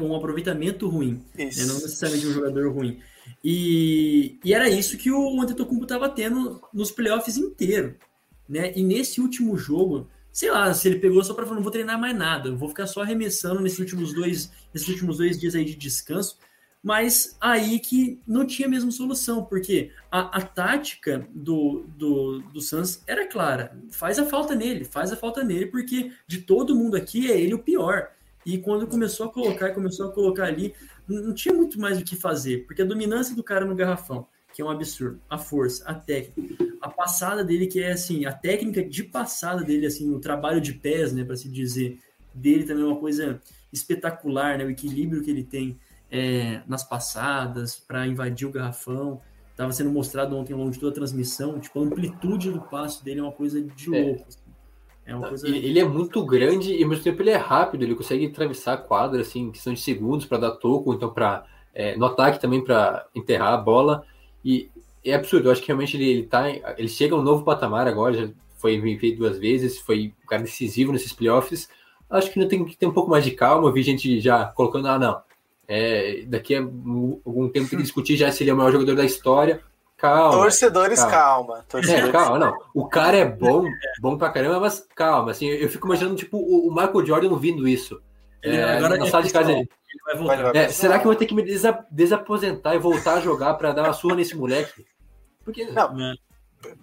Um 0.00 0.16
aproveitamento 0.16 0.88
ruim. 0.88 1.22
Né? 1.34 1.50
Não 1.66 1.74
necessariamente 1.74 2.26
um 2.26 2.32
jogador 2.32 2.72
ruim. 2.72 3.00
E, 3.44 4.38
e 4.44 4.54
era 4.54 4.68
isso 4.68 4.96
que 4.96 5.10
o 5.10 5.40
Antetokounmpo 5.40 5.84
estava 5.84 6.08
tendo 6.08 6.60
nos 6.72 6.90
playoffs 6.90 7.36
inteiro. 7.36 7.96
Né? 8.48 8.72
E 8.74 8.82
nesse 8.82 9.20
último 9.20 9.56
jogo, 9.56 10.08
sei 10.32 10.50
lá, 10.50 10.72
se 10.72 10.88
ele 10.88 10.98
pegou 10.98 11.22
só 11.22 11.34
para 11.34 11.44
falar, 11.44 11.56
não 11.56 11.62
vou 11.62 11.70
treinar 11.70 12.00
mais 12.00 12.16
nada, 12.16 12.50
vou 12.52 12.68
ficar 12.68 12.86
só 12.86 13.02
arremessando 13.02 13.60
nesses 13.60 13.78
últimos 13.78 14.14
dois, 14.14 14.50
nesses 14.72 14.88
últimos 14.88 15.18
dois 15.18 15.38
dias 15.38 15.54
aí 15.54 15.64
de 15.64 15.76
descanso, 15.76 16.38
mas 16.82 17.36
aí 17.40 17.78
que 17.78 18.20
não 18.26 18.44
tinha 18.44 18.66
mesmo 18.66 18.90
solução, 18.90 19.44
porque 19.44 19.92
a, 20.10 20.38
a 20.38 20.40
tática 20.40 21.28
do, 21.32 21.84
do, 21.96 22.40
do 22.40 22.60
Suns 22.60 23.02
era 23.06 23.28
clara, 23.28 23.78
faz 23.90 24.18
a 24.18 24.24
falta 24.24 24.54
nele, 24.54 24.84
faz 24.84 25.12
a 25.12 25.16
falta 25.16 25.44
nele, 25.44 25.66
porque 25.66 26.10
de 26.26 26.38
todo 26.38 26.74
mundo 26.74 26.96
aqui 26.96 27.30
é 27.30 27.40
ele 27.40 27.54
o 27.54 27.62
pior. 27.62 28.10
E 28.44 28.58
quando 28.58 28.88
começou 28.88 29.26
a 29.26 29.32
colocar, 29.32 29.70
começou 29.70 30.08
a 30.08 30.12
colocar 30.12 30.46
ali, 30.46 30.74
não 31.06 31.32
tinha 31.32 31.54
muito 31.54 31.78
mais 31.78 32.00
o 32.00 32.04
que 32.04 32.16
fazer, 32.16 32.66
porque 32.66 32.82
a 32.82 32.86
dominância 32.86 33.36
do 33.36 33.44
cara 33.44 33.64
no 33.64 33.76
garrafão, 33.76 34.26
que 34.54 34.60
é 34.60 34.64
um 34.64 34.70
absurdo, 34.70 35.20
a 35.28 35.38
força, 35.38 35.84
a 35.86 35.94
técnica, 35.94 36.64
a 36.80 36.88
passada 36.88 37.42
dele, 37.42 37.66
que 37.66 37.82
é 37.82 37.92
assim, 37.92 38.24
a 38.24 38.32
técnica 38.32 38.82
de 38.82 39.04
passada 39.04 39.62
dele, 39.62 39.86
assim, 39.86 40.12
o 40.12 40.20
trabalho 40.20 40.60
de 40.60 40.74
pés, 40.74 41.12
né, 41.12 41.24
para 41.24 41.36
se 41.36 41.48
dizer, 41.48 41.98
dele 42.34 42.64
também 42.64 42.84
é 42.84 42.86
uma 42.86 42.96
coisa 42.96 43.40
espetacular, 43.72 44.58
né, 44.58 44.64
o 44.64 44.70
equilíbrio 44.70 45.22
que 45.22 45.30
ele 45.30 45.44
tem 45.44 45.78
é, 46.10 46.60
nas 46.66 46.84
passadas 46.84 47.78
para 47.78 48.06
invadir 48.06 48.46
o 48.46 48.52
garrafão. 48.52 49.20
Estava 49.50 49.72
sendo 49.72 49.90
mostrado 49.90 50.36
ontem 50.36 50.52
ao 50.52 50.58
longo 50.58 50.70
de 50.70 50.78
toda 50.78 50.92
a 50.92 50.94
transmissão, 50.94 51.58
tipo, 51.58 51.80
a 51.80 51.84
amplitude 51.84 52.50
do 52.50 52.60
passo 52.60 53.04
dele 53.04 53.20
é 53.20 53.22
uma 53.22 53.32
coisa 53.32 53.62
de 53.62 53.94
é. 53.94 54.02
louco. 54.02 54.24
Assim. 54.28 54.38
É 55.04 55.16
uma 55.16 55.28
coisa... 55.28 55.46
Ele, 55.46 55.58
ele, 55.58 55.78
é 55.78 55.84
muito 55.84 56.24
grande 56.24 56.74
e 56.74 56.82
ao 56.82 56.88
mesmo 56.88 57.04
tempo 57.04 57.22
ele 57.22 57.30
é 57.30 57.36
rápido, 57.36 57.82
ele 57.82 57.94
consegue 57.94 58.26
atravessar 58.26 58.74
a 58.74 58.76
quadra 58.76 59.20
assim, 59.20 59.40
em 59.40 59.50
questão 59.50 59.72
de 59.72 59.80
segundos 59.80 60.26
para 60.26 60.38
dar 60.38 60.52
toco, 60.52 60.92
então 60.94 61.12
para 61.12 61.44
é, 61.74 61.96
no 61.96 62.04
ataque 62.06 62.38
também 62.38 62.62
para 62.62 63.06
enterrar 63.14 63.54
a 63.54 63.56
bola. 63.56 64.04
E 64.44 64.70
é 65.04 65.14
absurdo. 65.14 65.48
Eu 65.48 65.52
acho 65.52 65.60
que 65.60 65.68
realmente 65.68 65.96
ele, 65.96 66.08
ele, 66.08 66.22
tá, 66.24 66.48
ele 66.76 66.88
chega 66.88 67.14
a 67.14 67.18
um 67.18 67.22
novo 67.22 67.44
patamar 67.44 67.86
agora, 67.86 68.14
já 68.14 68.28
foi 68.58 68.74
MVP 68.74 69.16
duas 69.16 69.38
vezes, 69.38 69.78
foi 69.78 70.12
um 70.22 70.26
cara 70.26 70.42
decisivo 70.42 70.92
nesses 70.92 71.12
playoffs. 71.12 71.68
Acho 72.08 72.30
que 72.30 72.38
ainda 72.38 72.48
tem 72.48 72.64
que 72.64 72.76
ter 72.76 72.86
um 72.86 72.92
pouco 72.92 73.10
mais 73.10 73.24
de 73.24 73.32
calma. 73.32 73.68
Eu 73.68 73.72
vi 73.72 73.82
gente 73.82 74.20
já 74.20 74.44
colocando, 74.44 74.86
ah, 74.88 74.98
não, 74.98 75.20
é, 75.66 76.24
daqui 76.26 76.54
a 76.54 76.60
algum 76.60 77.48
tempo 77.48 77.68
tem 77.68 77.78
que 77.78 77.82
discutir 77.84 78.16
já 78.16 78.30
se 78.30 78.42
ele 78.42 78.50
é 78.50 78.54
o 78.54 78.56
maior 78.56 78.72
jogador 78.72 78.96
da 78.96 79.04
história. 79.04 79.60
Calma. 79.96 80.32
Torcedores, 80.32 80.98
calma. 81.00 81.12
calma. 81.12 81.58
É, 81.58 81.62
Torcedores. 81.70 82.08
É, 82.08 82.12
calma, 82.12 82.38
não. 82.38 82.58
O 82.74 82.88
cara 82.88 83.16
é 83.16 83.24
bom, 83.24 83.64
bom 84.02 84.18
pra 84.18 84.30
caramba, 84.30 84.58
mas 84.58 84.86
calma, 84.94 85.30
assim, 85.30 85.46
eu 85.46 85.68
fico 85.68 85.86
imaginando, 85.86 86.16
tipo, 86.16 86.38
o 86.38 86.70
Michael 86.70 87.06
Jordan 87.06 87.30
ouvindo 87.30 87.68
isso. 87.68 88.02
É, 88.42 88.62
agora 88.62 88.98
de 88.98 89.32
casa 89.32 89.52
ele. 89.52 89.68
Vai 90.04 90.16
voltar. 90.16 90.56
É, 90.56 90.68
será 90.68 90.98
que 90.98 91.06
eu 91.06 91.10
vou 91.10 91.16
ter 91.16 91.26
que 91.26 91.34
me 91.34 91.44
desaposentar 91.90 92.74
e 92.74 92.78
voltar 92.78 93.14
a 93.14 93.20
jogar 93.20 93.54
para 93.54 93.72
dar 93.72 93.84
uma 93.84 93.92
surra 93.92 94.16
nesse 94.16 94.36
moleque? 94.36 94.84
Porque. 95.44 95.66
Não. 95.66 95.94
Né? 95.94 96.14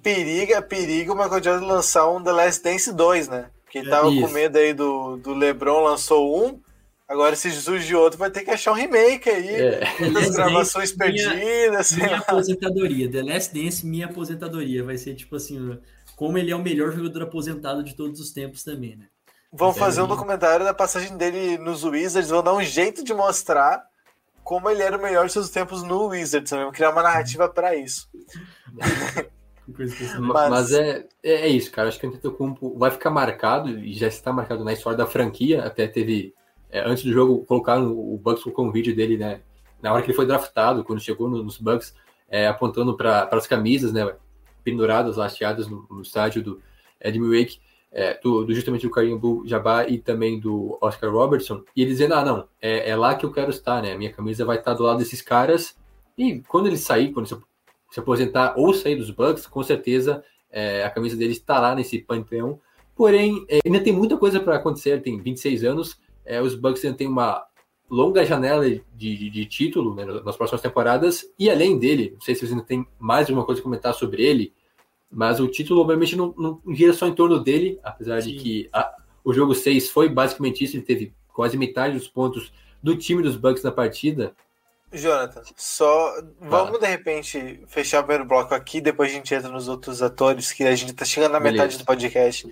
Periga, 0.03 0.61
periga 0.61 1.13
o 1.13 1.15
Michael 1.15 1.43
Jordan 1.43 1.65
lançar 1.65 2.09
um 2.09 2.21
The 2.21 2.31
Last 2.31 2.63
Dance 2.63 2.93
2, 2.93 3.27
né? 3.29 3.49
Porque 3.63 3.79
ele 3.79 3.89
tava 3.89 4.09
Isso. 4.09 4.21
com 4.21 4.33
medo 4.33 4.57
aí 4.57 4.73
do, 4.73 5.17
do 5.17 5.33
LeBron 5.33 5.83
lançou 5.83 6.45
um. 6.45 6.59
Agora, 7.07 7.35
se 7.35 7.51
surge 7.51 7.95
outro, 7.95 8.19
vai 8.19 8.29
ter 8.29 8.43
que 8.43 8.51
achar 8.51 8.71
um 8.71 8.75
remake 8.75 9.29
aí. 9.29 9.49
É. 9.49 9.79
Das 10.13 10.35
gravações 10.35 10.91
perdidas. 10.91 11.91
Minha, 11.93 12.07
minha 12.07 12.19
aposentadoria. 12.19 13.11
The 13.11 13.23
Last 13.23 13.53
Dance, 13.53 13.85
minha 13.85 14.05
aposentadoria. 14.05 14.83
Vai 14.83 14.97
ser 14.97 15.15
tipo 15.15 15.35
assim, 15.35 15.79
como 16.15 16.37
ele 16.37 16.51
é 16.51 16.55
o 16.55 16.61
melhor 16.61 16.91
jogador 16.91 17.23
aposentado 17.23 17.83
de 17.83 17.95
todos 17.95 18.19
os 18.19 18.31
tempos 18.31 18.63
também, 18.63 18.95
né? 18.95 19.07
Vão 19.51 19.73
fazer 19.73 20.01
um 20.01 20.07
documentário 20.07 20.63
da 20.63 20.73
passagem 20.73 21.17
dele 21.17 21.57
nos 21.57 21.83
Wizards, 21.83 22.29
vão 22.29 22.43
dar 22.43 22.53
um 22.53 22.61
jeito 22.61 23.03
de 23.03 23.13
mostrar 23.13 23.83
como 24.43 24.69
ele 24.69 24.81
era 24.81 24.97
o 24.97 25.01
melhor 25.01 25.25
de 25.25 25.33
seus 25.33 25.49
tempos 25.49 25.83
no 25.83 26.07
Wizards, 26.07 26.51
vão 26.51 26.71
criar 26.71 26.91
uma 26.91 27.03
narrativa 27.03 27.47
para 27.49 27.75
isso. 27.75 28.09
mas, 30.19 30.49
mas 30.49 30.73
é, 30.73 31.05
é, 31.23 31.33
é 31.33 31.47
isso, 31.47 31.71
cara. 31.71 31.87
Acho 31.87 31.99
que 31.99 32.07
o 32.07 32.09
Antetokounmpo 32.09 32.77
vai 32.77 32.91
ficar 32.91 33.09
marcado 33.09 33.77
e 33.79 33.93
já 33.93 34.07
está 34.07 34.33
marcado 34.33 34.63
na 34.63 34.73
história 34.73 34.97
da 34.97 35.05
franquia. 35.05 35.63
Até 35.63 35.87
teve 35.87 36.33
é, 36.69 36.81
antes 36.81 37.03
do 37.03 37.11
jogo 37.11 37.43
colocaram 37.45 37.91
o 37.91 38.17
Bucks 38.17 38.43
colocou 38.43 38.65
um 38.65 38.71
vídeo 38.71 38.95
dele, 38.95 39.17
né? 39.17 39.41
Na 39.81 39.93
hora 39.93 40.01
que 40.01 40.07
ele 40.07 40.15
foi 40.15 40.25
draftado, 40.25 40.83
quando 40.83 41.01
chegou 41.01 41.29
nos 41.29 41.57
Bucks, 41.57 41.93
é, 42.29 42.47
apontando 42.47 42.95
para 42.95 43.29
as 43.31 43.47
camisas, 43.47 43.91
né? 43.91 44.13
Penduradas, 44.63 45.17
lasteadas 45.17 45.67
no, 45.67 45.85
no 45.89 46.01
estádio 46.01 46.43
do 46.43 46.61
Ed 46.99 47.17
Milwaukee 47.17 47.59
é, 47.91 48.19
do, 48.21 48.45
do, 48.45 48.53
justamente 48.53 48.85
do 48.85 48.91
Karim 48.91 49.19
Jabbar 49.45 49.91
e 49.91 49.97
também 49.97 50.39
do 50.39 50.77
Oscar 50.81 51.11
Robertson, 51.11 51.63
e 51.75 51.81
ele 51.81 51.91
dizendo, 51.91 52.13
ah, 52.13 52.23
não, 52.23 52.47
é, 52.61 52.89
é, 52.89 52.95
lá 52.95 53.15
que 53.15 53.25
eu 53.25 53.31
quero 53.31 53.49
estar, 53.49 53.81
né? 53.81 53.93
A 53.93 53.97
minha 53.97 54.11
camisa 54.11 54.45
vai 54.45 54.57
estar 54.57 54.73
do 54.73 54.83
lado 54.83 54.99
desses 54.99 55.21
caras, 55.21 55.75
e 56.17 56.41
quando 56.47 56.67
ele 56.67 56.77
sair, 56.77 57.11
quando 57.11 57.27
se 57.27 57.99
aposentar 57.99 58.53
ou 58.57 58.73
sair 58.73 58.95
dos 58.95 59.09
Bucks, 59.09 59.47
com 59.47 59.63
certeza 59.63 60.23
é, 60.51 60.83
a 60.83 60.89
camisa 60.89 61.15
dele 61.15 61.31
estará 61.31 61.73
nesse 61.75 61.99
panteão. 61.99 62.59
Porém, 62.95 63.45
é, 63.47 63.59
ainda 63.65 63.79
tem 63.79 63.93
muita 63.93 64.17
coisa 64.17 64.39
para 64.39 64.55
acontecer, 64.55 64.91
ele 64.91 65.01
tem 65.01 65.19
26 65.19 65.63
anos, 65.63 65.99
é, 66.25 66.41
os 66.41 66.55
Bucks 66.55 66.83
ainda 66.83 66.97
têm 66.97 67.07
uma 67.07 67.43
longa 67.89 68.23
janela 68.23 68.69
de, 68.69 68.83
de, 68.93 69.29
de 69.29 69.45
título 69.45 69.95
né, 69.95 70.05
nas 70.05 70.37
próximas 70.37 70.61
temporadas, 70.61 71.25
e 71.39 71.49
além 71.49 71.79
dele, 71.79 72.11
não 72.13 72.21
sei 72.21 72.35
se 72.35 72.41
vocês 72.41 72.51
ainda 72.51 72.63
tem 72.63 72.85
mais 72.99 73.27
alguma 73.27 73.45
coisa 73.45 73.61
a 73.61 73.63
comentar 73.63 73.93
sobre 73.93 74.23
ele, 74.23 74.53
mas 75.11 75.39
o 75.39 75.47
título, 75.47 75.81
obviamente, 75.81 76.15
não, 76.15 76.33
não 76.37 76.61
gira 76.75 76.93
só 76.93 77.07
em 77.07 77.15
torno 77.15 77.39
dele, 77.39 77.79
apesar 77.83 78.21
Sim. 78.21 78.31
de 78.31 78.37
que 78.37 78.69
a, 78.71 78.95
o 79.23 79.33
jogo 79.33 79.55
6 79.55 79.89
foi 79.89 80.07
basicamente 80.07 80.63
isso, 80.63 80.75
ele 80.75 80.83
teve 80.83 81.13
quase 81.33 81.57
metade 81.57 81.95
dos 81.97 82.07
pontos 82.07 82.51
do 82.81 82.95
time 82.95 83.23
dos 83.23 83.35
Bucks 83.35 83.63
na 83.63 83.71
partida. 83.71 84.33
Jonathan, 84.91 85.43
só 85.55 86.15
vamos 86.39 86.79
de 86.79 86.87
repente 86.87 87.63
fechar 87.67 87.99
o 87.99 88.03
primeiro 88.03 88.25
bloco 88.25 88.55
aqui, 88.55 88.81
depois 88.81 89.11
a 89.11 89.13
gente 89.13 89.33
entra 89.33 89.49
nos 89.49 89.67
outros 89.67 90.01
atores, 90.01 90.51
que 90.51 90.63
a 90.63 90.75
gente 90.75 90.93
tá 90.93 91.05
chegando 91.05 91.33
na 91.33 91.39
metade 91.39 91.77
do 91.77 91.85
podcast. 91.85 92.51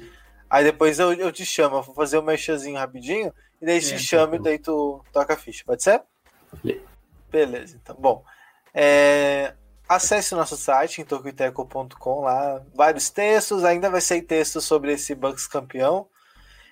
Aí 0.49 0.63
depois 0.63 0.99
eu, 0.99 1.13
eu 1.13 1.31
te 1.31 1.45
chamo, 1.45 1.77
eu 1.77 1.81
vou 1.81 1.95
fazer 1.95 2.19
um 2.19 2.21
mexazinho 2.21 2.77
rapidinho, 2.77 3.33
e 3.61 3.65
daí 3.65 3.77
é, 3.77 3.81
te 3.81 3.97
chamo 3.97 4.33
tá 4.33 4.35
e 4.35 4.39
daí 4.39 4.59
tu 4.59 5.03
toca 5.11 5.33
a 5.33 5.37
ficha, 5.37 5.63
pode 5.65 5.81
ser? 5.81 6.01
Beleza, 7.31 7.77
então. 7.81 7.95
Bom, 7.99 8.23
é, 8.73 9.53
Acesse 9.87 10.35
nosso 10.35 10.57
site, 10.57 11.03
tokuiteco.com, 11.05 12.21
lá 12.21 12.61
vários 12.75 13.09
textos, 13.09 13.63
ainda 13.63 13.89
vai 13.89 14.01
sair 14.01 14.21
texto 14.21 14.59
sobre 14.59 14.91
esse 14.93 15.15
Bucks 15.15 15.47
campeão. 15.47 16.09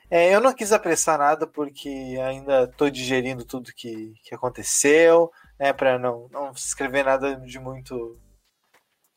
É, 0.10 0.36
eu 0.36 0.42
não 0.42 0.54
quis 0.54 0.72
apressar 0.72 1.18
nada 1.18 1.48
porque 1.48 2.18
ainda 2.24 2.64
estou 2.64 2.90
digerindo 2.90 3.44
tudo 3.44 3.74
que, 3.74 4.14
que 4.24 4.36
aconteceu, 4.36 5.32
né, 5.60 5.74
para 5.74 5.98
não, 5.98 6.28
não 6.30 6.52
escrever 6.52 7.04
nada 7.04 7.36
de 7.38 7.60
muito 7.60 8.20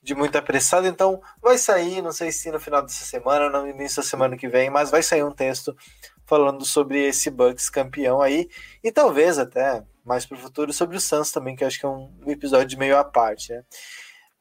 de 0.00 0.14
muito 0.14 0.36
apressado. 0.38 0.86
Então, 0.86 1.20
vai 1.42 1.58
sair, 1.58 2.00
não 2.00 2.12
sei 2.12 2.32
se 2.32 2.50
no 2.50 2.60
final 2.60 2.82
dessa 2.82 3.04
semana 3.04 3.46
ou 3.46 3.50
no 3.50 3.68
início 3.68 4.02
da 4.02 4.08
semana 4.08 4.36
que 4.36 4.48
vem, 4.48 4.70
mas 4.70 4.90
vai 4.90 5.02
sair 5.02 5.24
um 5.24 5.32
texto 5.32 5.76
falando 6.24 6.64
sobre 6.64 7.06
esse 7.06 7.30
Bucks 7.30 7.68
campeão 7.68 8.22
aí 8.22 8.48
e 8.82 8.92
talvez 8.92 9.38
até 9.38 9.82
mais 10.08 10.26
para 10.26 10.36
o 10.36 10.40
futuro 10.40 10.72
sobre 10.72 10.96
o 10.96 11.00
Suns 11.00 11.30
também, 11.30 11.54
que 11.54 11.64
acho 11.64 11.78
que 11.78 11.86
é 11.86 11.88
um 11.88 12.10
episódio 12.26 12.78
meio 12.78 12.96
à 12.96 13.04
parte. 13.04 13.52
Né? 13.52 13.62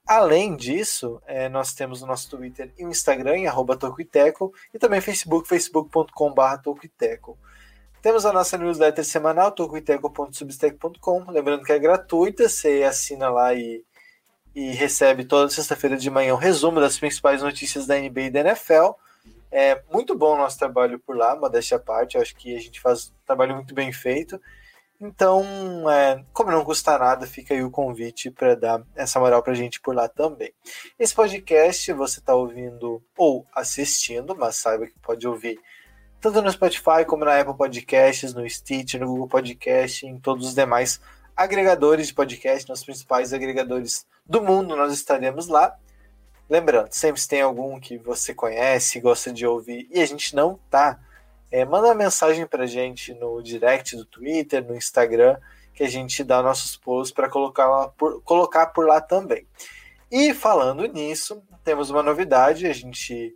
Além 0.07 0.55
disso, 0.55 1.21
é, 1.27 1.49
nós 1.49 1.73
temos 1.73 2.01
o 2.01 2.07
nosso 2.07 2.29
Twitter 2.29 2.73
e 2.77 2.85
o 2.85 2.89
Instagram, 2.89 3.37
em 3.37 3.45
e 4.73 4.79
também 4.79 5.01
Facebook, 5.01 5.47
facebook.com.br 5.49 6.61
Tocuiteco. 6.63 7.37
Temos 8.01 8.25
a 8.25 8.31
nossa 8.31 8.57
newsletter 8.57 9.03
semanal, 9.03 9.51
tocuiteco.substack.com, 9.51 11.29
lembrando 11.29 11.65
que 11.65 11.73
é 11.73 11.79
gratuita, 11.79 12.47
você 12.47 12.83
assina 12.83 13.29
lá 13.29 13.53
e, 13.53 13.83
e 14.55 14.71
recebe 14.71 15.25
toda 15.25 15.49
sexta-feira 15.49 15.97
de 15.97 16.09
manhã 16.09 16.33
um 16.33 16.37
resumo 16.37 16.79
das 16.79 16.97
principais 16.97 17.41
notícias 17.41 17.85
da 17.85 17.99
NBA 17.99 18.21
e 18.21 18.29
da 18.29 18.39
NFL. 18.39 18.91
É 19.51 19.81
muito 19.91 20.15
bom 20.15 20.35
o 20.35 20.37
nosso 20.37 20.57
trabalho 20.57 20.99
por 20.99 21.17
lá, 21.17 21.35
modéstia 21.35 21.75
à 21.75 21.79
parte, 21.81 22.17
acho 22.17 22.33
que 22.35 22.55
a 22.55 22.59
gente 22.59 22.79
faz 22.79 23.09
um 23.09 23.25
trabalho 23.25 23.55
muito 23.55 23.73
bem 23.73 23.91
feito. 23.91 24.39
Então, 24.99 25.45
é, 25.91 26.23
como 26.33 26.51
não 26.51 26.65
custa 26.65 26.97
nada, 26.97 27.27
fica 27.27 27.53
aí 27.53 27.63
o 27.63 27.69
convite 27.69 28.31
para 28.31 28.55
dar 28.55 28.83
essa 28.95 29.19
moral 29.19 29.43
para 29.43 29.53
a 29.53 29.55
gente 29.55 29.79
por 29.79 29.95
lá 29.95 30.09
também. 30.09 30.51
Esse 30.97 31.13
podcast 31.13 31.93
você 31.93 32.19
está 32.19 32.33
ouvindo 32.33 33.03
ou 33.15 33.45
assistindo, 33.53 34.35
mas 34.35 34.55
saiba 34.55 34.87
que 34.87 34.99
pode 34.99 35.27
ouvir 35.27 35.59
tanto 36.19 36.41
no 36.41 36.51
Spotify 36.51 37.05
como 37.05 37.23
na 37.23 37.39
Apple 37.39 37.55
Podcasts, 37.55 38.33
no 38.33 38.49
Stitch, 38.49 38.95
no 38.95 39.05
Google 39.05 39.27
Podcast, 39.27 40.05
em 40.05 40.19
todos 40.19 40.47
os 40.47 40.55
demais 40.55 40.99
agregadores 41.35 42.07
de 42.07 42.15
podcast, 42.15 42.67
nos 42.67 42.83
principais 42.83 43.31
agregadores 43.31 44.07
do 44.25 44.41
mundo, 44.41 44.75
nós 44.75 44.91
estaremos 44.91 45.47
lá. 45.47 45.77
Lembrando, 46.49 46.91
sempre 46.91 47.21
tem 47.27 47.41
algum 47.41 47.79
que 47.79 47.99
você 47.99 48.33
conhece, 48.33 48.99
gosta 48.99 49.31
de 49.31 49.45
ouvir 49.45 49.87
e 49.91 50.01
a 50.01 50.05
gente 50.07 50.35
não 50.35 50.59
tá 50.71 50.99
é, 51.51 51.63
manda 51.65 51.87
uma 51.87 51.95
mensagem 51.95 52.45
para 52.45 52.65
gente 52.65 53.13
no 53.13 53.41
direct 53.41 53.95
do 53.95 54.05
Twitter, 54.05 54.65
no 54.65 54.75
Instagram, 54.75 55.37
que 55.73 55.83
a 55.83 55.89
gente 55.89 56.23
dá 56.23 56.41
nossos 56.41 56.75
posts 56.75 57.13
para 57.13 57.29
colocar, 57.29 57.89
por, 57.89 58.21
colocar 58.23 58.67
por 58.67 58.87
lá 58.87 58.99
também. 58.99 59.47
E 60.11 60.33
falando 60.33 60.85
nisso, 60.85 61.43
temos 61.63 61.89
uma 61.89 62.01
novidade, 62.01 62.65
a 62.65 62.73
gente 62.73 63.35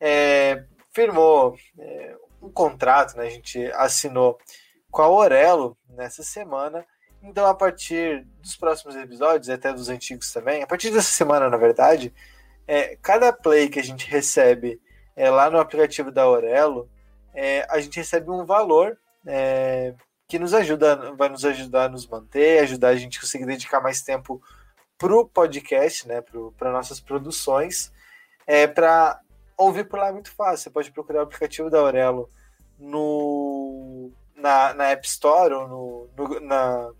é, 0.00 0.64
firmou 0.92 1.56
é, 1.78 2.16
um 2.40 2.50
contrato, 2.50 3.16
né? 3.16 3.26
A 3.26 3.30
gente 3.30 3.66
assinou 3.72 4.38
com 4.90 5.02
a 5.02 5.08
Orelo 5.08 5.76
nessa 5.90 6.22
semana. 6.22 6.84
Então, 7.22 7.44
a 7.46 7.54
partir 7.54 8.24
dos 8.40 8.56
próximos 8.56 8.94
episódios, 8.96 9.48
até 9.48 9.72
dos 9.72 9.88
antigos 9.88 10.32
também, 10.32 10.62
a 10.62 10.66
partir 10.66 10.90
dessa 10.90 11.10
semana, 11.10 11.50
na 11.50 11.56
verdade, 11.56 12.14
é, 12.66 12.96
cada 12.96 13.32
play 13.32 13.68
que 13.68 13.80
a 13.80 13.84
gente 13.84 14.08
recebe 14.08 14.80
é, 15.14 15.28
lá 15.28 15.50
no 15.50 15.58
aplicativo 15.58 16.10
da 16.10 16.22
Aurelo, 16.22 16.88
é, 17.36 17.66
a 17.70 17.78
gente 17.78 17.98
recebe 17.98 18.30
um 18.30 18.46
valor 18.46 18.98
é, 19.26 19.94
que 20.26 20.38
nos 20.38 20.54
ajuda, 20.54 21.12
vai 21.14 21.28
nos 21.28 21.44
ajudar 21.44 21.84
a 21.84 21.88
nos 21.88 22.06
manter, 22.06 22.60
ajudar 22.60 22.88
a 22.88 22.96
gente 22.96 23.18
a 23.18 23.20
conseguir 23.20 23.44
dedicar 23.44 23.80
mais 23.80 24.00
tempo 24.02 24.42
para 24.98 25.14
o 25.14 25.28
podcast, 25.28 26.08
né, 26.08 26.22
para 26.56 26.72
nossas 26.72 26.98
produções, 26.98 27.92
é, 28.46 28.66
para 28.66 29.20
ouvir 29.56 29.84
por 29.86 29.98
lá 29.98 30.08
é 30.08 30.12
muito 30.12 30.32
fácil. 30.32 30.64
Você 30.64 30.70
pode 30.70 30.90
procurar 30.90 31.20
o 31.20 31.22
aplicativo 31.24 31.68
da 31.68 31.78
Aurelo 31.78 32.30
no, 32.78 34.10
na, 34.34 34.72
na 34.74 34.88
App 34.88 35.06
Store 35.06 35.52
ou 35.52 35.68
no, 35.68 36.10
no, 36.16 36.40
na, 36.40 36.90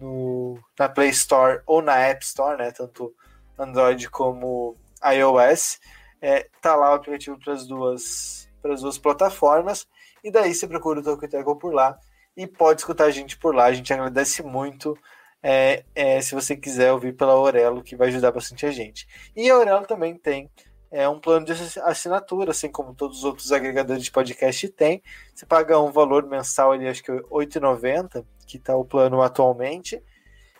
no, 0.00 0.58
na 0.78 0.88
Play 0.88 1.10
Store 1.10 1.60
ou 1.66 1.82
na 1.82 1.96
App 1.96 2.24
Store, 2.24 2.56
né, 2.56 2.70
tanto 2.70 3.14
Android 3.58 4.08
como 4.08 4.76
iOS. 5.04 5.78
É, 6.20 6.48
tá 6.60 6.74
lá 6.74 6.92
o 6.92 6.94
aplicativo 6.94 7.38
para 7.38 7.52
as 7.52 7.66
duas, 7.66 8.48
para 8.62 8.72
as 8.72 8.80
duas 8.80 8.96
plataformas. 8.96 9.86
E 10.22 10.30
daí 10.30 10.54
você 10.54 10.66
procura 10.66 11.00
o 11.00 11.02
Tocoteco 11.02 11.56
por 11.56 11.74
lá 11.74 11.98
e 12.36 12.46
pode 12.46 12.80
escutar 12.80 13.04
a 13.06 13.10
gente 13.10 13.36
por 13.36 13.54
lá. 13.54 13.64
A 13.64 13.72
gente 13.72 13.92
agradece 13.92 14.42
muito 14.42 14.96
é, 15.42 15.84
é, 15.94 16.20
se 16.20 16.34
você 16.34 16.56
quiser 16.56 16.92
ouvir 16.92 17.14
pela 17.14 17.32
Aurelo, 17.32 17.82
que 17.82 17.96
vai 17.96 18.08
ajudar 18.08 18.30
bastante 18.30 18.64
a 18.64 18.70
gente. 18.70 19.06
E 19.34 19.50
a 19.50 19.54
Aurelo 19.54 19.84
também 19.86 20.16
tem 20.16 20.48
é, 20.90 21.08
um 21.08 21.18
plano 21.18 21.44
de 21.44 21.52
assinatura, 21.82 22.52
assim 22.52 22.70
como 22.70 22.94
todos 22.94 23.18
os 23.18 23.24
outros 23.24 23.50
agregadores 23.50 24.04
de 24.04 24.10
podcast 24.10 24.68
tem. 24.68 25.02
Você 25.34 25.44
paga 25.44 25.80
um 25.80 25.90
valor 25.90 26.26
mensal 26.26 26.70
ali, 26.72 26.86
acho 26.86 27.02
que 27.02 27.10
R$ 27.10 27.22
8,90, 27.30 28.24
que 28.46 28.58
está 28.58 28.76
o 28.76 28.84
plano 28.84 29.20
atualmente. 29.20 30.02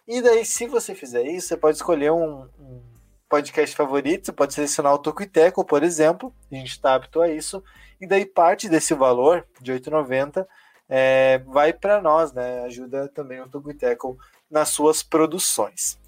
E 0.08 0.20
daí, 0.20 0.44
se 0.44 0.66
você 0.66 0.94
fizer 0.94 1.24
isso, 1.24 1.48
você 1.48 1.56
pode 1.56 1.76
escolher 1.76 2.10
um, 2.10 2.48
um 2.58 2.82
podcast 3.32 3.74
favorito, 3.74 4.26
você 4.26 4.32
pode 4.32 4.52
selecionar 4.52 4.92
o 4.92 4.98
Toco 4.98 5.22
e 5.22 5.26
Teco, 5.26 5.64
por 5.64 5.82
exemplo, 5.82 6.34
a 6.50 6.54
gente 6.54 6.72
está 6.72 6.94
apto 6.94 7.22
a 7.22 7.30
isso, 7.30 7.64
e 7.98 8.06
daí 8.06 8.26
parte 8.26 8.68
desse 8.68 8.92
valor 8.92 9.46
de 9.58 9.72
R$ 9.72 9.80
8,90 9.80 10.46
é, 10.86 11.38
vai 11.46 11.72
para 11.72 12.02
nós, 12.02 12.34
né? 12.34 12.62
Ajuda 12.64 13.08
também 13.08 13.40
o 13.40 13.48
Togo 13.48 13.72
Tackle 13.72 14.18
nas 14.50 14.68
suas 14.68 15.02
produções. 15.02 15.98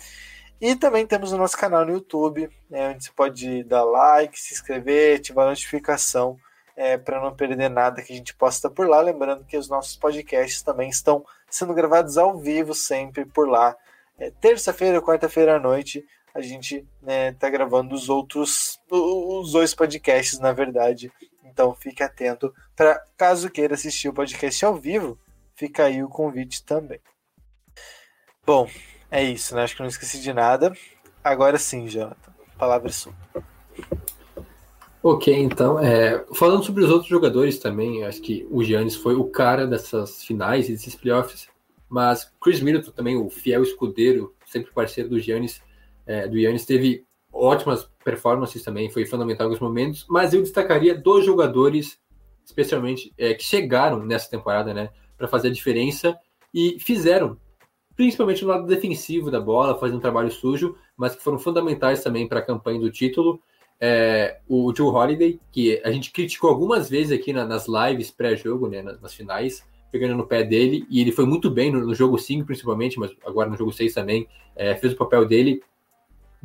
E 0.61 0.77
também 0.77 1.07
temos 1.07 1.33
o 1.33 1.39
nosso 1.39 1.57
canal 1.57 1.87
no 1.87 1.93
YouTube, 1.93 2.51
né, 2.69 2.91
onde 2.91 3.05
você 3.05 3.11
pode 3.17 3.65
dar 3.65 3.85
like, 3.85 4.39
se 4.39 4.53
inscrever, 4.53 5.17
ativar 5.17 5.47
a 5.47 5.51
notificação 5.51 6.37
é, 6.77 6.99
para 6.99 7.23
não 7.23 7.35
perder 7.35 7.71
nada 7.71 8.03
que 8.03 8.13
a 8.13 8.17
gente 8.17 8.35
posta 8.35 8.69
por 8.69 8.87
lá. 8.87 9.01
Lembrando 9.01 9.47
que 9.47 9.57
os 9.57 9.71
nossos 9.71 9.97
podcasts 9.97 10.61
também 10.61 10.91
estão 10.91 11.25
sendo 11.49 11.73
gravados 11.73 12.19
ao 12.19 12.37
vivo 12.37 12.75
sempre 12.75 13.25
por 13.25 13.49
lá. 13.49 13.75
É, 14.19 14.31
Terça-feira, 14.31 15.01
quarta-feira 15.01 15.57
à 15.57 15.59
noite, 15.59 16.05
a 16.35 16.41
gente 16.41 16.85
está 17.01 17.47
né, 17.47 17.51
gravando 17.53 17.95
os 17.95 18.09
outros, 18.09 18.81
os 18.91 19.53
dois 19.53 19.73
podcasts, 19.73 20.41
na 20.41 20.53
verdade, 20.53 21.13
então 21.45 21.73
fique 21.75 22.03
atento 22.03 22.53
para 22.75 23.01
caso 23.17 23.49
queira 23.49 23.75
assistir 23.75 24.09
o 24.09 24.13
podcast 24.13 24.65
ao 24.65 24.75
vivo, 24.75 25.17
fica 25.55 25.85
aí 25.85 26.03
o 26.03 26.09
convite 26.09 26.65
também. 26.65 26.99
Bom, 28.45 28.69
é 29.11 29.23
isso, 29.23 29.55
né? 29.55 29.63
Acho 29.63 29.77
que 29.77 29.83
não 29.83 29.89
esqueci 29.89 30.21
de 30.21 30.33
nada. 30.33 30.77
Agora 31.23 31.57
sim, 31.57 31.87
Jonathan, 31.87 32.35
palavra 32.59 32.89
é 32.89 32.93
sua. 32.93 33.15
Ok, 35.01 35.33
então, 35.33 35.79
é, 35.79 36.25
falando 36.35 36.65
sobre 36.65 36.83
os 36.83 36.91
outros 36.91 37.09
jogadores 37.09 37.59
também, 37.59 38.05
acho 38.05 38.21
que 38.21 38.47
o 38.51 38.65
Giannis 38.65 38.97
foi 38.97 39.15
o 39.15 39.25
cara 39.25 39.67
dessas 39.67 40.25
finais 40.25 40.69
e 40.69 40.73
desses 40.73 40.95
playoffs, 40.95 41.47
mas 41.89 42.33
Chris 42.41 42.61
Middleton 42.61 42.91
também, 42.91 43.17
o 43.17 43.29
fiel 43.29 43.63
escudeiro, 43.63 44.35
sempre 44.47 44.73
parceiro 44.73 45.11
do 45.11 45.21
Giannis, 45.21 45.63
é, 46.07 46.29
do 46.29 46.39
Giannis, 46.39 46.65
teve 46.65 47.05
ótimas 47.33 47.89
performances 48.05 48.63
também, 48.63 48.91
foi 48.91 49.05
fundamental 49.05 49.47
em 49.47 49.49
alguns 49.49 49.61
momentos, 49.61 50.07
mas 50.09 50.33
eu 50.33 50.41
destacaria 50.41 50.95
dois 50.95 51.25
jogadores, 51.27 51.99
especialmente, 52.45 53.13
é, 53.19 53.35
que 53.35 53.43
chegaram 53.43 54.05
nessa 54.05 54.31
temporada, 54.31 54.73
né, 54.73 54.91
para 55.17 55.27
fazer 55.27 55.49
a 55.49 55.53
diferença 55.53 56.17
e 56.53 56.79
fizeram, 56.79 57.37
principalmente 57.97 58.43
no 58.43 58.51
lado 58.51 58.67
defensivo 58.67 59.31
da 59.31 59.41
bola, 59.41 59.79
fazendo 59.79 59.97
um 59.97 60.01
trabalho 60.01 60.31
sujo, 60.31 60.77
mas 60.97 61.17
que 61.17 61.23
foram 61.23 61.39
fundamentais 61.39 62.03
também 62.03 62.29
para 62.29 62.39
a 62.39 62.43
campanha 62.43 62.79
do 62.79 62.91
título. 62.91 63.41
É, 63.81 64.39
o 64.49 64.73
Joe 64.75 64.89
Holiday, 64.89 65.41
que 65.51 65.81
a 65.85 65.91
gente 65.91 66.13
criticou 66.13 66.49
algumas 66.49 66.89
vezes 66.89 67.11
aqui 67.11 67.33
na, 67.33 67.45
nas 67.45 67.67
lives 67.67 68.11
pré-jogo, 68.11 68.69
né, 68.69 68.83
nas, 68.83 69.01
nas, 69.01 69.13
finais, 69.13 69.65
pegando 69.91 70.17
no 70.17 70.27
pé 70.27 70.45
dele, 70.45 70.87
e 70.89 71.01
ele 71.01 71.11
foi 71.11 71.27
muito 71.27 71.51
bem 71.51 71.73
no, 71.73 71.85
no 71.85 71.95
jogo 71.95 72.17
5, 72.17 72.47
principalmente, 72.47 72.99
mas 72.99 73.11
agora 73.27 73.51
no 73.51 73.57
jogo 73.57 73.73
6 73.73 73.93
também, 73.93 74.29
é, 74.55 74.75
fez 74.77 74.93
o 74.93 74.97
papel 74.97 75.27
dele 75.27 75.61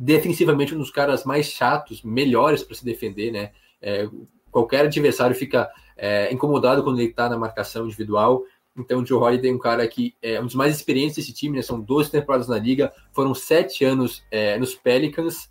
defensivamente 0.02 0.74
um 0.74 0.78
dos 0.78 0.90
caras 0.90 1.24
mais 1.26 1.46
chatos, 1.46 2.02
melhores 2.02 2.62
para 2.62 2.74
se 2.74 2.82
defender, 2.82 3.30
né? 3.30 3.50
É, 3.82 4.08
qualquer 4.50 4.86
adversário 4.86 5.36
fica 5.36 5.68
é, 5.94 6.32
incomodado 6.32 6.82
quando 6.82 6.98
ele 6.98 7.10
está 7.10 7.28
na 7.28 7.36
marcação 7.36 7.84
individual. 7.84 8.42
Então, 8.74 9.02
o 9.02 9.06
Joe 9.06 9.20
Holiday 9.20 9.50
é 9.50 9.54
um 9.54 9.58
cara 9.58 9.86
que 9.86 10.14
é 10.22 10.40
um 10.40 10.46
dos 10.46 10.54
mais 10.54 10.74
experientes 10.74 11.16
desse 11.16 11.34
time, 11.34 11.56
né? 11.56 11.62
São 11.62 11.78
12 11.78 12.10
temporadas 12.10 12.48
na 12.48 12.58
liga, 12.58 12.90
foram 13.12 13.34
sete 13.34 13.84
anos 13.84 14.24
é, 14.30 14.58
nos 14.58 14.74
Pelicans 14.74 15.50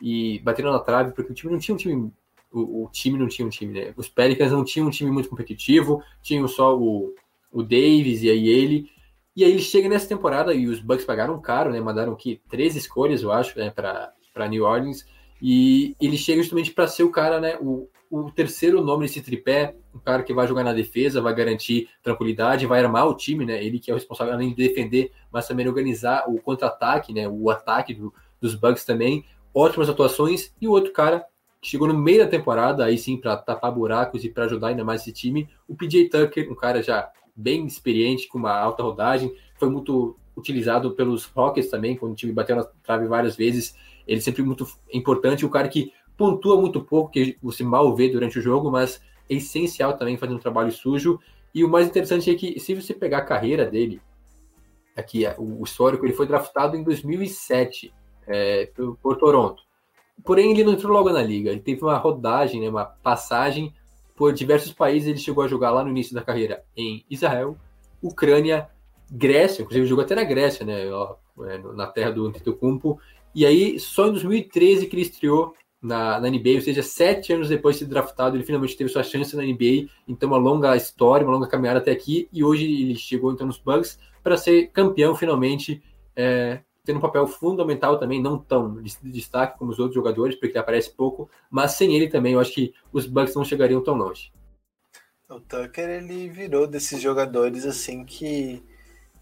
e 0.00 0.38
bateram 0.38 0.72
na 0.72 0.78
trave, 0.78 1.12
porque 1.12 1.32
o 1.32 1.34
time 1.34 1.52
não 1.52 1.60
tinha 1.60 1.74
um 1.74 1.78
time. 1.78 2.10
O, 2.50 2.84
o, 2.84 2.90
time 2.90 3.18
não 3.18 3.28
tinha 3.28 3.46
um 3.46 3.50
time, 3.50 3.78
né? 3.78 3.92
Os 3.98 4.08
Pelicans 4.08 4.50
não 4.50 4.64
tinham 4.64 4.88
um 4.88 4.90
time 4.90 5.10
muito 5.10 5.28
competitivo, 5.28 6.02
tinham 6.22 6.48
só 6.48 6.74
o, 6.74 7.14
o 7.52 7.62
Davis 7.62 8.22
e 8.22 8.30
aí 8.30 8.48
ele. 8.48 8.90
E 9.36 9.44
aí 9.44 9.50
ele 9.50 9.60
chega 9.60 9.88
nessa 9.88 10.08
temporada 10.08 10.52
e 10.52 10.66
os 10.66 10.80
Bucks 10.80 11.04
pagaram 11.04 11.40
caro, 11.40 11.70
né? 11.70 11.80
Mandaram 11.80 12.12
aqui 12.12 12.40
três 12.48 12.74
escolhas, 12.74 13.22
eu 13.22 13.30
acho, 13.30 13.58
né, 13.58 13.70
para 13.70 14.48
New 14.48 14.64
Orleans. 14.64 15.04
E 15.40 15.94
ele 16.00 16.16
chega 16.16 16.42
justamente 16.42 16.72
para 16.72 16.86
ser 16.86 17.04
o 17.04 17.10
cara, 17.10 17.40
né? 17.40 17.56
O, 17.60 17.88
o 18.10 18.30
terceiro 18.30 18.82
nome 18.82 19.06
desse 19.06 19.22
tripé, 19.22 19.76
o 19.94 20.00
cara 20.00 20.22
que 20.22 20.34
vai 20.34 20.46
jogar 20.46 20.64
na 20.64 20.72
defesa, 20.72 21.20
vai 21.22 21.34
garantir 21.34 21.88
tranquilidade, 22.02 22.66
vai 22.66 22.82
armar 22.82 23.06
o 23.06 23.16
time, 23.16 23.46
né? 23.46 23.64
Ele 23.64 23.78
que 23.78 23.90
é 23.90 23.94
o 23.94 23.96
responsável 23.96 24.34
além 24.34 24.50
de 24.50 24.56
defender, 24.56 25.12
mas 25.32 25.46
também 25.46 25.66
organizar 25.68 26.24
o 26.28 26.40
contra-ataque, 26.40 27.12
né? 27.12 27.28
O 27.28 27.48
ataque 27.50 27.94
do, 27.94 28.12
dos 28.40 28.54
Bucks 28.54 28.84
também. 28.84 29.24
Ótimas 29.54 29.88
atuações. 29.88 30.52
E 30.60 30.66
o 30.66 30.72
outro 30.72 30.92
cara 30.92 31.24
que 31.62 31.68
chegou 31.68 31.86
no 31.86 31.96
meio 31.96 32.24
da 32.24 32.26
temporada, 32.26 32.84
aí 32.84 32.98
sim, 32.98 33.16
para 33.16 33.36
tapar 33.36 33.70
buracos 33.70 34.24
e 34.24 34.30
para 34.30 34.44
ajudar 34.44 34.68
ainda 34.68 34.84
mais 34.84 35.02
esse 35.02 35.12
time, 35.12 35.48
o 35.68 35.74
PJ 35.76 36.08
Tucker, 36.08 36.50
um 36.50 36.54
cara 36.54 36.82
já 36.82 37.10
bem 37.40 37.66
experiente, 37.66 38.28
com 38.28 38.38
uma 38.38 38.52
alta 38.52 38.82
rodagem, 38.82 39.34
foi 39.58 39.68
muito 39.68 40.16
utilizado 40.36 40.92
pelos 40.92 41.24
Rockets 41.24 41.70
também, 41.70 41.96
quando 41.96 42.12
o 42.12 42.14
time 42.14 42.32
bateu 42.32 42.56
na 42.56 42.64
trave 42.82 43.06
várias 43.06 43.36
vezes. 43.36 43.74
Ele 44.06 44.20
sempre 44.20 44.42
muito 44.42 44.66
importante, 44.92 45.46
o 45.46 45.50
cara 45.50 45.68
que 45.68 45.92
pontua 46.16 46.60
muito 46.60 46.82
pouco, 46.82 47.10
que 47.10 47.38
você 47.42 47.62
mal 47.62 47.94
vê 47.94 48.08
durante 48.08 48.38
o 48.38 48.42
jogo, 48.42 48.70
mas 48.70 49.00
é 49.28 49.34
essencial 49.34 49.96
também 49.96 50.16
fazer 50.16 50.34
um 50.34 50.38
trabalho 50.38 50.72
sujo. 50.72 51.18
E 51.54 51.64
o 51.64 51.68
mais 51.68 51.86
interessante 51.86 52.30
é 52.30 52.34
que, 52.34 52.58
se 52.60 52.74
você 52.74 52.92
pegar 52.94 53.18
a 53.18 53.24
carreira 53.24 53.64
dele, 53.64 54.00
aqui 54.96 55.24
o 55.38 55.62
histórico, 55.64 56.04
ele 56.04 56.12
foi 56.12 56.26
draftado 56.26 56.76
em 56.76 56.82
2007 56.82 57.92
é, 58.26 58.66
por, 58.66 58.96
por 58.96 59.16
Toronto. 59.16 59.62
Porém, 60.24 60.50
ele 60.50 60.64
não 60.64 60.74
entrou 60.74 60.92
logo 60.92 61.10
na 61.10 61.22
liga. 61.22 61.50
Ele 61.50 61.60
teve 61.60 61.82
uma 61.82 61.96
rodagem, 61.96 62.60
né, 62.60 62.68
uma 62.68 62.84
passagem 62.84 63.72
por 64.20 64.34
diversos 64.34 64.70
países. 64.74 65.08
Ele 65.08 65.18
chegou 65.18 65.42
a 65.42 65.48
jogar 65.48 65.70
lá 65.70 65.82
no 65.82 65.88
início 65.88 66.14
da 66.14 66.20
carreira 66.20 66.62
em 66.76 67.02
Israel, 67.08 67.56
Ucrânia, 68.02 68.68
Grécia, 69.10 69.62
inclusive 69.62 69.86
jogou 69.86 70.04
até 70.04 70.14
na 70.14 70.24
Grécia, 70.24 70.66
né, 70.66 70.82
é, 70.84 71.58
na 71.74 71.86
terra 71.86 72.10
do 72.10 72.26
Antetokounmpo. 72.26 73.00
E 73.34 73.46
aí, 73.46 73.80
só 73.80 74.08
em 74.08 74.10
2013 74.10 74.86
que 74.86 74.94
ele 74.94 75.02
estreou 75.02 75.54
na, 75.80 76.20
na, 76.20 76.28
NBA, 76.28 76.56
ou 76.56 76.60
seja, 76.60 76.82
sete 76.82 77.32
anos 77.32 77.48
depois 77.48 77.76
de 77.76 77.84
ser 77.84 77.88
draftado, 77.88 78.36
ele 78.36 78.44
finalmente 78.44 78.76
teve 78.76 78.90
sua 78.90 79.02
chance 79.02 79.34
na 79.34 79.42
NBA. 79.42 79.88
Então, 80.06 80.28
uma 80.28 80.36
longa 80.36 80.76
história, 80.76 81.26
uma 81.26 81.32
longa 81.32 81.48
caminhada 81.48 81.78
até 81.78 81.90
aqui. 81.90 82.28
E 82.30 82.44
hoje 82.44 82.66
ele 82.66 82.96
chegou 82.96 83.32
então 83.32 83.46
nos 83.46 83.56
Bucks 83.56 83.98
para 84.22 84.36
ser 84.36 84.66
campeão 84.66 85.16
finalmente, 85.16 85.82
é, 86.14 86.60
tendo 86.84 86.98
um 86.98 87.02
papel 87.02 87.26
fundamental 87.26 87.98
também, 87.98 88.22
não 88.22 88.38
tão 88.38 88.82
de 88.82 88.96
destaque 89.02 89.58
como 89.58 89.70
os 89.70 89.78
outros 89.78 89.94
jogadores, 89.94 90.34
porque 90.34 90.52
ele 90.52 90.58
aparece 90.58 90.90
pouco, 90.90 91.30
mas 91.50 91.72
sem 91.72 91.94
ele 91.94 92.08
também 92.08 92.34
eu 92.34 92.40
acho 92.40 92.52
que 92.52 92.74
os 92.92 93.06
Bucks 93.06 93.34
não 93.34 93.44
chegariam 93.44 93.82
tão 93.82 93.94
longe. 93.94 94.32
O 95.28 95.40
Tucker 95.40 95.88
ele 95.88 96.28
virou 96.28 96.66
desses 96.66 97.00
jogadores 97.00 97.64
assim 97.64 98.04
que 98.04 98.62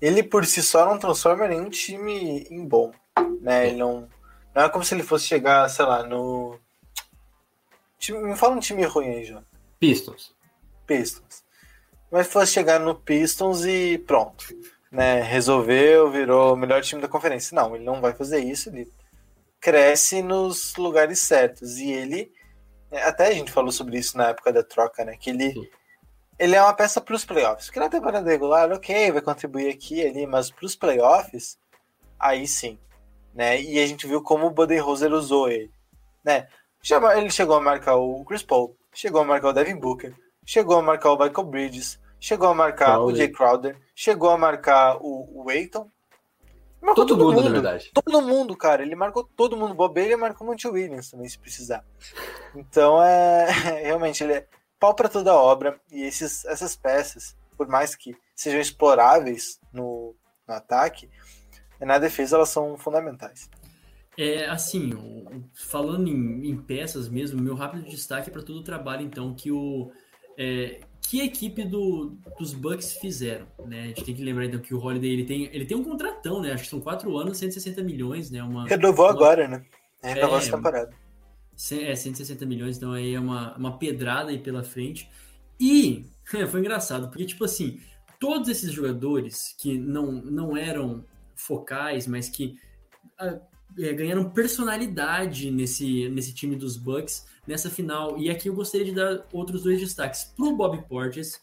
ele 0.01 0.23
por 0.23 0.47
si 0.47 0.63
só 0.63 0.87
não 0.87 0.99
transforma 0.99 1.49
nenhum 1.49 1.69
time 1.69 2.47
em 2.51 2.67
bom, 2.67 2.93
né? 3.41 3.69
Ele 3.69 3.79
não 3.79 4.09
não 4.55 4.63
é 4.63 4.69
como 4.69 4.83
se 4.83 4.95
ele 4.95 5.03
fosse 5.03 5.27
chegar, 5.27 5.69
sei 5.69 5.85
lá, 5.85 6.03
no 6.03 6.59
me 8.11 8.37
fala 8.37 8.55
um 8.55 8.61
time 8.61 8.85
ruim 8.85 9.09
aí, 9.09 9.25
João. 9.25 9.45
Pistons. 9.79 10.35
Pistons. 10.87 11.45
Mas 12.11 12.27
fosse 12.29 12.53
chegar 12.53 12.81
no 12.81 12.95
Pistons 12.95 13.65
e 13.67 13.99
pronto 13.99 14.47
né, 14.91 15.21
resolveu, 15.21 16.11
virou 16.11 16.55
o 16.55 16.57
melhor 16.57 16.83
time 16.83 17.01
da 17.01 17.09
conferência. 17.09 17.55
Não, 17.55 17.75
ele 17.75 17.85
não 17.85 18.01
vai 18.01 18.13
fazer 18.13 18.41
isso. 18.41 18.69
Ele 18.69 18.91
cresce 19.61 20.23
nos 20.23 20.75
lugares 20.77 21.21
certos. 21.21 21.79
E 21.79 21.91
ele, 21.91 22.33
até 22.93 23.29
a 23.29 23.33
gente 23.33 23.53
falou 23.53 23.73
sobre 23.73 23.99
isso 23.99 24.17
na 24.17 24.29
época 24.29 24.53
da 24.53 24.63
troca, 24.63 25.05
né? 25.05 25.17
Que 25.17 25.31
ele, 25.31 25.71
ele 26.39 26.57
é 26.57 26.63
uma 26.63 26.75
peça 26.75 27.01
para 27.01 27.15
os 27.15 27.25
playoffs. 27.25 27.67
Porque 27.67 27.81
na 27.81 27.89
temporada 27.89 28.31
regular, 28.31 28.73
ok, 28.73 29.13
vai 29.13 29.21
contribuir 29.21 29.71
aqui 29.71 29.97
e 29.97 30.07
ali, 30.07 30.27
mas 30.27 30.51
para 30.51 30.67
os 30.67 30.77
playoffs, 30.77 31.59
aí 32.19 32.47
sim. 32.47 32.79
Né? 33.35 33.61
E 33.61 33.79
a 33.79 33.87
gente 33.87 34.07
viu 34.07 34.23
como 34.23 34.47
o 34.47 34.51
Budenholzer 34.51 35.13
usou 35.13 35.49
ele. 35.49 35.71
Né? 36.25 36.49
Ele 37.17 37.31
chegou 37.31 37.57
a 37.57 37.61
marcar 37.61 37.97
o 37.97 38.25
Chris 38.25 38.43
Paul, 38.43 38.77
chegou 38.93 39.21
a 39.21 39.25
marcar 39.25 39.49
o 39.49 39.53
Devin 39.53 39.77
Booker, 39.77 40.15
chegou 40.45 40.79
a 40.79 40.83
marcar 40.83 41.13
o 41.13 41.19
Michael 41.19 41.47
Bridges, 41.47 42.01
chegou 42.19 42.49
a 42.49 42.55
marcar 42.55 42.95
Crowder. 42.95 43.15
o 43.15 43.17
Jay 43.17 43.29
Crowder, 43.29 43.77
chegou 43.99 44.31
a 44.31 44.39
marcar 44.39 44.97
o, 45.01 45.43
o 45.43 45.51
Aiton. 45.51 45.91
Todo, 46.81 46.95
todo, 46.95 47.25
mundo, 47.25 47.43
na 47.43 47.51
verdade. 47.51 47.91
Todo 47.93 48.23
mundo, 48.23 48.57
cara. 48.57 48.81
Ele 48.81 48.95
marcou 48.95 49.25
todo 49.25 49.57
mundo. 49.57 49.75
Bobeira 49.75 50.13
e 50.13 50.17
marcou 50.17 50.47
o 50.47 50.51
Monte 50.51 50.69
Williams 50.69 51.11
também, 51.11 51.29
se 51.29 51.37
precisar. 51.37 51.85
Então, 52.55 53.03
é 53.03 53.51
realmente, 53.83 54.23
ele 54.23 54.35
é 54.35 54.47
pau 54.79 54.95
para 54.95 55.09
toda 55.09 55.33
a 55.33 55.37
obra. 55.37 55.81
E 55.91 56.03
esses, 56.03 56.45
essas 56.45 56.77
peças, 56.77 57.37
por 57.57 57.67
mais 57.67 57.97
que 57.97 58.17
sejam 58.37 58.61
exploráveis 58.61 59.59
no, 59.73 60.15
no 60.47 60.55
ataque, 60.55 61.11
na 61.81 61.99
defesa 61.99 62.37
elas 62.37 62.51
são 62.51 62.79
fundamentais. 62.79 63.51
É 64.17 64.47
assim, 64.47 64.93
falando 65.55 66.09
em, 66.09 66.49
em 66.49 66.57
peças 66.57 67.09
mesmo, 67.09 67.43
meu 67.43 67.57
rápido 67.57 67.83
destaque 67.83 68.31
é 68.31 68.33
para 68.33 68.43
todo 68.43 68.61
o 68.61 68.65
trabalho 68.65 69.03
então 69.03 69.35
que 69.35 69.51
o 69.51 69.91
é, 70.39 70.81
que 71.09 71.23
a 71.23 71.25
equipe 71.25 71.65
do, 71.65 72.19
dos 72.39 72.53
Bucks 72.53 72.93
fizeram, 72.93 73.47
né? 73.65 73.85
A 73.85 73.87
gente 73.87 74.05
tem 74.05 74.15
que 74.15 74.23
lembrar 74.23 74.45
então 74.45 74.61
que 74.61 74.75
o 74.75 74.79
Holiday 74.79 75.11
ele 75.11 75.25
tem, 75.25 75.45
ele 75.55 75.65
tem 75.65 75.75
um 75.75 75.83
contratão, 75.83 76.43
né? 76.43 76.53
Acho 76.53 76.65
que 76.65 76.69
são 76.69 76.83
quatro 76.83 77.17
anos, 77.17 77.39
160 77.39 77.83
milhões, 77.83 78.31
né? 78.31 78.43
Uma, 78.43 78.67
Renovou 78.67 79.07
uma, 79.07 79.13
agora, 79.13 79.49
né? 79.49 79.65
Renovou 80.03 80.37
é, 80.37 80.39
essa 80.41 80.55
temporada. 80.55 80.95
É, 81.73 81.97
160 81.97 82.45
milhões, 82.45 82.77
então 82.77 82.93
aí 82.93 83.15
é 83.15 83.19
uma, 83.19 83.57
uma 83.57 83.79
pedrada 83.79 84.29
aí 84.29 84.39
pela 84.39 84.63
frente. 84.63 85.11
E 85.59 86.05
foi 86.51 86.61
engraçado, 86.61 87.09
porque, 87.09 87.25
tipo 87.25 87.43
assim, 87.43 87.81
todos 88.21 88.47
esses 88.51 88.71
jogadores 88.71 89.57
que 89.59 89.79
não, 89.79 90.13
não 90.13 90.59
eram 90.59 91.07
focais, 91.35 92.07
mas 92.07 92.29
que 92.29 92.59
é, 93.77 93.93
ganharam 93.93 94.31
personalidade 94.31 95.51
nesse, 95.51 96.09
nesse 96.09 96.33
time 96.33 96.57
dos 96.57 96.77
Bucks 96.77 97.27
nessa 97.47 97.69
final. 97.71 98.19
E 98.19 98.31
aqui 98.31 98.49
eu 98.49 98.55
gostaria 98.55 98.87
de 98.87 98.93
dar 98.93 99.27
outros 99.33 99.63
dois 99.63 99.81
destaques 99.81 100.25
para 100.25 100.47
o 100.47 100.57
Bob 100.57 100.81
Portes, 100.89 101.41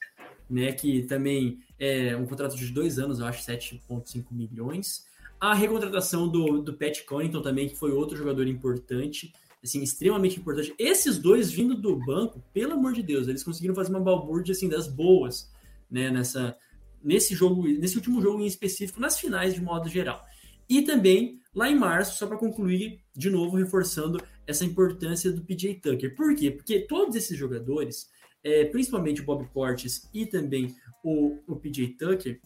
né, 0.50 0.72
que 0.72 1.04
também 1.04 1.60
é 1.80 2.16
um 2.16 2.26
contrato 2.26 2.56
de 2.56 2.68
dois 2.68 3.00
anos, 3.00 3.20
eu 3.20 3.26
acho 3.26 3.44
7,5 3.44 4.26
milhões. 4.32 5.06
A 5.40 5.54
recontratação 5.54 6.28
do, 6.28 6.62
do 6.62 6.74
Pat 6.74 7.04
Connaughton 7.06 7.42
também, 7.42 7.68
que 7.68 7.76
foi 7.76 7.92
outro 7.92 8.16
jogador 8.16 8.48
importante, 8.48 9.34
assim, 9.64 9.82
extremamente 9.82 10.40
importante. 10.40 10.74
Esses 10.78 11.18
dois 11.18 11.52
vindo 11.52 11.76
do 11.76 11.96
banco, 11.98 12.42
pelo 12.54 12.74
amor 12.74 12.94
de 12.94 13.02
Deus, 13.02 13.28
eles 13.28 13.44
conseguiram 13.44 13.76
fazer 13.76 13.90
uma 13.90 14.00
balbúrdia 14.00 14.54
assim 14.54 14.70
das 14.70 14.88
boas, 14.88 15.52
né, 15.90 16.10
nessa 16.10 16.56
nesse 17.04 17.36
jogo, 17.36 17.62
nesse 17.68 17.96
último 17.98 18.20
jogo 18.20 18.42
em 18.42 18.48
específico, 18.48 19.00
nas 19.00 19.20
finais 19.20 19.54
de 19.54 19.62
modo 19.62 19.88
geral. 19.88 20.26
E 20.70 20.82
também 20.82 21.42
lá 21.54 21.70
em 21.70 21.76
março, 21.76 22.18
só 22.18 22.28
para 22.28 22.38
concluir, 22.38 23.00
de 23.16 23.30
novo 23.30 23.56
reforçando 23.56 24.22
essa 24.46 24.66
importância 24.66 25.32
do 25.32 25.44
PJ 25.44 25.76
Tucker. 25.76 26.16
Por 26.16 26.36
quê? 26.36 26.52
Porque 26.52 26.82
todos 26.82 27.16
esses 27.16 27.38
jogadores, 27.38 28.10
é, 28.44 28.66
principalmente 28.66 29.22
o 29.22 29.26
Bob 29.26 29.48
Portes 29.54 30.10
e 30.14 30.26
também 30.26 30.76
o, 31.04 31.40
o 31.48 31.56
PJ 31.56 31.96
Tucker, 31.98 32.40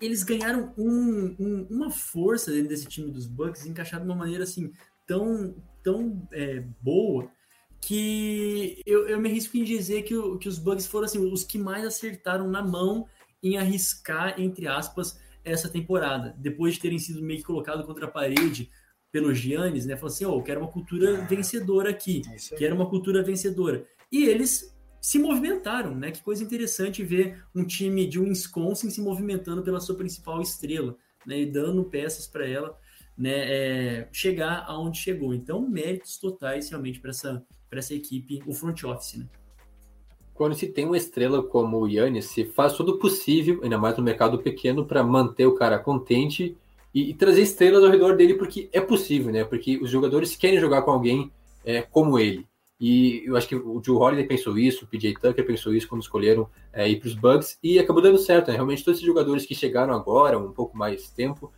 eles 0.00 0.22
ganharam 0.22 0.74
um, 0.76 1.36
um, 1.38 1.66
uma 1.70 1.90
força 1.90 2.50
dentro 2.50 2.68
desse 2.68 2.86
time 2.86 3.10
dos 3.10 3.26
Bucks, 3.26 3.64
encaixado 3.66 4.04
de 4.04 4.10
uma 4.10 4.16
maneira 4.16 4.44
assim 4.44 4.72
tão, 5.06 5.54
tão 5.82 6.28
é, 6.32 6.64
boa 6.80 7.30
que 7.80 8.80
eu, 8.86 9.08
eu 9.08 9.20
me 9.20 9.28
arrisco 9.28 9.56
em 9.56 9.64
dizer 9.64 10.02
que, 10.02 10.14
que 10.38 10.48
os 10.48 10.58
Bucks 10.58 10.86
foram 10.86 11.06
assim, 11.06 11.18
os 11.18 11.44
que 11.44 11.58
mais 11.58 11.84
acertaram 11.84 12.48
na 12.48 12.62
mão 12.62 13.06
em 13.42 13.58
arriscar, 13.58 14.40
entre 14.40 14.68
aspas, 14.68 15.18
essa 15.44 15.68
temporada. 15.68 16.34
Depois 16.38 16.74
de 16.74 16.80
terem 16.80 16.98
sido 16.98 17.22
meio 17.22 17.40
que 17.40 17.46
colocado 17.46 17.84
contra 17.84 18.06
a 18.06 18.10
parede 18.10 18.70
pelo 19.10 19.34
Giannis, 19.34 19.86
né? 19.86 19.96
Falou 19.96 20.12
assim: 20.12 20.24
oh, 20.24 20.36
eu 20.36 20.42
quero 20.42 20.60
uma 20.60 20.70
cultura 20.70 21.20
vencedora 21.26 21.90
aqui, 21.90 22.22
é 22.26 22.56
quero 22.56 22.74
uma 22.74 22.88
cultura 22.88 23.22
vencedora. 23.22 23.84
E 24.10 24.24
eles 24.24 24.74
se 25.00 25.18
movimentaram, 25.18 25.94
né? 25.94 26.10
Que 26.10 26.22
coisa 26.22 26.42
interessante 26.42 27.04
ver 27.04 27.44
um 27.54 27.64
time 27.64 28.06
de 28.06 28.18
Wisconsin 28.18 28.88
se 28.88 29.00
movimentando 29.00 29.62
pela 29.62 29.80
sua 29.80 29.96
principal 29.96 30.40
estrela, 30.40 30.96
né? 31.26 31.40
E 31.40 31.46
dando 31.46 31.84
peças 31.84 32.26
para 32.26 32.48
ela, 32.48 32.78
né? 33.18 33.32
É, 33.32 34.08
chegar 34.12 34.64
aonde 34.66 34.98
chegou. 34.98 35.34
Então, 35.34 35.68
méritos 35.68 36.16
totais 36.18 36.70
realmente 36.70 37.00
para 37.00 37.10
essa, 37.10 37.44
essa 37.70 37.94
equipe, 37.94 38.42
o 38.46 38.54
front 38.54 38.82
office, 38.84 39.14
né? 39.18 39.28
Quando 40.34 40.54
se 40.54 40.66
tem 40.66 40.86
uma 40.86 40.96
estrela 40.96 41.42
como 41.42 41.78
o 41.78 41.88
Yannis, 41.88 42.26
se 42.26 42.44
faz 42.44 42.72
tudo 42.74 42.98
possível, 42.98 43.60
ainda 43.62 43.78
mais 43.78 43.96
no 43.96 44.02
mercado 44.02 44.38
pequeno, 44.38 44.84
para 44.84 45.02
manter 45.02 45.46
o 45.46 45.54
cara 45.54 45.78
contente 45.78 46.56
e, 46.94 47.10
e, 47.10 47.14
trazer 47.14 47.42
estrelas 47.42 47.82
ao 47.84 47.90
redor 47.90 48.16
dele, 48.16 48.34
porque 48.34 48.68
é 48.72 48.80
possível, 48.80 49.32
né? 49.32 49.44
Porque 49.44 49.78
os 49.78 49.90
jogadores 49.90 50.36
querem 50.36 50.60
jogar 50.60 50.82
com 50.82 50.90
alguém 50.90 51.30
é, 51.64 51.82
como 51.82 52.18
ele. 52.18 52.46
E 52.80 53.22
eu 53.24 53.36
acho 53.36 53.48
que 53.48 53.54
o 53.54 53.80
Joe 53.84 53.96
Holiday 53.96 54.26
pensou 54.26 54.58
isso, 54.58 54.84
o 54.84 54.88
PJ 54.88 55.14
Tucker 55.14 55.46
pensou 55.46 55.72
isso 55.72 55.88
quando 55.88 56.02
escolheram 56.02 56.48
é, 56.72 56.88
ir 56.88 56.98
para 56.98 57.06
os 57.06 57.14
Bucks, 57.14 57.58
e 57.62 57.78
acabou 57.78 58.02
dando 58.02 58.18
certo, 58.18 58.48
né? 58.48 58.54
Realmente, 58.54 58.84
todos 58.84 58.98
esses 58.98 59.06
jogadores 59.06 59.46
que 59.46 59.54
chegaram 59.54 59.94
agora, 59.94 60.38
um 60.38 60.52
pouco 60.52 60.76
mais 60.76 61.08
tempo, 61.10 61.52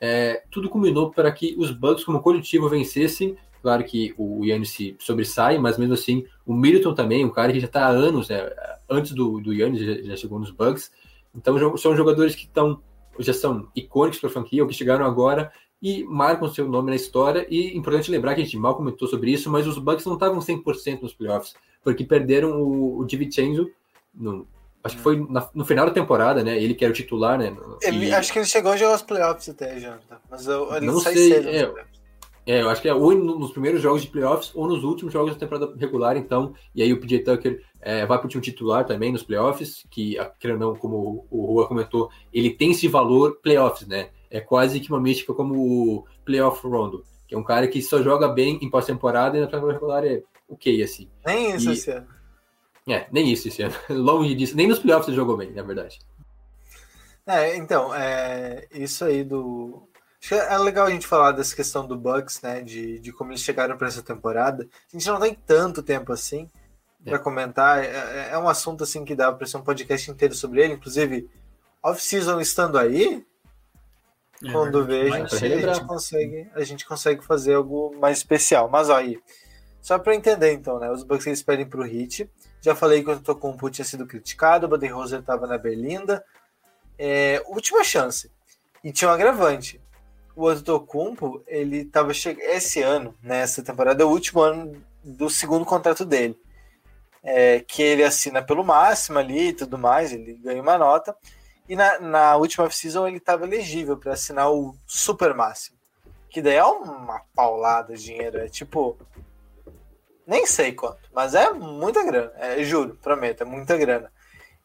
é, 0.00 0.42
tudo 0.50 0.70
culminou 0.70 1.10
para 1.10 1.30
que 1.30 1.54
os 1.58 1.70
Bucks, 1.70 2.04
como 2.04 2.22
coletivo, 2.22 2.68
vencessem 2.68 3.36
Claro 3.62 3.84
que 3.84 4.14
o 4.16 4.44
Yannis 4.44 4.70
se 4.70 4.96
sobressai, 4.98 5.58
mas 5.58 5.76
mesmo 5.76 5.94
assim, 5.94 6.24
o 6.46 6.54
Middleton 6.54 6.94
também, 6.94 7.24
um 7.24 7.30
cara 7.30 7.52
que 7.52 7.60
já 7.60 7.66
está 7.66 7.86
há 7.86 7.90
anos, 7.90 8.28
né, 8.28 8.50
antes 8.88 9.12
do, 9.12 9.40
do 9.40 9.52
Yannis, 9.52 9.80
já, 9.80 10.02
já, 10.02 10.16
chegou 10.16 10.38
nos 10.38 10.50
Bucks. 10.50 10.90
Então 11.34 11.76
são 11.76 11.96
jogadores 11.96 12.34
que 12.34 12.44
estão 12.44 12.82
já 13.18 13.34
são 13.34 13.68
icônicos 13.76 14.18
para 14.18 14.30
a 14.30 14.32
franquia, 14.32 14.62
ou 14.62 14.68
que 14.68 14.74
chegaram 14.74 15.04
agora 15.04 15.52
e 15.82 16.04
marcam 16.04 16.48
seu 16.48 16.68
nome 16.68 16.90
na 16.90 16.96
história. 16.96 17.46
E 17.50 17.76
importante 17.76 18.10
lembrar 18.10 18.34
que 18.34 18.40
a 18.40 18.44
gente 18.44 18.56
mal 18.56 18.74
comentou 18.74 19.06
sobre 19.06 19.30
isso, 19.30 19.50
mas 19.50 19.66
os 19.66 19.78
Bucks 19.78 20.06
não 20.06 20.14
estavam 20.14 20.38
100% 20.38 21.02
nos 21.02 21.12
playoffs, 21.12 21.54
porque 21.82 22.04
perderam 22.04 22.62
o, 22.62 22.98
o 22.98 23.04
DiVincenzo 23.04 23.70
no, 24.14 24.46
Acho 24.82 24.96
que 24.96 25.02
foi 25.02 25.26
na, 25.28 25.46
no 25.54 25.64
final 25.64 25.84
da 25.84 25.92
temporada, 25.92 26.42
né? 26.42 26.56
Ele 26.56 26.74
que 26.74 26.84
era 26.84 26.92
o 26.92 26.96
titular, 26.96 27.38
né? 27.38 27.54
Ele, 27.82 28.06
e... 28.06 28.14
Acho 28.14 28.32
que 28.32 28.38
ele 28.38 28.46
chegou 28.46 28.72
a 28.72 28.76
jogar 28.78 28.94
os 28.94 29.02
playoffs 29.02 29.48
até, 29.50 29.78
já. 29.78 29.98
Mas 30.30 30.46
eu, 30.46 30.74
ele 30.74 30.86
não 30.86 30.98
sei. 31.00 31.14
Cedo, 31.14 31.48
é, 31.48 31.84
é, 32.50 32.62
eu 32.62 32.68
acho 32.68 32.82
que 32.82 32.88
é 32.88 32.94
ou 32.94 33.14
nos 33.14 33.52
primeiros 33.52 33.80
jogos 33.80 34.02
de 34.02 34.08
playoffs 34.08 34.50
ou 34.56 34.66
nos 34.66 34.82
últimos 34.82 35.12
jogos 35.12 35.32
da 35.32 35.38
temporada 35.38 35.72
regular, 35.78 36.16
então. 36.16 36.52
E 36.74 36.82
aí 36.82 36.92
o 36.92 37.00
PJ 37.00 37.22
Tucker 37.22 37.62
é, 37.80 38.04
vai 38.04 38.18
para 38.18 38.26
o 38.26 38.28
time 38.28 38.42
titular 38.42 38.84
também 38.84 39.12
nos 39.12 39.22
playoffs, 39.22 39.86
que, 39.88 40.16
querendo 40.40 40.58
não, 40.58 40.74
como 40.74 41.28
o 41.30 41.46
Rua 41.46 41.68
comentou, 41.68 42.10
ele 42.32 42.50
tem 42.50 42.72
esse 42.72 42.88
valor 42.88 43.38
playoffs, 43.40 43.86
né? 43.86 44.10
É 44.28 44.40
quase 44.40 44.80
que 44.80 44.90
uma 44.90 45.00
mística 45.00 45.32
como 45.32 45.54
o 45.54 46.04
playoff 46.24 46.66
Rondo, 46.66 47.04
que 47.28 47.36
é 47.36 47.38
um 47.38 47.44
cara 47.44 47.68
que 47.68 47.80
só 47.80 48.02
joga 48.02 48.26
bem 48.26 48.58
em 48.60 48.68
pós-temporada 48.68 49.38
e 49.38 49.40
na 49.40 49.46
temporada 49.46 49.74
regular 49.74 50.04
é 50.04 50.20
ok, 50.48 50.82
assim. 50.82 51.08
Nem 51.24 51.54
isso 51.54 51.70
e, 51.70 51.72
esse 51.72 51.90
ano. 51.92 52.08
É, 52.88 53.06
nem 53.12 53.30
isso 53.30 53.46
esse 53.46 53.62
ano. 53.62 53.74
Longe 53.88 54.34
disso. 54.34 54.56
Nem 54.56 54.66
nos 54.66 54.80
playoffs 54.80 55.06
ele 55.06 55.16
jogou 55.16 55.36
bem, 55.36 55.52
na 55.52 55.62
verdade. 55.62 56.00
É, 57.24 57.56
então, 57.56 57.94
é, 57.94 58.66
isso 58.72 59.04
aí 59.04 59.22
do, 59.22 59.88
é 60.30 60.58
legal 60.58 60.86
a 60.86 60.90
gente 60.90 61.06
falar 61.06 61.32
dessa 61.32 61.56
questão 61.56 61.86
do 61.86 61.96
Bucks, 61.96 62.42
né? 62.42 62.60
De, 62.60 62.98
de 62.98 63.12
como 63.12 63.32
eles 63.32 63.40
chegaram 63.40 63.76
para 63.76 63.88
essa 63.88 64.02
temporada. 64.02 64.68
A 64.92 64.96
gente 64.96 65.08
não 65.08 65.18
tem 65.18 65.34
tanto 65.34 65.82
tempo 65.82 66.12
assim 66.12 66.48
para 67.02 67.16
é. 67.16 67.18
comentar. 67.18 67.82
É, 67.82 67.86
é, 67.86 68.28
é, 68.32 68.38
um 68.38 68.48
assunto 68.48 68.84
assim 68.84 69.04
que 69.04 69.14
dá 69.14 69.32
para 69.32 69.46
ser 69.46 69.56
um 69.56 69.62
podcast 69.62 70.10
inteiro 70.10 70.34
sobre 70.34 70.62
ele. 70.62 70.74
Inclusive, 70.74 71.28
off-season 71.82 72.38
estando 72.38 72.78
aí, 72.78 73.24
é, 74.44 74.52
quando 74.52 74.84
vê, 74.84 75.10
a 75.10 75.26
gente, 75.26 75.34
a 75.34 75.72
gente, 75.72 75.86
consegue, 75.86 76.50
a 76.54 76.64
gente 76.64 76.86
consegue 76.86 77.24
fazer 77.24 77.54
algo 77.54 77.96
mais 77.98 78.18
especial. 78.18 78.68
Mas 78.68 78.90
ó, 78.90 78.96
aí, 78.96 79.18
só 79.80 79.98
para 79.98 80.14
entender 80.14 80.52
então, 80.52 80.78
né? 80.78 80.90
Os 80.90 81.02
Bucks 81.02 81.26
eles 81.26 81.42
pedem 81.42 81.66
para 81.66 81.80
o 81.80 81.84
Hit. 81.84 82.30
Já 82.60 82.74
falei 82.74 83.02
que 83.02 83.10
o 83.10 83.18
Tokumpo 83.18 83.70
tinha 83.70 83.86
sido 83.86 84.06
criticado, 84.06 84.66
o 84.66 84.68
Baden 84.68 84.90
Roser 84.90 85.20
estava 85.20 85.46
na 85.46 85.56
Berlinda. 85.56 86.22
É, 86.98 87.42
última 87.46 87.82
chance. 87.82 88.30
E 88.84 88.92
tinha 88.92 89.10
um 89.10 89.14
agravante 89.14 89.80
o 90.34 90.48
Antetokounmpo, 90.48 91.42
ele 91.46 91.78
estava 91.78 92.12
chegando 92.14 92.44
esse 92.44 92.82
ano, 92.82 93.14
nessa 93.22 93.62
temporada, 93.62 94.02
é 94.02 94.06
o 94.06 94.10
último 94.10 94.40
ano 94.40 94.82
do 95.02 95.28
segundo 95.28 95.64
contrato 95.64 96.04
dele, 96.04 96.38
é, 97.22 97.60
que 97.60 97.82
ele 97.82 98.02
assina 98.02 98.42
pelo 98.42 98.64
máximo 98.64 99.18
ali 99.18 99.48
e 99.48 99.52
tudo 99.52 99.78
mais, 99.78 100.12
ele 100.12 100.34
ganha 100.34 100.62
uma 100.62 100.78
nota, 100.78 101.16
e 101.68 101.76
na, 101.76 101.98
na 102.00 102.36
última 102.36 102.64
off-season 102.64 103.06
ele 103.06 103.18
estava 103.18 103.44
elegível 103.44 103.96
para 103.96 104.12
assinar 104.12 104.50
o 104.50 104.74
super 104.86 105.34
máximo, 105.34 105.76
que 106.28 106.40
daí 106.40 106.56
é 106.56 106.64
uma 106.64 107.20
paulada 107.34 107.94
de 107.94 108.02
dinheiro, 108.02 108.38
é 108.38 108.48
tipo, 108.48 108.96
nem 110.26 110.46
sei 110.46 110.72
quanto, 110.72 110.98
mas 111.12 111.34
é 111.34 111.50
muita 111.52 112.04
grana, 112.04 112.32
é, 112.36 112.62
juro, 112.62 112.96
prometo, 113.02 113.42
é 113.42 113.46
muita 113.46 113.76
grana. 113.76 114.10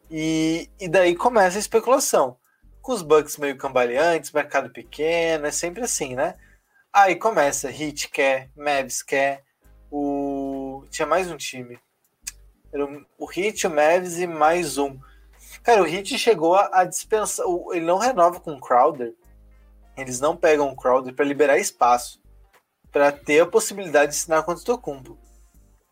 E, 0.10 0.70
e 0.80 0.88
daí 0.88 1.16
começa 1.16 1.58
a 1.58 1.60
especulação 1.60 2.38
com 2.86 2.94
os 2.94 3.02
Bucks 3.02 3.38
meio 3.38 3.58
cambaleantes, 3.58 4.32
mercado 4.32 4.70
pequeno, 4.70 5.48
é 5.48 5.52
sempre 5.52 5.84
assim, 5.84 6.14
né? 6.14 6.36
Aí 6.94 7.16
começa, 7.16 7.72
Heat 7.72 8.10
quer, 8.10 8.52
Mavs 8.56 9.02
quer, 9.02 9.44
o... 9.90 10.86
tinha 10.92 11.08
mais 11.08 11.30
um 11.32 11.36
time. 11.36 11.80
Era 12.72 12.86
o 13.18 13.32
Heat, 13.36 13.66
o 13.66 13.72
Mavs 13.72 14.20
e 14.20 14.28
mais 14.28 14.78
um. 14.78 15.00
Cara, 15.64 15.82
o 15.82 15.88
Heat 15.88 16.16
chegou 16.20 16.54
a, 16.54 16.84
dispensar. 16.84 17.44
Ele 17.72 17.86
não 17.86 17.98
renova 17.98 18.40
com 18.40 18.54
o 18.54 18.62
Crowder. 18.62 19.16
Eles 19.98 20.20
não 20.20 20.38
pegam 20.38 20.70
o 20.70 20.76
Crowder 20.76 21.16
para 21.16 21.26
liberar 21.26 21.58
espaço. 21.58 22.22
para 22.92 23.12
ter 23.12 23.40
a 23.40 23.48
possibilidade 23.48 24.12
de 24.12 24.18
ensinar 24.20 24.44
contra 24.44 24.62
o 24.62 24.66
Tocumpo. 24.66 25.18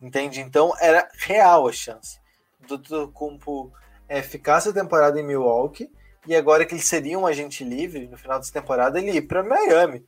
Entende? 0.00 0.40
Então 0.40 0.72
era 0.80 1.08
real 1.18 1.66
a 1.66 1.72
chance 1.72 2.20
do 2.60 2.78
Tocumpo 2.78 3.72
é, 4.08 4.22
ficar 4.22 4.58
essa 4.58 4.72
temporada 4.72 5.18
em 5.18 5.24
Milwaukee 5.24 5.90
e 6.26 6.34
agora 6.34 6.64
que 6.64 6.74
ele 6.74 6.82
seria 6.82 7.18
um 7.18 7.26
agente 7.26 7.62
livre 7.62 8.06
no 8.06 8.16
final 8.16 8.38
dessa 8.38 8.52
temporada, 8.52 8.98
ele 8.98 9.18
ir 9.18 9.22
para 9.22 9.42
Miami. 9.42 10.04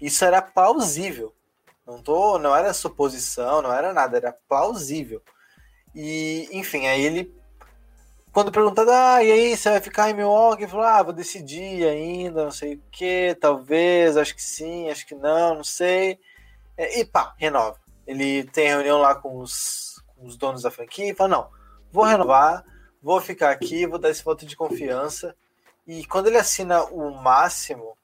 Isso 0.00 0.24
era 0.24 0.40
plausível. 0.40 1.34
Não, 1.86 2.02
tô, 2.02 2.38
não 2.38 2.54
era 2.54 2.72
suposição, 2.74 3.62
não 3.62 3.72
era 3.72 3.92
nada, 3.92 4.16
era 4.16 4.36
plausível. 4.48 5.22
E, 5.94 6.48
enfim, 6.52 6.86
aí 6.86 7.02
ele. 7.02 7.34
Quando 8.30 8.52
perguntado, 8.52 8.90
ah, 8.90 9.22
e 9.24 9.32
aí, 9.32 9.56
você 9.56 9.70
vai 9.70 9.80
ficar 9.80 10.10
em 10.10 10.14
Milwaukee? 10.14 10.62
Ele 10.62 10.70
falou, 10.70 10.86
ah, 10.86 11.02
vou 11.02 11.12
decidir 11.12 11.86
ainda, 11.86 12.44
não 12.44 12.50
sei 12.50 12.74
o 12.74 12.82
que, 12.90 13.36
talvez, 13.40 14.16
acho 14.16 14.34
que 14.34 14.42
sim, 14.42 14.88
acho 14.90 15.06
que 15.06 15.14
não, 15.14 15.56
não 15.56 15.64
sei. 15.64 16.18
E 16.76 17.04
pá, 17.04 17.34
renova. 17.38 17.80
Ele 18.06 18.44
tem 18.44 18.68
reunião 18.68 19.00
lá 19.00 19.14
com 19.14 19.38
os, 19.38 20.02
com 20.06 20.26
os 20.26 20.36
donos 20.36 20.62
da 20.62 20.70
franquia 20.70 21.10
e 21.10 21.14
fala, 21.14 21.30
não, 21.30 21.50
vou 21.90 22.04
renovar, 22.04 22.64
vou 23.02 23.20
ficar 23.20 23.50
aqui, 23.50 23.86
vou 23.86 23.98
dar 23.98 24.10
esse 24.10 24.22
voto 24.22 24.46
de 24.46 24.54
confiança. 24.54 25.34
E 25.88 26.04
quando 26.04 26.26
ele 26.26 26.36
assina 26.36 26.84
o 26.84 27.10
máximo, 27.10 27.96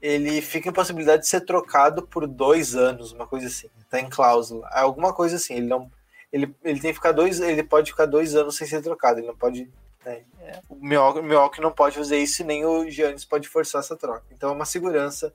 ele 0.00 0.40
fica 0.40 0.70
em 0.70 0.72
possibilidade 0.72 1.22
de 1.22 1.28
ser 1.28 1.42
trocado 1.42 2.06
por 2.06 2.26
dois 2.26 2.74
anos, 2.74 3.12
uma 3.12 3.26
coisa 3.26 3.46
assim. 3.46 3.68
Tá 3.90 4.00
em 4.00 4.08
cláusula. 4.08 4.66
É 4.72 4.80
alguma 4.80 5.12
coisa 5.12 5.36
assim. 5.36 5.54
Ele 5.54 5.66
não. 5.66 5.90
Ele, 6.32 6.54
ele 6.64 6.80
tem 6.80 6.90
que 6.90 6.96
ficar 6.96 7.12
dois. 7.12 7.40
Ele 7.40 7.62
pode 7.62 7.90
ficar 7.90 8.06
dois 8.06 8.34
anos 8.34 8.56
sem 8.56 8.66
ser 8.66 8.80
trocado. 8.80 9.20
Ele 9.20 9.26
não 9.26 9.36
pode. 9.36 9.70
Né, 10.04 10.24
o 10.68 10.76
Milwaukee 10.76 11.60
não 11.60 11.70
pode 11.70 11.96
fazer 11.96 12.18
isso 12.18 12.40
e 12.40 12.44
nem 12.44 12.64
o 12.64 12.88
Giannis 12.90 13.24
pode 13.24 13.48
forçar 13.48 13.80
essa 13.80 13.96
troca. 13.96 14.24
Então 14.30 14.48
é 14.48 14.52
uma 14.52 14.64
segurança 14.64 15.32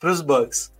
para 0.00 0.10
os 0.10 0.20
Bucks. 0.20 0.72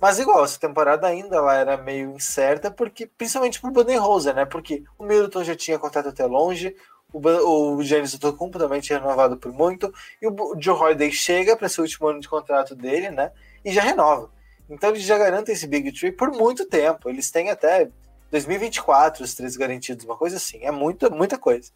Mas 0.00 0.18
igual, 0.18 0.44
essa 0.44 0.58
temporada 0.58 1.06
ainda 1.06 1.36
ela 1.36 1.54
era 1.54 1.76
meio 1.76 2.12
incerta, 2.12 2.70
porque 2.70 3.06
principalmente 3.06 3.60
pro 3.60 3.70
Budenholzer, 3.70 4.34
né? 4.34 4.46
Porque 4.46 4.82
o 4.98 5.04
Middleton 5.04 5.44
já 5.44 5.54
tinha 5.54 5.78
contrato 5.78 6.08
até 6.08 6.24
longe, 6.24 6.74
o, 7.12 7.76
o 7.76 7.82
Giannis 7.82 8.14
Antetokounmpo 8.14 8.58
também 8.58 8.80
tinha 8.80 8.98
renovado 8.98 9.36
por 9.36 9.52
muito, 9.52 9.92
e 10.20 10.26
o 10.26 10.54
Joe 10.58 10.76
Holiday 10.76 11.10
chega 11.10 11.56
para 11.56 11.68
ser 11.68 11.80
o 11.80 11.84
último 11.84 12.08
ano 12.08 12.20
de 12.20 12.28
contrato 12.28 12.74
dele, 12.74 13.10
né? 13.10 13.32
E 13.64 13.72
já 13.72 13.82
renova. 13.82 14.30
Então 14.68 14.90
eles 14.90 15.02
já 15.02 15.18
garantem 15.18 15.52
esse 15.52 15.66
Big 15.66 15.92
Tree 15.92 16.12
por 16.12 16.30
muito 16.30 16.64
tempo. 16.64 17.08
Eles 17.08 17.30
têm 17.30 17.50
até 17.50 17.90
2024 18.30 19.24
os 19.24 19.34
três 19.34 19.56
garantidos, 19.56 20.04
uma 20.04 20.16
coisa 20.16 20.36
assim. 20.36 20.64
É 20.64 20.70
muita, 20.70 21.10
muita 21.10 21.36
coisa. 21.36 21.72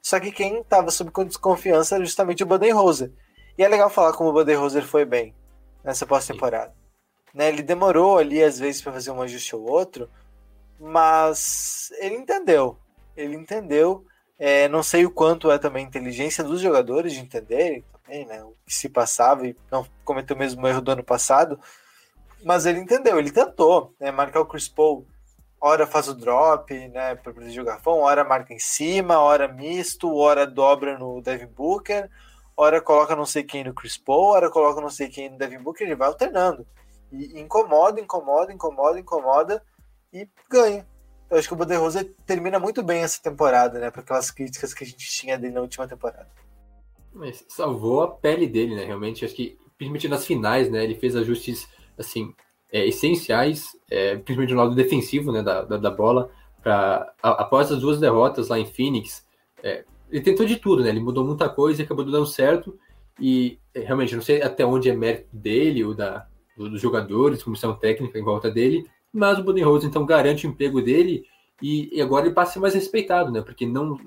Só 0.00 0.20
que 0.20 0.30
quem 0.30 0.60
estava 0.60 0.90
sob 0.90 1.10
desconfiança 1.24 1.96
era 1.96 2.04
justamente 2.04 2.42
o 2.44 2.46
Budenholzer. 2.46 3.10
E 3.56 3.64
é 3.64 3.68
legal 3.68 3.90
falar 3.90 4.12
como 4.12 4.30
o 4.30 4.32
Budenholzer 4.32 4.84
foi 4.84 5.04
bem 5.04 5.34
nessa 5.82 6.06
pós-temporada. 6.06 6.72
Né, 7.34 7.48
ele 7.48 7.62
demorou 7.62 8.18
ali, 8.18 8.42
às 8.42 8.58
vezes, 8.58 8.80
para 8.80 8.92
fazer 8.92 9.10
um 9.10 9.20
ajuste 9.20 9.54
ou 9.54 9.68
outro, 9.68 10.08
mas 10.78 11.92
ele 11.98 12.14
entendeu. 12.14 12.78
Ele 13.16 13.34
entendeu 13.34 14.06
é, 14.38 14.68
não 14.68 14.82
sei 14.82 15.04
o 15.04 15.10
quanto 15.10 15.50
é 15.50 15.58
também 15.58 15.84
a 15.84 15.88
inteligência 15.88 16.44
dos 16.44 16.60
jogadores 16.60 17.12
de 17.12 17.20
entenderem 17.20 17.84
também, 17.92 18.24
né? 18.24 18.42
O 18.44 18.54
que 18.64 18.72
se 18.72 18.88
passava 18.88 19.46
e 19.46 19.56
não 19.70 19.84
cometeu 20.04 20.36
o 20.36 20.38
mesmo 20.38 20.66
erro 20.66 20.80
do 20.80 20.92
ano 20.92 21.02
passado. 21.02 21.58
Mas 22.44 22.64
ele 22.64 22.78
entendeu, 22.78 23.18
ele 23.18 23.32
tentou, 23.32 23.94
né? 23.98 24.12
Marcar 24.12 24.40
o 24.40 24.46
Chris 24.46 24.68
Paul, 24.68 25.04
hora 25.60 25.86
faz 25.88 26.06
o 26.06 26.14
drop, 26.14 26.72
né? 26.88 27.16
Para 27.16 27.32
proteger 27.32 27.62
o 27.62 27.66
garfão, 27.66 27.98
hora 28.00 28.22
marca 28.22 28.54
em 28.54 28.60
cima, 28.60 29.18
hora 29.18 29.48
misto, 29.48 30.14
hora 30.14 30.46
dobra 30.46 30.96
no 30.96 31.20
Devin 31.20 31.46
Booker, 31.46 32.08
hora 32.56 32.80
coloca 32.80 33.16
não 33.16 33.26
sei 33.26 33.42
quem 33.42 33.64
no 33.64 33.74
Chris 33.74 33.98
Paul, 33.98 34.34
hora 34.34 34.50
coloca 34.50 34.80
não 34.80 34.90
sei 34.90 35.08
quem 35.08 35.30
no 35.30 35.38
Devin 35.38 35.58
Booker, 35.58 35.84
ele 35.84 35.96
vai 35.96 36.06
alternando. 36.06 36.64
E 37.10 37.40
incomoda, 37.40 38.00
incomoda, 38.00 38.52
incomoda, 38.52 39.00
incomoda 39.00 39.64
e 40.12 40.28
ganha. 40.48 40.86
Eu 41.30 41.38
acho 41.38 41.46
que 41.46 41.54
o 41.54 41.56
Budenholzer 41.56 42.14
termina 42.24 42.58
muito 42.58 42.82
bem 42.82 43.02
essa 43.02 43.22
temporada, 43.22 43.78
né? 43.78 43.90
Para 43.90 44.00
aquelas 44.00 44.30
críticas 44.30 44.72
que 44.72 44.82
a 44.82 44.86
gente 44.86 45.06
tinha 45.10 45.38
dele 45.38 45.54
na 45.54 45.60
última 45.60 45.86
temporada. 45.86 46.28
Mas 47.12 47.44
salvou 47.48 48.02
a 48.02 48.10
pele 48.10 48.46
dele, 48.46 48.74
né? 48.74 48.84
Realmente, 48.84 49.24
acho 49.24 49.34
que, 49.34 49.58
principalmente 49.76 50.08
nas 50.08 50.24
finais, 50.24 50.70
né? 50.70 50.82
Ele 50.82 50.94
fez 50.94 51.14
ajustes, 51.14 51.68
assim, 51.98 52.34
é, 52.72 52.86
essenciais, 52.86 53.76
é, 53.90 54.16
principalmente 54.16 54.54
no 54.54 54.60
lado 54.60 54.74
defensivo, 54.74 55.30
né? 55.30 55.42
Da, 55.42 55.62
da, 55.62 55.76
da 55.76 55.90
bola. 55.90 56.30
Pra, 56.62 57.12
a, 57.22 57.42
após 57.42 57.70
as 57.70 57.80
duas 57.80 58.00
derrotas 58.00 58.48
lá 58.48 58.58
em 58.58 58.66
Phoenix, 58.66 59.26
é, 59.62 59.84
ele 60.10 60.22
tentou 60.22 60.46
de 60.46 60.56
tudo, 60.56 60.82
né? 60.82 60.88
Ele 60.88 61.00
mudou 61.00 61.24
muita 61.24 61.48
coisa 61.48 61.82
e 61.82 61.84
acabou 61.84 62.04
dando 62.04 62.26
certo. 62.26 62.78
E 63.20 63.58
é, 63.74 63.80
realmente, 63.80 64.14
não 64.14 64.22
sei 64.22 64.40
até 64.40 64.64
onde 64.64 64.88
é 64.88 64.96
mérito 64.96 65.28
dele 65.30 65.84
ou 65.84 65.94
da, 65.94 66.26
dos 66.56 66.80
jogadores, 66.80 67.42
comissão 67.42 67.74
técnica 67.74 68.18
em 68.18 68.24
volta 68.24 68.50
dele, 68.50 68.86
mas 69.12 69.38
o 69.38 69.42
Budenholzer 69.42 69.88
então 69.88 70.04
garante 70.04 70.46
o 70.46 70.50
emprego 70.50 70.82
dele 70.82 71.24
e, 71.60 71.96
e, 71.96 72.00
agora 72.00 72.26
ele 72.26 72.34
passa 72.34 72.50
a 72.50 72.52
ser 72.54 72.60
mais 72.60 72.74
respeitado, 72.74 73.32
né? 73.32 73.42
Porque 73.42 73.66
não, 73.66 73.98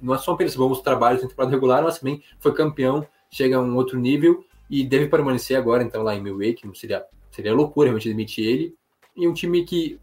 não 0.00 0.14
é 0.14 0.18
só 0.18 0.36
pelos 0.36 0.54
bons 0.54 0.80
trabalhos 0.80 1.22
em 1.22 1.28
temporada 1.28 1.52
regular, 1.52 1.82
mas 1.82 1.98
também 1.98 2.22
foi 2.38 2.54
campeão, 2.54 3.06
chega 3.30 3.56
a 3.56 3.60
um 3.60 3.74
outro 3.76 3.98
nível 3.98 4.44
e 4.70 4.84
deve 4.84 5.08
permanecer 5.08 5.56
agora 5.56 5.82
então 5.82 6.02
lá 6.02 6.14
em 6.14 6.22
Milwaukee, 6.22 6.66
não 6.66 6.74
seria 6.74 7.04
seria 7.32 7.54
loucura 7.54 7.88
realmente 7.88 8.08
demitir 8.08 8.46
ele. 8.46 8.74
E 9.16 9.26
um 9.26 9.32
time 9.32 9.64
que, 9.64 9.98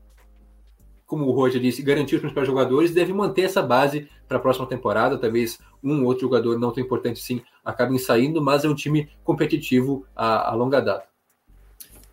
como 1.06 1.26
o 1.26 1.32
Roger 1.32 1.62
disse, 1.62 1.82
garantiu 1.82 2.18
os 2.18 2.22
principais 2.22 2.48
jogadores, 2.48 2.92
deve 2.92 3.14
manter 3.14 3.44
essa 3.44 3.62
base 3.62 4.10
para 4.28 4.38
a 4.38 4.42
próxima 4.42 4.68
temporada. 4.68 5.18
Talvez 5.18 5.60
um 5.84 6.02
ou 6.02 6.08
outro 6.08 6.22
jogador 6.22 6.60
não 6.60 6.72
tão 6.72 6.84
importante 6.84 7.20
sim 7.20 7.42
acabem 7.64 7.98
saindo, 7.98 8.42
mas 8.42 8.66
é 8.66 8.70
um 8.70 8.76
time 8.76 9.10
competitivo 9.24 10.06
a, 10.16 10.50
a 10.50 10.56
longa 10.56 10.82
data. 10.82 11.08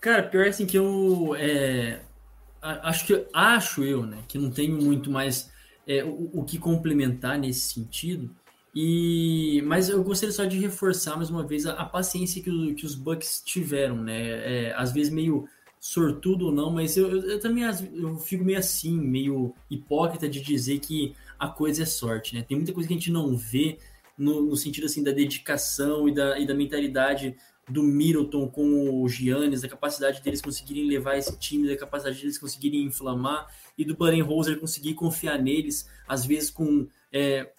Cara, 0.01 0.23
pior 0.23 0.47
é 0.47 0.51
assim 0.51 0.67
que 0.67 0.77
eu 0.77 1.35
é, 1.37 2.01
acho 2.83 3.07
que 3.07 3.27
acho 3.33 3.85
eu, 3.85 4.05
né, 4.07 4.19
que 4.29 4.39
não 4.39 4.51
tenho 4.51 4.81
muito 4.81 5.11
mais 5.11 5.51
é, 5.87 6.05
o, 6.05 6.31
o, 6.33 6.45
que 6.45 6.59
complementar 6.59 7.39
nesse 7.39 7.75
sentido. 7.75 8.31
E 8.75 9.63
mas 9.65 9.89
eu 9.89 10.03
gostaria 10.03 10.33
só 10.33 10.45
de 10.45 10.59
reforçar 10.59 11.17
mais 11.17 11.31
uma 11.31 11.47
vez 11.47 11.65
a, 11.67 11.73
a 11.73 11.85
paciência 11.85 12.43
que, 12.43 12.51
o, 12.51 12.75
que, 12.75 12.85
os 12.85 12.95
Bucks 12.95 13.43
tiveram, 13.45 13.97
né? 14.03 14.69
É, 14.69 14.75
às 14.77 14.93
vezes 14.93 15.13
meio 15.13 15.49
sortudo 15.81 16.47
ou 16.47 16.53
não, 16.53 16.71
mas 16.71 16.97
eu, 16.97 17.09
eu, 17.09 17.31
eu, 17.31 17.41
também 17.41 17.65
eu 17.65 18.19
fico 18.19 18.45
meio 18.45 18.59
assim, 18.59 18.99
meio 18.99 19.55
hipócrita 19.71 20.29
de 20.29 20.41
dizer 20.41 20.81
que 20.81 21.15
a 21.39 21.49
coisa 21.49 21.85
é 21.85 21.87
sorte, 21.87 22.35
né? 22.35 22.43
Tem 22.43 22.57
muita 22.57 22.73
coisa 22.73 22.89
que 22.89 22.95
a 22.95 22.97
gente 22.97 23.11
não 23.11 23.37
vê 23.37 23.79
no, 24.19 24.43
no 24.43 24.57
sentido 24.57 24.87
assim 24.87 25.03
da 25.03 25.13
dedicação 25.13 26.09
e 26.09 26.15
da, 26.15 26.39
e 26.39 26.47
da 26.47 26.55
mentalidade 26.55 27.37
do 27.69 27.83
Middleton 27.83 28.49
com 28.49 29.03
o 29.03 29.09
Giannis, 29.09 29.63
da 29.63 29.69
capacidade 29.69 30.23
deles 30.23 30.41
conseguirem 30.41 30.87
levar 30.87 31.17
esse 31.17 31.37
time, 31.39 31.69
da 31.69 31.77
capacidade 31.77 32.21
deles 32.21 32.39
conseguirem 32.39 32.85
inflamar 32.85 33.47
e 33.77 33.85
do 33.85 33.97
Budenholzer 33.97 34.61
conseguir 34.61 34.95
confiar 34.95 35.43
neles, 35.43 35.89
às 36.07 36.25
vezes 36.25 36.51
com 36.51 36.87
é, 37.13 37.51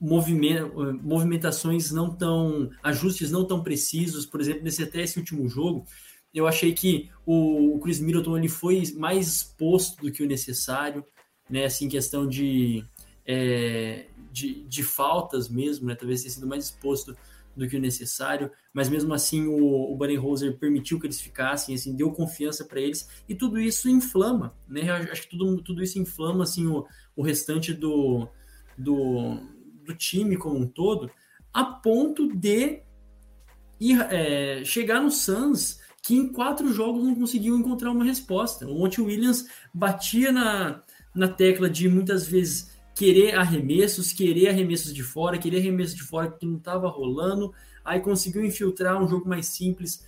movimentações 0.00 1.90
não 1.90 2.14
tão, 2.14 2.70
ajustes 2.82 3.32
não 3.32 3.44
tão 3.44 3.62
precisos, 3.62 4.24
por 4.24 4.40
exemplo, 4.40 4.62
nesse 4.62 4.82
até 4.82 5.02
esse 5.02 5.18
último 5.18 5.48
jogo, 5.48 5.84
eu 6.32 6.46
achei 6.46 6.72
que 6.72 7.10
o, 7.26 7.80
Chris 7.82 7.98
Middleton 7.98 8.38
ele 8.38 8.48
foi 8.48 8.82
mais 8.96 9.26
exposto 9.26 10.00
do 10.00 10.12
que 10.12 10.22
o 10.22 10.26
necessário, 10.26 11.04
né, 11.50 11.64
assim, 11.64 11.88
questão 11.88 12.28
de, 12.28 12.84
é, 13.26 14.06
de, 14.30 14.62
de 14.64 14.82
faltas 14.84 15.48
mesmo, 15.48 15.88
né, 15.88 15.96
talvez 15.96 16.22
tenha 16.22 16.32
sido 16.32 16.46
mais 16.46 16.66
exposto 16.66 17.16
do 17.58 17.68
que 17.68 17.76
o 17.76 17.80
necessário, 17.80 18.50
mas 18.72 18.88
mesmo 18.88 19.12
assim 19.12 19.46
o, 19.46 19.92
o 19.92 19.96
Budenholzer 19.96 20.56
permitiu 20.58 21.00
que 21.00 21.06
eles 21.06 21.20
ficassem, 21.20 21.74
assim, 21.74 21.96
deu 21.96 22.12
confiança 22.12 22.64
para 22.64 22.80
eles, 22.80 23.08
e 23.28 23.34
tudo 23.34 23.58
isso 23.58 23.88
inflama, 23.88 24.54
né? 24.68 24.90
Acho 24.90 25.22
que 25.22 25.36
tudo, 25.36 25.60
tudo 25.62 25.82
isso 25.82 25.98
inflama 25.98 26.44
assim, 26.44 26.66
o, 26.66 26.86
o 27.16 27.22
restante 27.22 27.74
do, 27.74 28.28
do, 28.76 29.40
do 29.84 29.94
time 29.94 30.36
como 30.36 30.58
um 30.58 30.66
todo, 30.66 31.10
a 31.52 31.64
ponto 31.64 32.28
de 32.34 32.82
ir, 33.80 34.00
é, 34.10 34.62
chegar 34.64 35.00
no 35.00 35.10
Suns, 35.10 35.80
que 36.00 36.14
em 36.14 36.28
quatro 36.28 36.72
jogos 36.72 37.02
não 37.02 37.14
conseguiu 37.14 37.56
encontrar 37.56 37.90
uma 37.90 38.04
resposta. 38.04 38.66
O 38.66 38.78
Monte 38.78 39.00
Williams 39.00 39.48
batia 39.74 40.30
na, 40.30 40.82
na 41.14 41.28
tecla 41.28 41.68
de 41.68 41.88
muitas 41.88 42.26
vezes 42.26 42.77
querer 42.98 43.36
arremessos, 43.36 44.12
querer 44.12 44.48
arremessos 44.48 44.92
de 44.92 45.04
fora, 45.04 45.38
querer 45.38 45.58
arremessos 45.58 45.94
de 45.94 46.02
fora 46.02 46.32
que 46.32 46.44
não 46.44 46.56
estava 46.56 46.88
rolando, 46.88 47.54
aí 47.84 48.00
conseguiu 48.00 48.44
infiltrar 48.44 49.00
um 49.00 49.06
jogo 49.06 49.28
mais 49.28 49.46
simples, 49.46 50.04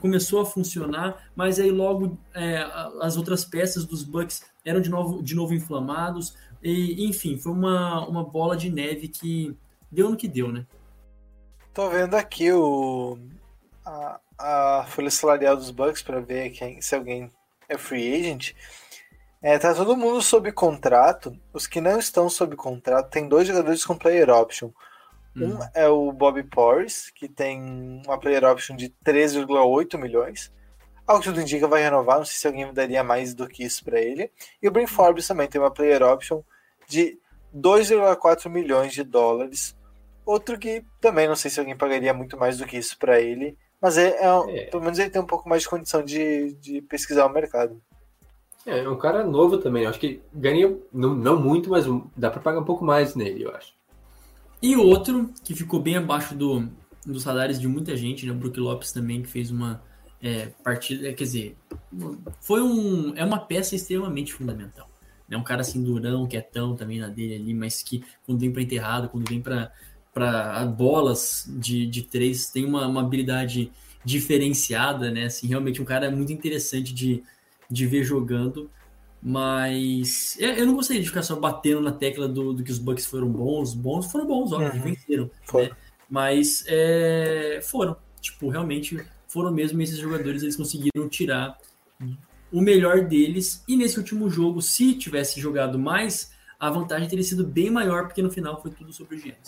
começou 0.00 0.40
a 0.40 0.46
funcionar, 0.46 1.28
mas 1.34 1.58
aí 1.58 1.72
logo 1.72 2.16
é, 2.32 2.58
as 3.00 3.16
outras 3.16 3.44
peças 3.44 3.84
dos 3.84 4.04
Bucks 4.04 4.44
eram 4.64 4.80
de 4.80 4.88
novo, 4.88 5.20
de 5.20 5.34
novo 5.34 5.52
inflamados, 5.54 6.36
e 6.62 7.04
enfim, 7.04 7.36
foi 7.36 7.50
uma, 7.50 8.06
uma 8.06 8.22
bola 8.22 8.56
de 8.56 8.70
neve 8.70 9.08
que 9.08 9.56
deu 9.90 10.08
no 10.08 10.16
que 10.16 10.28
deu, 10.28 10.52
né? 10.52 10.64
Tô 11.74 11.90
vendo 11.90 12.14
aqui 12.14 12.52
o, 12.52 13.18
a, 13.84 14.20
a 14.38 14.86
folha 14.86 15.10
salarial 15.10 15.56
dos 15.56 15.72
Bucks 15.72 16.00
para 16.00 16.20
ver 16.20 16.50
quem, 16.50 16.80
se 16.80 16.94
alguém 16.94 17.28
é 17.68 17.76
free 17.76 18.14
agent. 18.14 18.52
É, 19.42 19.58
tá 19.58 19.74
todo 19.74 19.96
mundo 19.96 20.20
sob 20.20 20.52
contrato. 20.52 21.36
Os 21.52 21.66
que 21.66 21.80
não 21.80 21.98
estão 21.98 22.28
sob 22.28 22.54
contrato, 22.56 23.10
tem 23.10 23.28
dois 23.28 23.48
jogadores 23.48 23.84
com 23.84 23.96
player 23.96 24.28
option. 24.30 24.70
Um 25.36 25.54
hum. 25.54 25.58
é 25.74 25.88
o 25.88 26.12
Bobby 26.12 26.42
Porris, 26.42 27.10
que 27.10 27.28
tem 27.28 28.02
uma 28.04 28.18
player 28.18 28.44
option 28.44 28.76
de 28.76 28.92
13,8 29.04 29.96
milhões. 29.98 30.52
Algo 31.06 31.22
que 31.22 31.28
tudo 31.28 31.40
indica 31.40 31.66
vai 31.66 31.82
renovar, 31.82 32.18
não 32.18 32.24
sei 32.24 32.36
se 32.36 32.46
alguém 32.46 32.72
daria 32.72 33.02
mais 33.02 33.34
do 33.34 33.48
que 33.48 33.64
isso 33.64 33.84
para 33.84 34.00
ele. 34.00 34.30
E 34.62 34.68
o 34.68 34.70
Brin 34.70 34.86
Forbes 34.86 35.26
também 35.26 35.48
tem 35.48 35.60
uma 35.60 35.70
player 35.70 36.02
option 36.02 36.42
de 36.86 37.18
2,4 37.56 38.48
milhões 38.48 38.92
de 38.92 39.02
dólares. 39.02 39.76
Outro 40.24 40.58
que 40.58 40.84
também 41.00 41.26
não 41.26 41.34
sei 41.34 41.50
se 41.50 41.58
alguém 41.58 41.76
pagaria 41.76 42.12
muito 42.12 42.36
mais 42.36 42.58
do 42.58 42.66
que 42.66 42.76
isso 42.76 42.98
para 42.98 43.20
ele. 43.20 43.56
Mas 43.80 43.96
é, 43.96 44.10
é, 44.10 44.26
é, 44.26 44.64
pelo 44.66 44.82
menos 44.82 44.98
ele 44.98 45.10
tem 45.10 45.22
um 45.22 45.26
pouco 45.26 45.48
mais 45.48 45.62
de 45.62 45.68
condição 45.68 46.04
de, 46.04 46.52
de 46.54 46.82
pesquisar 46.82 47.26
o 47.26 47.32
mercado. 47.32 47.80
É, 48.70 48.84
é 48.84 48.88
um 48.88 48.96
cara 48.96 49.24
novo 49.24 49.58
também. 49.58 49.84
Acho 49.84 49.98
que 49.98 50.20
ganha 50.32 50.76
não, 50.92 51.14
não 51.14 51.40
muito, 51.40 51.68
mas 51.68 51.84
dá 52.16 52.30
para 52.30 52.40
pagar 52.40 52.60
um 52.60 52.64
pouco 52.64 52.84
mais 52.84 53.16
nele, 53.16 53.42
eu 53.42 53.54
acho. 53.54 53.72
E 54.62 54.76
outro 54.76 55.30
que 55.42 55.54
ficou 55.54 55.80
bem 55.80 55.96
abaixo 55.96 56.34
do, 56.34 56.68
dos 57.04 57.22
salários 57.22 57.58
de 57.58 57.66
muita 57.66 57.96
gente, 57.96 58.24
né? 58.24 58.32
O 58.32 58.36
Brook 58.36 58.60
Lopes 58.60 58.92
também, 58.92 59.22
que 59.22 59.28
fez 59.28 59.50
uma 59.50 59.82
é, 60.22 60.46
partida. 60.62 61.12
Quer 61.12 61.24
dizer, 61.24 61.56
foi 62.40 62.62
um, 62.62 63.12
é 63.16 63.24
uma 63.24 63.38
peça 63.38 63.74
extremamente 63.74 64.32
fundamental. 64.32 64.88
É 65.28 65.36
um 65.36 65.42
cara 65.42 65.62
assim 65.62 65.82
durão, 65.82 66.26
quietão 66.26 66.76
também 66.76 66.98
na 66.98 67.08
dele 67.08 67.36
ali, 67.36 67.54
mas 67.54 67.82
que 67.82 68.04
quando 68.26 68.40
vem 68.40 68.52
para 68.52 68.62
enterrado, 68.62 69.08
quando 69.08 69.28
vem 69.28 69.40
para 69.40 69.72
para 70.12 70.66
bolas 70.66 71.48
de, 71.48 71.86
de 71.86 72.02
três, 72.02 72.50
tem 72.50 72.64
uma, 72.64 72.84
uma 72.84 73.00
habilidade 73.00 73.70
diferenciada, 74.04 75.08
né? 75.08 75.26
Assim, 75.26 75.46
realmente 75.46 75.80
um 75.80 75.84
cara 75.84 76.10
muito 76.10 76.32
interessante 76.32 76.92
de, 76.92 77.22
de 77.70 77.86
ver 77.86 78.04
jogando. 78.04 78.70
Mas 79.22 80.36
eu 80.40 80.66
não 80.66 80.74
gostaria 80.74 81.02
de 81.02 81.08
ficar 81.08 81.22
só 81.22 81.36
batendo 81.36 81.82
na 81.82 81.92
tecla 81.92 82.26
do, 82.26 82.54
do 82.54 82.62
que 82.64 82.70
os 82.70 82.78
Bucks 82.78 83.04
foram 83.04 83.28
bons. 83.28 83.74
Bons 83.74 84.10
foram 84.10 84.26
bons, 84.26 84.52
óbvio, 84.52 84.72
uhum. 84.72 84.80
venceram. 84.80 85.30
Né? 85.54 85.70
Mas 86.08 86.64
é, 86.66 87.60
foram. 87.62 87.96
Tipo, 88.20 88.48
realmente 88.48 88.98
foram 89.28 89.52
mesmo 89.52 89.80
esses 89.80 89.98
jogadores, 89.98 90.42
eles 90.42 90.56
conseguiram 90.56 91.08
tirar 91.08 91.56
o 92.52 92.60
melhor 92.60 93.02
deles. 93.02 93.62
E 93.68 93.76
nesse 93.76 93.98
último 93.98 94.28
jogo, 94.28 94.60
se 94.60 94.94
tivesse 94.94 95.40
jogado 95.40 95.78
mais, 95.78 96.32
a 96.58 96.70
vantagem 96.70 97.08
teria 97.08 97.24
sido 97.24 97.46
bem 97.46 97.70
maior, 97.70 98.06
porque 98.06 98.22
no 98.22 98.30
final 98.30 98.60
foi 98.60 98.70
tudo 98.70 98.92
sobre 98.92 99.16
o 99.16 99.18
Giannis. 99.18 99.46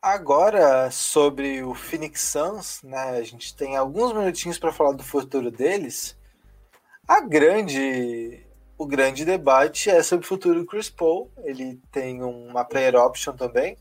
Agora, 0.00 0.90
sobre 0.90 1.62
o 1.62 1.74
Phoenix 1.74 2.20
Suns, 2.20 2.82
né, 2.82 3.16
a 3.16 3.22
gente 3.22 3.54
tem 3.56 3.76
alguns 3.76 4.12
minutinhos 4.12 4.58
para 4.58 4.72
falar 4.72 4.92
do 4.92 5.02
futuro 5.02 5.50
deles. 5.50 6.16
A 7.06 7.20
grande, 7.20 8.42
o 8.78 8.86
grande 8.86 9.22
debate 9.24 9.90
é 9.90 10.02
sobre 10.02 10.24
o 10.24 10.28
futuro 10.28 10.60
do 10.60 10.66
Chris 10.66 10.88
Paul. 10.88 11.30
Ele 11.44 11.78
tem 11.92 12.22
uma 12.22 12.64
player 12.64 12.96
option 12.96 13.34
também 13.34 13.76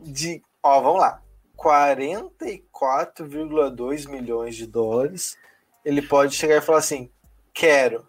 de, 0.00 0.40
ó, 0.62 0.80
vamos 0.80 1.00
lá, 1.00 1.20
44,2 1.56 4.08
milhões 4.08 4.54
de 4.56 4.66
dólares. 4.66 5.36
Ele 5.84 6.00
pode 6.00 6.36
chegar 6.36 6.56
e 6.56 6.60
falar 6.60 6.78
assim: 6.78 7.10
quero. 7.52 8.06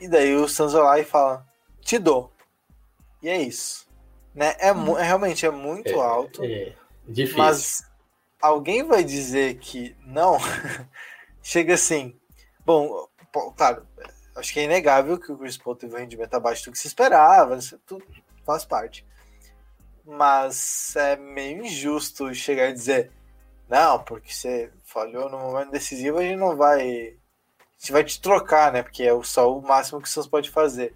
E 0.00 0.06
daí 0.08 0.34
o 0.34 0.48
Suns 0.48 0.72
vai 0.72 0.82
lá 0.82 0.98
e 1.00 1.04
fala: 1.04 1.46
te 1.80 1.98
dou. 1.98 2.32
E 3.22 3.28
é 3.28 3.40
isso. 3.40 3.86
Né? 4.34 4.54
É, 4.58 4.72
hum. 4.72 4.96
é 4.96 5.02
realmente 5.02 5.44
é 5.44 5.50
muito 5.50 5.90
é, 5.90 5.94
alto. 5.94 6.42
É, 6.44 6.72
difícil. 7.06 7.38
Mas 7.38 7.84
alguém 8.40 8.82
vai 8.82 9.04
dizer 9.04 9.58
que 9.58 9.94
não. 10.06 10.38
Chega 11.42 11.74
assim. 11.74 12.16
Bom, 12.64 13.06
claro, 13.56 13.86
acho 14.36 14.52
que 14.52 14.60
é 14.60 14.64
inegável 14.64 15.18
que 15.18 15.32
o 15.32 15.38
Chris 15.38 15.56
Paul 15.56 15.76
teve 15.76 15.94
um 15.94 15.98
rendimento 15.98 16.34
abaixo 16.34 16.64
do 16.64 16.72
que 16.72 16.78
se 16.78 16.86
esperava, 16.86 17.58
tudo 17.86 18.04
faz 18.44 18.64
parte. 18.64 19.06
Mas 20.04 20.94
é 20.96 21.16
meio 21.16 21.64
injusto 21.64 22.34
chegar 22.34 22.70
e 22.70 22.72
dizer, 22.72 23.12
não, 23.68 24.02
porque 24.02 24.32
você 24.32 24.72
falhou 24.84 25.30
no 25.30 25.38
momento 25.38 25.70
decisivo, 25.70 26.18
a 26.18 26.22
gente 26.22 26.36
não 26.36 26.56
vai. 26.56 26.80
A 26.80 27.80
gente 27.80 27.92
vai 27.92 28.04
te 28.04 28.20
trocar, 28.20 28.72
né? 28.72 28.82
Porque 28.82 29.04
é 29.04 29.22
só 29.22 29.56
o 29.56 29.62
máximo 29.62 30.02
que 30.02 30.08
Suns 30.08 30.26
pode 30.26 30.50
fazer. 30.50 30.94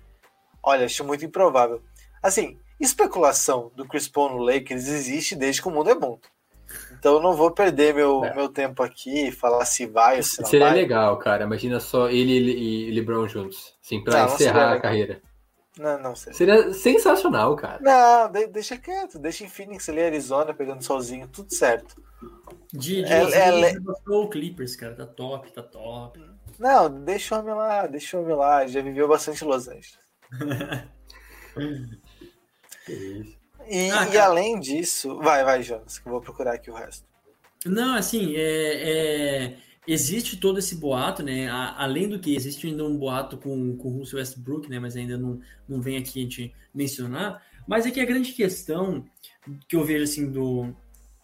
Olha, 0.62 0.84
acho 0.84 1.04
muito 1.04 1.24
improvável. 1.24 1.82
Assim, 2.22 2.58
especulação 2.80 3.70
do 3.76 3.86
Chris 3.86 4.08
Paul 4.08 4.30
no 4.30 4.38
Lakers 4.38 4.88
existe 4.88 5.36
desde 5.36 5.62
que 5.62 5.68
o 5.68 5.70
mundo 5.70 5.90
é 5.90 5.94
mundo. 5.94 6.20
Então 7.04 7.16
eu 7.16 7.20
não 7.20 7.34
vou 7.34 7.50
perder 7.50 7.92
meu, 7.92 8.24
é. 8.24 8.34
meu 8.34 8.48
tempo 8.48 8.82
aqui 8.82 9.28
e 9.28 9.30
falar 9.30 9.66
se 9.66 9.84
vai 9.84 10.16
ou 10.16 10.22
se 10.22 10.40
não 10.40 10.48
Seria 10.48 10.68
vai. 10.68 10.74
legal, 10.74 11.18
cara. 11.18 11.44
Imagina 11.44 11.78
só 11.78 12.08
ele 12.08 12.32
e 12.32 12.90
LeBron 12.92 13.28
juntos. 13.28 13.76
Assim, 13.84 14.02
pra 14.02 14.24
não, 14.24 14.34
encerrar 14.34 14.70
não 14.70 14.78
a 14.78 14.80
carreira. 14.80 15.20
Não, 15.78 16.00
não 16.00 16.16
seria. 16.16 16.34
Seria 16.34 16.72
sensacional, 16.72 17.54
cara. 17.56 17.78
Não, 17.82 18.32
de, 18.32 18.46
deixa 18.46 18.78
quieto. 18.78 19.18
Deixa 19.18 19.44
em 19.44 19.50
Phoenix 19.50 19.86
ali, 19.86 20.00
Arizona, 20.00 20.54
pegando 20.54 20.82
sozinho. 20.82 21.28
Tudo 21.28 21.52
certo. 21.52 21.94
De, 22.72 23.02
de 23.02 23.12
é, 23.12 23.22
é, 23.22 23.72
é, 23.72 23.74
o 24.08 24.26
Clippers, 24.30 24.74
cara. 24.74 24.94
Tá 24.94 25.04
top, 25.04 25.52
tá 25.52 25.62
top. 25.62 26.24
Não, 26.58 26.88
deixa 26.88 27.36
o 27.36 27.40
homem 27.40 27.54
lá. 27.54 27.86
Deixa 27.86 28.16
o 28.16 28.22
homem 28.22 28.34
lá. 28.34 28.66
Já 28.66 28.80
viveu 28.80 29.06
bastante 29.06 29.44
em 29.44 29.46
Los 29.46 29.68
Angeles. 29.68 29.98
E, 33.68 33.90
ah, 33.90 34.08
e 34.12 34.18
além 34.18 34.60
disso, 34.60 35.18
vai, 35.18 35.44
vai, 35.44 35.62
Jonas, 35.62 35.98
que 35.98 36.06
eu 36.06 36.12
vou 36.12 36.20
procurar 36.20 36.54
aqui 36.54 36.70
o 36.70 36.74
resto. 36.74 37.06
Não, 37.64 37.96
assim, 37.96 38.34
é, 38.36 38.42
é, 38.42 39.56
existe 39.86 40.36
todo 40.36 40.58
esse 40.58 40.76
boato, 40.76 41.22
né? 41.22 41.48
A, 41.48 41.82
além 41.82 42.08
do 42.08 42.18
que 42.18 42.34
existe 42.34 42.66
ainda 42.66 42.84
um 42.84 42.96
boato 42.96 43.38
com, 43.38 43.76
com 43.76 43.88
o 43.88 43.98
Russell 43.98 44.18
Westbrook, 44.18 44.68
né? 44.68 44.78
Mas 44.78 44.96
ainda 44.96 45.16
não, 45.16 45.40
não 45.68 45.80
vem 45.80 45.96
aqui 45.96 46.20
a 46.20 46.22
gente 46.22 46.54
mencionar. 46.74 47.42
Mas 47.66 47.86
é 47.86 47.90
que 47.90 48.00
a 48.00 48.04
grande 48.04 48.32
questão 48.32 49.04
que 49.66 49.76
eu 49.76 49.84
vejo 49.84 50.04
assim 50.04 50.30
do, 50.30 50.74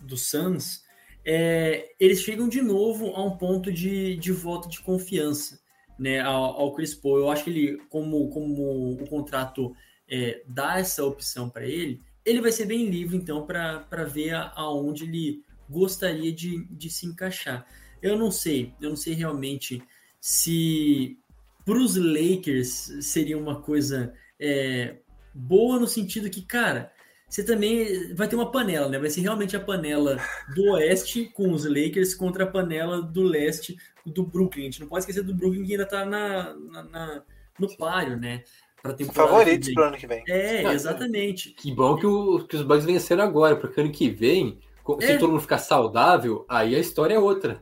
do 0.01 0.17
Suns 0.17 0.83
é 1.25 1.93
eles 2.01 2.23
chegam 2.23 2.49
de 2.49 2.63
novo 2.63 3.15
a 3.15 3.23
um 3.23 3.37
ponto 3.37 3.71
de, 3.71 4.17
de 4.17 4.33
voto 4.33 4.69
de 4.69 4.81
confiança, 4.81 5.61
né? 5.99 6.21
Ao, 6.21 6.45
ao 6.59 6.75
Chris 6.75 6.95
Paul. 6.95 7.19
Eu 7.19 7.31
acho 7.31 7.45
que 7.45 7.51
ele, 7.51 7.83
como, 7.91 8.31
como 8.31 8.93
o 8.93 9.07
contrato 9.07 9.75
é, 10.09 10.43
dá 10.47 10.79
essa 10.79 11.05
opção 11.05 11.51
para 11.51 11.67
ele, 11.67 12.03
ele 12.25 12.41
vai 12.41 12.53
ser 12.53 12.67
bem 12.67 12.89
livre, 12.89 13.17
então, 13.17 13.47
para 13.47 14.05
ver 14.05 14.35
aonde 14.55 15.05
ele 15.05 15.45
gostaria 15.69 16.33
de, 16.33 16.65
de 16.65 16.91
se 16.91 17.07
encaixar. 17.07 17.67
Eu 18.03 18.17
não 18.17 18.31
sei, 18.31 18.75
eu 18.81 18.91
não 18.91 18.97
sei 18.97 19.15
realmente 19.15 19.83
se 20.21 21.19
para 21.65 21.79
os 21.79 21.97
Lakers 21.97 22.93
seria 23.01 23.39
uma 23.39 23.61
coisa 23.61 24.13
é, 24.39 24.97
boa 25.33 25.79
no 25.79 25.87
sentido 25.87 26.31
que, 26.31 26.43
cara, 26.43 26.93
você 27.29 27.45
também 27.45 28.13
vai 28.15 28.27
ter 28.27 28.35
uma 28.35 28.51
panela, 28.51 28.89
né? 28.89 28.99
Vai 28.99 29.09
ser 29.09 29.21
realmente 29.21 29.57
a 29.57 29.61
panela 29.61 30.19
do 30.55 30.73
Oeste 30.73 31.27
com 31.27 31.53
os 31.53 31.65
Lakers 31.65 32.15
contra 32.15 32.45
a 32.45 32.47
panela 32.47 33.01
do 33.01 33.23
Leste 33.23 33.77
do 34.05 34.27
Brooklyn. 34.27 34.63
A 34.63 34.65
gente 34.65 34.81
não 34.81 34.89
pode 34.89 35.03
esquecer 35.03 35.23
do 35.23 35.35
Brooklyn 35.35 35.65
que 35.65 35.73
ainda 35.73 35.87
tá 35.87 36.05
na, 36.05 36.55
na, 36.55 36.83
na 36.83 37.23
no 37.59 37.77
páreo, 37.77 38.17
né? 38.17 38.43
Para 38.83 38.95
temporada. 38.95 39.29
Favoritos 39.29 39.73
para 39.75 39.89
ano 39.89 39.97
que 39.97 40.07
vem. 40.07 40.25
É, 40.29 40.73
exatamente. 40.73 41.51
Que 41.51 41.73
bom 41.73 41.97
que, 41.97 42.07
o, 42.07 42.47
que 42.47 42.57
os 42.57 42.63
Bucks 42.63 42.85
venceram 42.85 43.25
agora, 43.25 43.57
porque 43.57 43.81
ano 43.81 43.93
que 43.93 44.11
vem, 44.11 44.59
se 45.01 45.13
é. 45.13 45.19
todo 45.19 45.31
mundo 45.31 45.41
ficar 45.43 45.59
saudável, 45.59 46.45
aí 46.49 46.75
a 46.75 46.79
história 46.79 47.15
é 47.15 47.19
outra. 47.19 47.61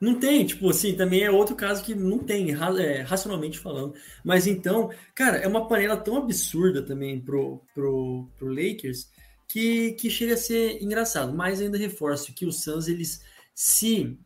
Não 0.00 0.18
tem, 0.18 0.46
tipo 0.46 0.70
assim, 0.70 0.94
também 0.94 1.22
é 1.22 1.30
outro 1.30 1.54
caso 1.54 1.84
que 1.84 1.94
não 1.94 2.18
tem, 2.18 2.52
é, 2.52 3.02
racionalmente 3.02 3.58
falando. 3.58 3.94
Mas 4.24 4.46
então, 4.46 4.90
cara, 5.14 5.36
é 5.36 5.46
uma 5.46 5.68
panela 5.68 5.96
tão 5.96 6.16
absurda 6.16 6.82
também 6.82 7.20
pro, 7.20 7.62
pro, 7.74 8.26
pro 8.38 8.48
Lakers 8.48 9.10
que, 9.46 9.92
que 9.92 10.08
chega 10.08 10.34
a 10.34 10.38
ser 10.38 10.82
engraçado. 10.82 11.34
Mas 11.34 11.60
ainda 11.60 11.76
reforço 11.76 12.32
que 12.34 12.46
os 12.46 12.62
Suns, 12.62 12.88
eles, 12.88 13.22
se 13.54 14.18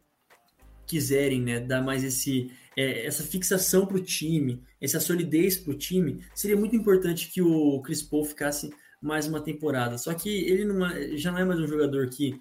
quiserem, 0.86 1.40
né, 1.40 1.58
dar 1.58 1.82
mais 1.82 2.04
esse, 2.04 2.52
é, 2.76 3.06
essa 3.06 3.22
fixação 3.22 3.86
para 3.86 3.96
o 3.96 4.00
time, 4.00 4.62
essa 4.80 5.00
solidez 5.00 5.56
para 5.56 5.72
o 5.72 5.78
time, 5.78 6.24
seria 6.34 6.56
muito 6.56 6.74
importante 6.76 7.30
que 7.30 7.40
o 7.40 7.80
Chris 7.82 8.02
Paul 8.02 8.24
ficasse 8.24 8.70
mais 9.00 9.26
uma 9.26 9.40
temporada. 9.40 9.98
Só 9.98 10.14
que 10.14 10.28
ele 10.28 10.62
é, 10.62 11.16
já 11.16 11.30
não 11.30 11.38
é 11.38 11.44
mais 11.44 11.60
um 11.60 11.66
jogador 11.66 12.08
que 12.08 12.40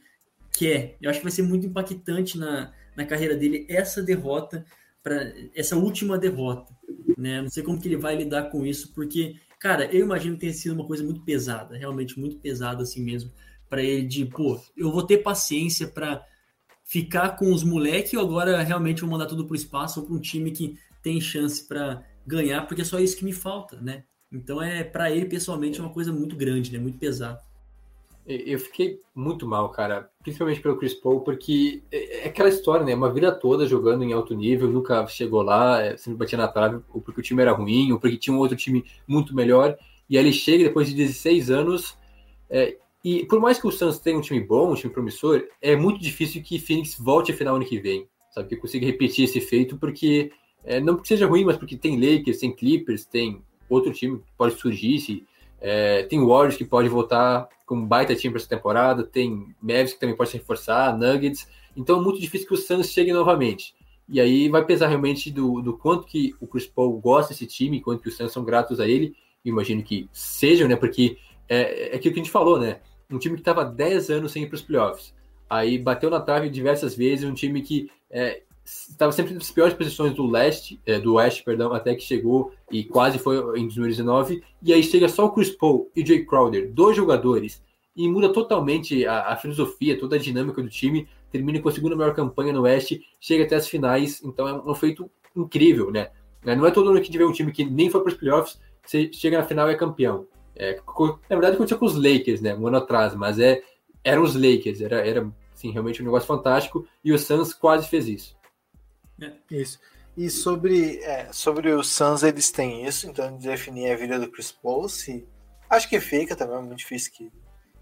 quer. 0.51 0.97
Eu 1.01 1.09
acho 1.09 1.19
que 1.19 1.25
vai 1.25 1.31
ser 1.31 1.43
muito 1.43 1.65
impactante 1.65 2.37
na, 2.37 2.73
na 2.95 3.05
carreira 3.05 3.35
dele 3.35 3.65
essa 3.67 4.01
derrota, 4.01 4.65
para 5.03 5.33
essa 5.53 5.75
última 5.75 6.17
derrota. 6.17 6.73
Né? 7.17 7.41
Não 7.41 7.49
sei 7.49 7.61
como 7.61 7.79
que 7.79 7.87
ele 7.87 7.97
vai 7.97 8.15
lidar 8.15 8.43
com 8.43 8.65
isso, 8.65 8.93
porque, 8.93 9.35
cara, 9.59 9.85
eu 9.93 10.05
imagino 10.05 10.35
que 10.35 10.41
tenha 10.41 10.53
sido 10.53 10.73
uma 10.73 10.87
coisa 10.87 11.03
muito 11.03 11.21
pesada, 11.21 11.75
realmente 11.75 12.17
muito 12.17 12.37
pesada 12.37 12.83
assim 12.83 13.03
mesmo, 13.03 13.31
para 13.69 13.83
ele 13.83 14.07
de, 14.07 14.25
pô, 14.25 14.59
eu 14.77 14.91
vou 14.91 15.03
ter 15.03 15.17
paciência 15.17 15.87
para 15.87 16.25
ficar 16.93 17.37
com 17.37 17.51
os 17.51 17.63
moleques 17.63 18.13
ou 18.13 18.19
agora 18.19 18.61
realmente 18.61 19.01
vou 19.01 19.09
mandar 19.09 19.25
tudo 19.25 19.45
para 19.45 19.53
o 19.53 19.55
espaço 19.55 19.99
ou 19.99 20.05
para 20.05 20.15
um 20.15 20.19
time 20.19 20.51
que 20.51 20.77
tem 21.01 21.19
chance 21.19 21.67
para 21.67 22.03
ganhar, 22.25 22.67
porque 22.67 22.83
é 22.83 22.85
só 22.85 22.99
isso 22.99 23.17
que 23.17 23.25
me 23.25 23.33
falta, 23.33 23.81
né? 23.81 24.03
Então 24.31 24.61
é 24.61 24.83
para 24.83 25.09
ele 25.09 25.25
pessoalmente 25.25 25.79
é 25.79 25.83
uma 25.83 25.91
coisa 25.91 26.13
muito 26.13 26.35
grande, 26.35 26.71
né? 26.71 26.77
Muito 26.77 26.99
pesado. 26.99 27.39
Eu 28.27 28.59
fiquei 28.59 29.01
muito 29.15 29.47
mal, 29.47 29.69
cara, 29.69 30.07
principalmente 30.21 30.61
pelo 30.61 30.77
Chris 30.77 30.93
Paul, 30.93 31.21
porque 31.21 31.81
é, 31.91 32.25
é 32.25 32.27
aquela 32.27 32.47
história, 32.47 32.85
né? 32.85 32.93
Uma 32.93 33.11
vida 33.11 33.31
toda 33.31 33.65
jogando 33.65 34.03
em 34.03 34.13
alto 34.13 34.35
nível, 34.35 34.69
nunca 34.71 35.07
chegou 35.07 35.41
lá, 35.41 35.81
é, 35.81 35.97
sempre 35.97 36.19
batia 36.19 36.37
na 36.37 36.47
trave, 36.47 36.79
ou 36.93 37.01
porque 37.01 37.21
o 37.21 37.23
time 37.23 37.41
era 37.41 37.53
ruim, 37.53 37.91
ou 37.91 37.99
porque 37.99 38.17
tinha 38.17 38.35
um 38.35 38.39
outro 38.39 38.55
time 38.55 38.85
muito 39.07 39.35
melhor. 39.35 39.75
E 40.07 40.15
aí 40.15 40.23
ele 40.23 40.31
chega 40.31 40.63
depois 40.63 40.87
de 40.87 40.93
16 40.93 41.49
anos. 41.49 41.97
É, 42.47 42.77
e 43.03 43.25
por 43.25 43.39
mais 43.39 43.59
que 43.59 43.67
o 43.67 43.71
Suns 43.71 43.99
tenha 43.99 44.17
um 44.17 44.21
time 44.21 44.39
bom, 44.39 44.71
um 44.71 44.75
time 44.75 44.93
promissor, 44.93 45.43
é 45.61 45.75
muito 45.75 45.99
difícil 46.01 46.41
que 46.41 46.57
Phoenix 46.57 46.97
volte 46.97 47.31
a 47.31 47.35
final 47.35 47.55
ano 47.55 47.65
que 47.65 47.77
vem, 47.77 48.07
sabe? 48.31 48.49
Que 48.49 48.55
consiga 48.55 48.85
repetir 48.85 49.25
esse 49.25 49.41
feito, 49.41 49.77
porque 49.77 50.31
é, 50.63 50.79
não 50.79 50.95
porque 50.95 51.09
seja 51.09 51.27
ruim, 51.27 51.43
mas 51.43 51.57
porque 51.57 51.75
tem 51.75 51.99
Lakers, 51.99 52.39
tem 52.39 52.55
Clippers, 52.55 53.05
tem 53.05 53.41
outro 53.69 53.91
time 53.91 54.19
que 54.19 54.31
pode 54.37 54.55
surgir, 54.55 54.99
se, 54.99 55.25
é, 55.59 56.03
tem 56.03 56.25
Warriors 56.25 56.55
que 56.55 56.65
pode 56.65 56.87
voltar 56.87 57.47
com 57.65 57.75
um 57.75 57.85
baita 57.85 58.15
time 58.15 58.33
para 58.33 58.41
essa 58.41 58.49
temporada, 58.49 59.03
tem 59.03 59.53
Mavis 59.61 59.93
que 59.93 59.99
também 59.99 60.15
pode 60.15 60.29
se 60.29 60.37
reforçar, 60.37 60.97
Nuggets. 60.97 61.47
Então 61.75 61.99
é 61.99 62.01
muito 62.01 62.19
difícil 62.19 62.47
que 62.47 62.53
o 62.53 62.57
Suns 62.57 62.89
chegue 62.89 63.11
novamente. 63.11 63.73
E 64.07 64.19
aí 64.19 64.49
vai 64.49 64.65
pesar 64.65 64.87
realmente 64.87 65.31
do, 65.31 65.61
do 65.61 65.77
quanto 65.77 66.05
que 66.05 66.35
o 66.39 66.47
Chris 66.47 66.67
Paul 66.67 66.99
gosta 66.99 67.33
desse 67.33 67.47
time, 67.47 67.81
quanto 67.81 68.01
que 68.01 68.09
os 68.09 68.15
Suns 68.15 68.31
são 68.31 68.43
gratos 68.43 68.79
a 68.79 68.87
ele. 68.87 69.15
imagino 69.43 69.81
que 69.81 70.09
sejam, 70.11 70.67
né? 70.67 70.75
Porque 70.75 71.17
é, 71.47 71.93
é 71.93 71.95
aquilo 71.95 72.13
que 72.13 72.19
a 72.19 72.23
gente 72.23 72.31
falou, 72.31 72.59
né? 72.59 72.79
Um 73.13 73.19
time 73.19 73.35
que 73.35 73.41
estava 73.41 73.63
10 73.63 74.09
anos 74.09 74.31
sem 74.31 74.43
ir 74.43 74.47
para 74.47 74.55
os 74.55 74.61
playoffs. 74.61 75.13
Aí 75.49 75.77
bateu 75.77 76.09
na 76.09 76.19
trave 76.19 76.49
diversas 76.49 76.95
vezes, 76.95 77.29
um 77.29 77.33
time 77.33 77.61
que 77.61 77.89
é, 78.09 78.41
estava 78.65 79.11
sempre 79.11 79.33
nas 79.33 79.51
piores 79.51 79.73
posições 79.73 80.13
do 80.13 80.25
leste, 80.25 80.79
é, 80.85 80.99
do 80.99 81.15
oeste, 81.15 81.43
perdão, 81.43 81.73
até 81.73 81.93
que 81.93 82.01
chegou 82.01 82.51
e 82.71 82.83
quase 82.83 83.19
foi 83.19 83.37
em 83.59 83.65
2019. 83.65 84.43
E 84.61 84.73
aí 84.73 84.81
chega 84.81 85.07
só 85.07 85.25
o 85.25 85.31
Chris 85.31 85.49
Paul 85.49 85.91
e 85.95 86.01
o 86.01 86.05
Jay 86.05 86.25
Crowder, 86.25 86.71
dois 86.71 86.95
jogadores, 86.95 87.61
e 87.95 88.09
muda 88.09 88.33
totalmente 88.33 89.05
a, 89.05 89.33
a, 89.33 89.35
filosofia, 89.35 89.99
toda 89.99 90.15
a 90.15 90.19
dinâmica 90.19 90.61
do 90.61 90.69
time. 90.69 91.07
Termina 91.31 91.59
com 91.59 91.69
a 91.69 91.71
segunda 91.71 91.95
melhor 91.95 92.15
campanha 92.15 92.53
no 92.53 92.61
oeste, 92.61 93.05
chega 93.19 93.43
até 93.43 93.55
as 93.55 93.67
finais, 93.67 94.21
então 94.23 94.47
é 94.47 94.53
um 94.53 94.75
feito 94.75 95.09
incrível, 95.35 95.91
né? 95.91 96.09
Não 96.43 96.65
é 96.65 96.71
todo 96.71 96.89
ano 96.89 97.01
que 97.01 97.09
tiver 97.09 97.25
um 97.25 97.31
time 97.31 97.51
que 97.51 97.63
nem 97.63 97.89
foi 97.89 98.01
para 98.01 98.11
os 98.11 98.17
playoffs, 98.17 98.59
você 98.85 99.09
chega 99.13 99.37
na 99.37 99.43
final 99.43 99.69
e 99.69 99.73
é 99.73 99.77
campeão. 99.77 100.27
É, 100.55 100.79
na 101.29 101.35
verdade, 101.35 101.55
aconteceu 101.55 101.79
com 101.79 101.85
os 101.85 101.95
Lakers, 101.95 102.41
né? 102.41 102.55
Um 102.55 102.67
ano 102.67 102.77
atrás, 102.77 103.15
mas 103.15 103.39
é, 103.39 103.61
eram 104.03 104.23
os 104.23 104.35
Lakers, 104.35 104.81
era, 104.81 105.05
era 105.05 105.31
assim, 105.53 105.71
realmente 105.71 106.01
um 106.01 106.05
negócio 106.05 106.27
fantástico, 106.27 106.87
e 107.03 107.11
o 107.11 107.19
Suns 107.19 107.53
quase 107.53 107.87
fez 107.87 108.07
isso. 108.07 108.37
É. 109.21 109.31
Isso. 109.49 109.79
E 110.15 110.29
sobre, 110.29 110.99
é, 110.99 111.31
sobre 111.31 111.71
os 111.71 111.91
Suns, 111.91 112.21
eles 112.21 112.51
têm 112.51 112.85
isso, 112.85 113.09
então 113.09 113.35
definir 113.37 113.91
a 113.91 113.95
vida 113.95 114.19
do 114.19 114.29
Chris 114.29 114.51
Paul, 114.51 114.87
se... 114.87 115.27
acho 115.69 115.89
que 115.89 115.99
fica 115.99 116.35
também, 116.35 116.57
é 116.57 116.59
muito 116.59 116.77
difícil 116.77 117.11
que, 117.13 117.31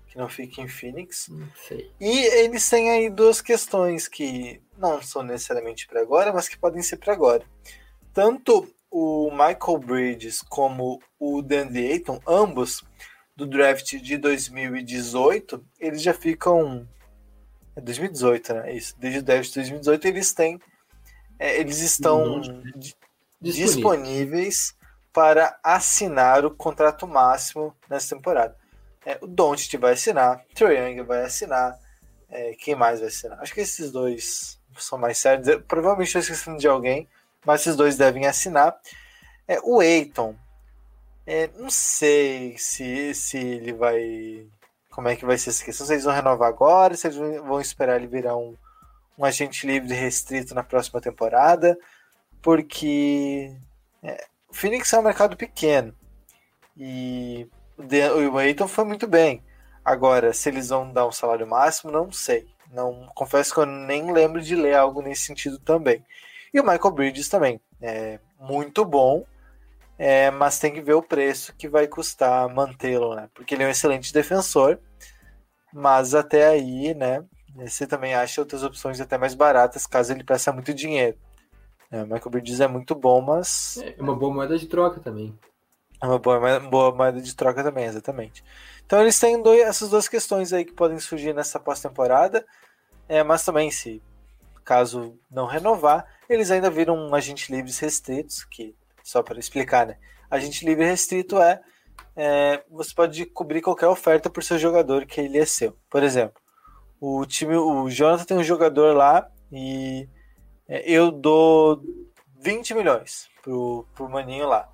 que 0.08 0.18
não 0.18 0.30
fique 0.30 0.62
em 0.62 0.68
Phoenix. 0.68 1.30
E 2.00 2.20
eles 2.44 2.70
têm 2.70 2.90
aí 2.90 3.10
duas 3.10 3.42
questões 3.42 4.08
que 4.08 4.62
não 4.78 5.02
são 5.02 5.24
necessariamente 5.24 5.88
para 5.88 6.02
agora, 6.02 6.32
mas 6.32 6.48
que 6.48 6.58
podem 6.58 6.82
ser 6.82 6.98
para 6.98 7.14
agora. 7.14 7.44
Tanto 8.14 8.68
o 8.92 9.32
Michael 9.32 9.80
Bridges 9.80 10.42
como 10.42 11.02
o 11.18 11.42
Dandy 11.42 11.92
Ayton, 11.92 12.20
ambos 12.28 12.84
do 13.36 13.48
draft 13.48 13.96
de 13.96 14.18
2018, 14.18 15.64
eles 15.80 16.02
já 16.02 16.14
ficam. 16.14 16.88
É 17.76 17.82
2018, 17.82 18.54
né? 18.54 18.74
Isso. 18.74 18.94
Desde 19.00 19.20
o 19.20 19.24
draft 19.24 19.48
de 19.48 19.56
2018, 19.56 20.08
eles 20.08 20.34
têm 20.34 20.60
é, 21.42 21.60
eles 21.60 21.80
estão 21.80 22.40
disponíveis 23.42 24.76
para 25.12 25.58
assinar 25.64 26.46
o 26.46 26.52
contrato 26.52 27.08
máximo 27.08 27.76
nessa 27.90 28.16
temporada. 28.16 28.56
É, 29.04 29.18
o 29.20 29.26
Doncic 29.26 29.76
vai 29.80 29.94
assinar, 29.94 30.46
Trae 30.54 30.78
Young 30.78 31.02
vai 31.02 31.24
assinar, 31.24 31.80
é, 32.30 32.54
quem 32.54 32.76
mais 32.76 33.00
vai 33.00 33.10
assinar? 33.10 33.40
Acho 33.40 33.56
que 33.56 33.62
esses 33.62 33.92
dois 33.92 34.60
são 34.78 35.00
mais 35.00 35.18
sérios. 35.18 35.48
Eu, 35.48 35.60
provavelmente 35.64 36.10
estou 36.10 36.22
esquecendo 36.22 36.60
de 36.60 36.68
alguém, 36.68 37.10
mas 37.46 37.62
esses 37.62 37.76
dois 37.76 37.98
devem 37.98 38.26
assinar. 38.26 38.76
É, 39.48 39.60
o 39.64 39.82
Eiton, 39.82 40.36
é, 41.26 41.50
não 41.58 41.70
sei 41.70 42.58
se, 42.58 43.14
se 43.14 43.38
ele 43.38 43.74
vai. 43.74 44.48
Como 44.92 45.08
é 45.08 45.16
que 45.16 45.26
vai 45.26 45.38
ser 45.38 45.52
essa 45.52 45.64
questão? 45.64 45.86
Se 45.88 45.94
eles 45.94 46.04
vão 46.04 46.14
renovar 46.14 46.50
agora, 46.50 46.96
se 46.96 47.08
eles 47.08 47.18
vão 47.18 47.62
esperar 47.62 47.98
ele 47.98 48.08
virar 48.08 48.36
um 48.36 48.56
um 49.22 49.26
agente 49.26 49.68
livre 49.68 49.94
restrito 49.94 50.56
na 50.56 50.64
próxima 50.64 51.00
temporada, 51.00 51.78
porque 52.42 53.56
é, 54.02 54.26
o 54.50 54.54
Phoenix 54.54 54.92
é 54.92 55.00
um 55.00 55.04
mercado 55.04 55.38
pequeno 55.38 55.94
e 56.76 57.48
o 57.78 58.32
Wayton 58.32 58.68
foi 58.68 58.84
muito 58.84 59.08
bem. 59.08 59.44
Agora, 59.86 60.34
se 60.34 60.50
eles 60.50 60.70
vão 60.70 60.92
dar 60.92 61.08
um 61.08 61.12
salário 61.12 61.46
máximo, 61.46 61.92
não 61.92 62.12
sei. 62.12 62.48
Não 62.72 63.08
confesso 63.14 63.54
que 63.54 63.60
eu 63.60 63.66
nem 63.66 64.12
lembro 64.12 64.42
de 64.42 64.56
ler 64.56 64.76
algo 64.76 65.02
nesse 65.02 65.24
sentido 65.24 65.60
também. 65.60 66.04
E 66.54 66.60
o 66.60 66.64
Michael 66.64 66.92
Bridges 66.92 67.30
também 67.30 67.60
é 67.82 68.20
muito 68.40 68.84
bom, 68.84 69.26
é, 69.98 70.32
mas 70.32 70.60
tem 70.60 70.74
que 70.74 70.82
ver 70.82 70.94
o 70.94 71.04
preço 71.04 71.54
que 71.56 71.70
vai 71.70 71.88
custar 71.88 72.50
mantê-lo, 72.54 73.16
né? 73.16 73.30
Porque 73.34 73.56
ele 73.56 73.64
é 73.64 73.68
um 73.68 73.72
excelente 73.72 74.14
defensor, 74.14 74.80
mas 75.74 76.14
até 76.16 76.48
aí, 76.48 76.94
né? 76.94 77.24
Você 77.56 77.86
também 77.86 78.14
acha 78.14 78.42
outras 78.42 78.64
opções 78.64 79.00
até 79.00 79.18
mais 79.18 79.34
baratas, 79.34 79.86
caso 79.86 80.14
ele 80.14 80.24
peça 80.24 80.52
muito 80.52 80.74
dinheiro. 80.74 81.18
É, 81.92 82.04
o 82.04 82.06
Michael 82.06 82.32
Bridges 82.32 82.62
é 82.62 82.68
muito 82.68 82.96
bom, 82.96 83.22
mas. 83.22 83.78
É 83.78 84.02
uma 84.02 84.16
boa 84.16 84.34
moeda 84.34 84.58
de 84.58 84.66
troca 84.68 85.00
também. 85.00 85.38
É 86.02 86.08
uma 86.08 86.18
boa, 86.18 86.60
boa 86.62 86.96
moeda 86.96 87.22
de 87.22 87.36
troca 87.36 87.64
também, 87.64 87.86
exatamente. 87.86 88.44
Então 88.86 89.02
eles 89.02 89.20
têm 89.20 89.42
dois, 89.42 89.62
essas 89.62 89.90
duas 89.90 90.08
questões 90.08 90.52
aí 90.52 90.66
que 90.66 90.74
podem 90.74 91.00
surgir 91.00 91.34
nessa 91.34 91.60
pós-temporada. 91.60 92.46
É, 93.08 93.24
mas 93.24 93.44
também, 93.44 93.70
se 93.70 94.02
caso 94.64 95.20
não 95.30 95.46
renovar, 95.46 96.08
eles 96.34 96.52
ainda 96.52 96.70
viram 96.70 96.96
um 96.96 97.14
agente 97.14 97.52
livres 97.52 97.80
restritos, 97.80 98.44
que, 98.44 98.76
só 99.04 99.22
para 99.22 99.40
explicar, 99.40 99.86
né? 99.88 99.98
Agente 100.30 100.66
livre 100.66 100.86
restrito 100.86 101.42
é, 101.42 101.62
é, 102.16 102.64
você 102.70 102.94
pode 102.94 103.26
cobrir 103.26 103.62
qualquer 103.62 103.88
oferta 103.88 104.30
por 104.30 104.44
seu 104.44 104.58
jogador 104.58 105.06
que 105.06 105.22
ele 105.22 105.38
é 105.38 105.46
seu. 105.46 105.78
Por 105.90 106.04
exemplo, 106.04 106.42
o 107.00 107.26
time, 107.26 107.56
o 107.56 107.90
Jonathan 107.90 108.26
tem 108.26 108.38
um 108.38 108.44
jogador 108.44 108.96
lá 108.96 109.30
e 109.52 110.08
é, 110.68 110.90
eu 110.90 111.12
dou 111.12 111.82
20 112.40 112.74
milhões 112.74 113.30
pro, 113.42 113.86
pro 113.94 114.10
maninho 114.10 114.48
lá. 114.48 114.70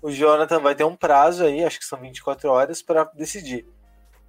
O 0.00 0.10
Jonathan 0.10 0.60
vai 0.60 0.74
ter 0.74 0.84
um 0.84 0.94
prazo 0.94 1.44
aí, 1.44 1.64
acho 1.64 1.78
que 1.78 1.84
são 1.84 2.00
24 2.00 2.50
horas, 2.50 2.82
para 2.82 3.04
decidir. 3.14 3.66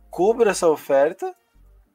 Cubra 0.09 0.51
essa 0.51 0.67
oferta 0.67 1.35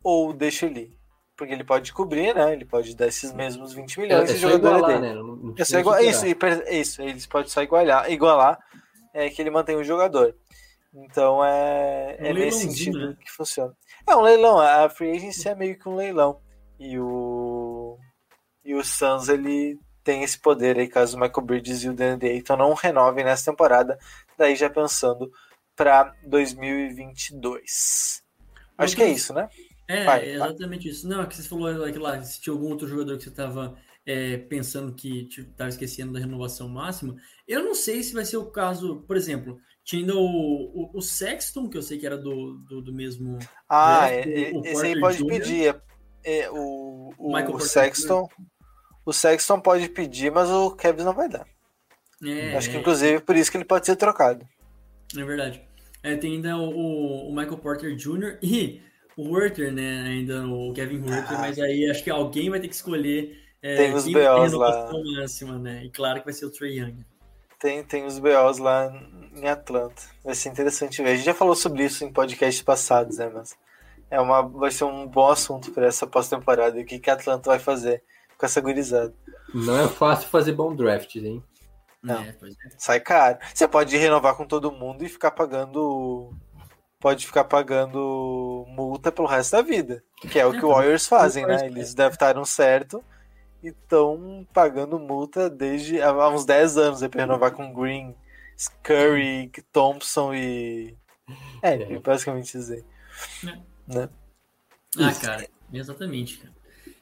ou 0.02 0.32
deixa 0.32 0.66
ele. 0.66 0.96
Porque 1.36 1.52
ele 1.52 1.64
pode 1.64 1.92
cobrir, 1.92 2.34
né? 2.34 2.52
Ele 2.52 2.64
pode 2.64 2.94
dar 2.94 3.08
esses 3.08 3.32
mesmos 3.32 3.72
20 3.72 4.00
milhões 4.00 4.30
é, 4.30 4.32
é 4.32 4.36
e 4.36 4.38
o 4.38 4.40
jogador 4.40 4.76
igualar, 4.76 4.90
é 4.90 5.00
dele. 5.00 5.08
Né? 5.08 5.14
Não, 5.14 5.36
não 5.36 5.54
é 5.58 5.80
igual, 5.80 6.00
isso, 6.00 6.26
isso, 6.70 7.02
eles 7.02 7.26
podem 7.26 7.48
só 7.48 7.62
igualar, 7.62 8.10
igualar 8.10 8.58
é, 9.12 9.28
que 9.28 9.42
ele 9.42 9.50
mantém 9.50 9.76
o 9.76 9.84
jogador. 9.84 10.34
Então 10.94 11.44
é, 11.44 12.16
é, 12.20 12.28
é 12.28 12.32
nesse 12.32 12.60
sentido 12.60 13.08
né? 13.08 13.16
que 13.20 13.30
funciona. 13.30 13.74
É 14.06 14.14
um 14.14 14.20
leilão, 14.20 14.60
a 14.60 14.88
free 14.88 15.10
agency 15.10 15.48
é 15.48 15.54
meio 15.54 15.78
que 15.78 15.88
um 15.88 15.96
leilão. 15.96 16.40
E 16.78 16.98
o 16.98 17.98
e 18.64 18.74
o 18.74 18.84
Suns 18.84 19.28
ele 19.28 19.78
tem 20.04 20.22
esse 20.22 20.38
poder 20.38 20.78
aí 20.78 20.86
caso 20.86 21.16
o 21.16 21.20
Michael 21.20 21.46
Bridges 21.46 21.82
e 21.82 21.88
o 21.88 21.94
Dan 21.94 22.18
Dayton 22.18 22.56
não 22.56 22.74
renovem 22.74 23.24
nessa 23.24 23.50
temporada, 23.50 23.98
daí 24.38 24.54
já 24.54 24.70
pensando 24.70 25.30
para 25.74 26.14
2022. 26.24 28.22
Acho 28.76 28.96
que 28.96 29.02
é 29.02 29.08
isso, 29.08 29.32
né? 29.32 29.48
É, 29.86 30.04
vai, 30.04 30.30
exatamente 30.30 30.84
vai. 30.84 30.92
isso. 30.92 31.08
Não, 31.08 31.22
é 31.22 31.26
que 31.26 31.36
você 31.36 31.48
falou 31.48 31.70
lá, 32.00 32.22
se 32.22 32.40
tinha 32.40 32.52
algum 32.52 32.68
outro 32.68 32.88
jogador 32.88 33.16
que 33.16 33.24
você 33.24 33.30
estava 33.30 33.76
é, 34.06 34.36
pensando 34.36 34.94
que 34.94 35.28
estava 35.36 35.68
esquecendo 35.68 36.12
da 36.12 36.20
renovação 36.20 36.68
máxima. 36.68 37.16
Eu 37.46 37.62
não 37.62 37.74
sei 37.74 38.02
se 38.02 38.14
vai 38.14 38.24
ser 38.24 38.36
o 38.36 38.50
caso, 38.50 39.02
por 39.06 39.16
exemplo, 39.16 39.58
tinha 39.84 40.14
o, 40.14 40.18
o, 40.18 40.90
o, 40.94 41.02
Sexton, 41.02 41.68
que 41.68 41.76
eu 41.76 41.82
sei 41.82 41.98
que 41.98 42.06
era 42.06 42.16
do, 42.16 42.58
do, 42.68 42.80
do 42.82 42.92
mesmo. 42.92 43.38
Ah, 43.68 44.08
é, 44.10 44.52
o, 44.54 44.64
esse 44.64 44.86
aí 44.86 45.00
pode 45.00 45.24
pedir. 45.26 45.74
É, 46.24 46.40
é, 46.40 46.50
o, 46.50 47.12
o, 47.18 47.36
o 47.36 47.60
Sexton. 47.60 48.28
O 49.04 49.12
Sexton 49.12 49.60
pode 49.60 49.88
pedir, 49.90 50.32
mas 50.32 50.48
o 50.48 50.70
Kevin 50.70 51.04
não 51.04 51.12
vai 51.12 51.28
dar. 51.28 51.46
É, 52.24 52.56
Acho 52.56 52.70
que, 52.70 52.78
inclusive, 52.78 53.20
por 53.20 53.36
isso 53.36 53.50
que 53.50 53.58
ele 53.58 53.66
pode 53.66 53.84
ser 53.84 53.96
trocado. 53.96 54.46
É 55.14 55.22
verdade. 55.22 55.62
É, 56.02 56.16
tem 56.16 56.36
ainda 56.36 56.56
o, 56.56 57.28
o 57.28 57.36
Michael 57.36 57.58
Porter 57.58 57.94
Jr. 57.94 58.38
e 58.42 58.80
o 58.80 58.93
Werther, 59.18 59.72
né? 59.72 60.02
Ainda 60.02 60.46
o 60.46 60.72
Kevin 60.72 61.02
Werther, 61.02 61.38
ah. 61.38 61.40
mas 61.40 61.58
aí 61.58 61.90
acho 61.90 62.02
que 62.02 62.10
alguém 62.10 62.50
vai 62.50 62.60
ter 62.60 62.68
que 62.68 62.74
escolher. 62.74 63.40
É, 63.62 63.76
tem 63.76 63.94
os 63.94 64.04
BOs 64.04 64.52
lá. 64.52 64.90
Máxima, 65.16 65.58
né? 65.58 65.84
E 65.84 65.90
claro 65.90 66.20
que 66.20 66.26
vai 66.26 66.34
ser 66.34 66.46
o 66.46 66.50
Trey 66.50 66.78
Young. 66.78 67.04
Tem, 67.58 67.82
tem 67.82 68.04
os 68.04 68.18
BOs 68.18 68.58
lá 68.58 68.92
em 69.34 69.48
Atlanta. 69.48 70.02
Vai 70.22 70.34
ser 70.34 70.50
interessante 70.50 71.02
ver. 71.02 71.10
A 71.10 71.16
gente 71.16 71.24
já 71.24 71.34
falou 71.34 71.54
sobre 71.54 71.84
isso 71.84 72.04
em 72.04 72.12
podcasts 72.12 72.62
passados, 72.62 73.18
né? 73.18 73.30
Mas 73.32 73.56
é 74.10 74.20
uma, 74.20 74.42
vai 74.42 74.70
ser 74.70 74.84
um 74.84 75.06
bom 75.06 75.30
assunto 75.30 75.70
para 75.70 75.86
essa 75.86 76.06
pós-temporada. 76.06 76.78
O 76.78 76.84
que, 76.84 76.98
que 76.98 77.08
a 77.08 77.14
Atlanta 77.14 77.50
vai 77.50 77.58
fazer 77.58 78.02
com 78.36 78.46
essa 78.46 78.60
gurizada. 78.60 79.14
Não 79.54 79.78
é 79.78 79.88
fácil 79.88 80.28
fazer 80.28 80.52
bom 80.52 80.74
draft, 80.74 81.16
hein? 81.16 81.42
Não. 82.02 82.20
É, 82.22 82.28
é. 82.28 82.34
Sai 82.76 83.00
caro. 83.00 83.38
Você 83.52 83.66
pode 83.66 83.96
renovar 83.96 84.36
com 84.36 84.46
todo 84.46 84.70
mundo 84.70 85.04
e 85.04 85.08
ficar 85.08 85.30
pagando 85.30 86.34
pode 87.04 87.26
ficar 87.26 87.44
pagando 87.44 88.64
multa 88.66 89.12
pelo 89.12 89.28
resto 89.28 89.52
da 89.52 89.60
vida. 89.60 90.02
Que 90.22 90.40
é 90.40 90.46
o 90.46 90.52
que 90.52 90.64
o 90.64 90.68
Warriors 90.72 91.06
fazem, 91.06 91.44
né? 91.46 91.66
Eles 91.66 91.92
deve 91.92 92.14
estar 92.14 92.34
no 92.34 92.46
certo 92.46 93.04
e 93.62 93.68
estão 93.68 94.46
pagando 94.54 94.98
multa 94.98 95.50
desde 95.50 96.00
há 96.00 96.30
uns 96.30 96.46
10 96.46 96.78
anos 96.78 97.02
aí 97.02 97.08
pra 97.10 97.20
renovar 97.20 97.52
com 97.52 97.74
Green, 97.74 98.14
Curry, 98.82 99.52
Thompson 99.70 100.32
e. 100.32 100.96
É, 101.60 101.74
É. 101.74 101.98
basicamente 101.98 102.52
dizer. 102.52 102.82
É. 103.42 103.94
Né? 103.94 104.08
Ah, 104.98 105.10
Isso. 105.10 105.20
cara, 105.20 105.46
exatamente, 105.70 106.38
cara. 106.38 106.54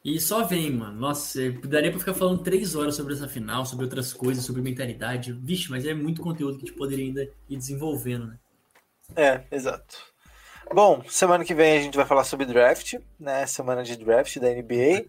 E 0.05 0.19
só 0.21 0.43
vem, 0.43 0.69
mano. 0.73 0.99
Nossa, 0.99 1.41
eu 1.41 1.61
daria 1.61 1.91
pra 1.93 2.01
ficar 2.01 2.15
falando 2.15 2.43
três 2.43 2.75
horas 2.75 2.97
sobre 2.97 3.15
essa 3.15 3.29
final, 3.29 3.65
sobre 3.65 3.85
outras 3.85 4.13
coisas, 4.13 4.45
sobre 4.45 4.61
mentalidade. 4.63 5.33
Vixe, 5.33 5.71
mas 5.71 5.87
é 5.87 5.95
muito 5.95 6.21
conteúdo 6.21 6.59
que 6.59 6.65
a 6.65 6.67
gente 6.67 6.77
poderia 6.77 7.05
ainda 7.05 7.23
ir 7.49 7.57
desenvolvendo, 7.57 8.27
né? 8.27 8.37
É, 9.17 9.43
exato. 9.51 9.99
Bom, 10.73 11.03
semana 11.09 11.45
que 11.45 11.55
vem 11.55 11.77
a 11.79 11.81
gente 11.83 11.97
vai 11.97 12.07
falar 12.07 12.25
sobre 12.25 12.47
draft, 12.47 12.95
né? 13.19 13.47
Semana 13.47 13.83
de 13.83 13.97
draft 13.97 14.39
da 14.39 14.49
NBA. 14.49 15.05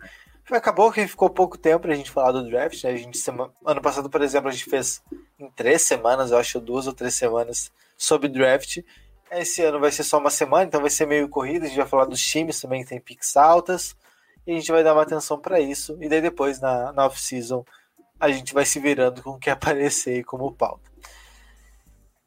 Acabou 0.51 0.91
que 0.91 1.07
ficou 1.07 1.29
pouco 1.29 1.57
tempo 1.57 1.83
pra 1.83 1.95
gente 1.95 2.11
falar 2.11 2.33
do 2.33 2.43
draft, 2.49 2.83
né? 2.83 2.91
A 2.91 2.97
gente, 2.97 3.17
sema- 3.17 3.53
Ano 3.65 3.81
passado, 3.81 4.09
por 4.09 4.21
exemplo, 4.21 4.49
a 4.49 4.51
gente 4.51 4.65
fez 4.69 5.01
em 5.39 5.49
três 5.51 5.83
semanas, 5.83 6.31
eu 6.31 6.37
acho, 6.37 6.59
duas 6.59 6.85
ou 6.85 6.93
três 6.93 7.13
semanas 7.13 7.71
sobre 7.97 8.27
draft. 8.27 8.79
Esse 9.31 9.63
ano 9.63 9.79
vai 9.79 9.91
ser 9.91 10.03
só 10.03 10.17
uma 10.17 10.29
semana, 10.29 10.65
então 10.65 10.81
vai 10.81 10.89
ser 10.89 11.07
meio 11.07 11.29
corrida. 11.29 11.65
A 11.65 11.67
gente 11.69 11.77
vai 11.77 11.87
falar 11.87 12.05
dos 12.05 12.21
times 12.21 12.59
também 12.59 12.83
que 12.83 12.89
tem 12.89 12.99
picks 12.99 13.37
altas. 13.37 13.95
E 14.45 14.51
a 14.51 14.55
gente 14.55 14.71
vai 14.71 14.83
dar 14.83 14.93
uma 14.93 15.03
atenção 15.03 15.39
pra 15.39 15.59
isso. 15.61 15.97
E 16.01 16.09
daí 16.09 16.19
depois, 16.21 16.59
na, 16.59 16.91
na 16.91 17.05
off-season, 17.05 17.63
a 18.19 18.29
gente 18.29 18.53
vai 18.53 18.65
se 18.65 18.79
virando 18.79 19.23
com 19.23 19.31
o 19.31 19.39
que 19.39 19.49
aparecer 19.49 20.25
como 20.25 20.51
pauta. 20.53 20.91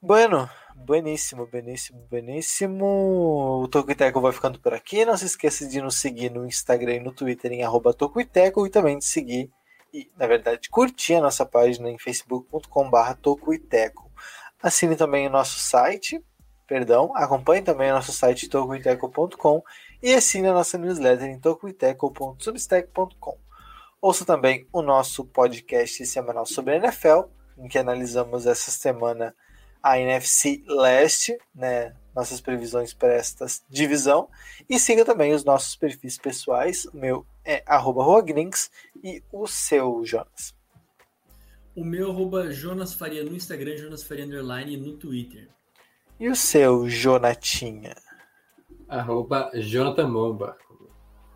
Bueno, 0.01 0.49
Bueníssimo, 0.85 1.47
beníssimo, 1.47 2.07
beníssimo. 2.11 3.63
O 3.63 3.69
Toco 3.69 3.91
e 3.91 3.95
Teco 3.95 4.21
vai 4.21 4.33
ficando 4.33 4.61
por 4.61 4.75
aqui. 4.75 5.05
Não 5.05 5.17
se 5.17 5.27
esqueça 5.27 5.67
de 5.67 5.81
nos 5.81 5.97
seguir 5.97 6.31
no 6.31 6.47
Instagram 6.47 6.97
e 6.97 7.01
no 7.01 7.13
Twitter 7.13 7.53
em 7.53 7.65
arroba 7.65 7.93
Toco 7.95 8.21
e 8.21 8.71
também 8.71 8.99
de 8.99 9.05
seguir 9.05 9.51
e, 9.97 10.11
na 10.17 10.27
verdade, 10.27 10.69
curtir 10.69 11.15
a 11.15 11.23
nossa 11.23 11.47
página 11.47 11.91
em 11.91 11.99
facebook.com.br 11.99 13.15
Toco 13.23 13.55
e 13.55 13.59
Teco. 13.59 14.13
Assine 14.63 14.95
também 14.95 15.27
o 15.27 15.31
nosso 15.31 15.59
site, 15.59 16.23
perdão, 16.67 17.11
acompanhe 17.17 17.63
também 17.63 17.91
o 17.91 17.95
nosso 17.95 18.13
site 18.13 18.49
tocoiteco.com 18.49 19.63
e 20.03 20.13
assine 20.13 20.49
a 20.49 20.53
nossa 20.53 20.77
newsletter 20.77 21.29
em 21.29 21.41
tocoiteco.substack.com. 21.41 23.39
Ouça 24.01 24.27
também 24.27 24.69
o 24.73 24.83
nosso 24.83 25.25
podcast 25.25 26.05
semanal 26.05 26.45
sobre 26.45 26.75
a 26.75 26.77
NFL, 26.77 27.23
em 27.57 27.67
que 27.67 27.79
analisamos 27.79 28.47
essa 28.47 28.71
semana 28.71 29.35
a 29.87 30.01
NFC 30.01 30.65
Leste, 30.67 31.39
né, 31.55 31.95
nossas 32.13 32.41
previsões 32.41 32.93
para 32.93 33.15
esta 33.15 33.47
divisão. 33.71 34.29
E 34.69 34.81
siga 34.81 35.05
também 35.05 35.33
os 35.33 35.45
nossos 35.45 35.77
perfis 35.77 36.19
pessoais. 36.19 36.87
O 36.87 36.97
meu 36.97 37.25
é 37.45 37.63
arroba 37.65 38.03
e 39.05 39.23
o 39.31 39.47
seu, 39.47 40.05
Jonas. 40.05 40.53
O 41.77 41.85
meu 41.85 42.11
arroba 42.11 42.51
Jonas 42.51 42.95
Faria 42.95 43.23
no 43.23 43.37
Instagram, 43.37 43.77
Jonas 43.77 44.03
Faria 44.03 44.25
Underline 44.25 44.77
no 44.77 44.97
Twitter. 44.97 45.49
E 46.19 46.29
o 46.29 46.35
seu, 46.35 46.89
Jonatinha? 46.89 47.95
Arroba 48.89 49.53
Jonathan 49.55 50.09
Momba. 50.09 50.59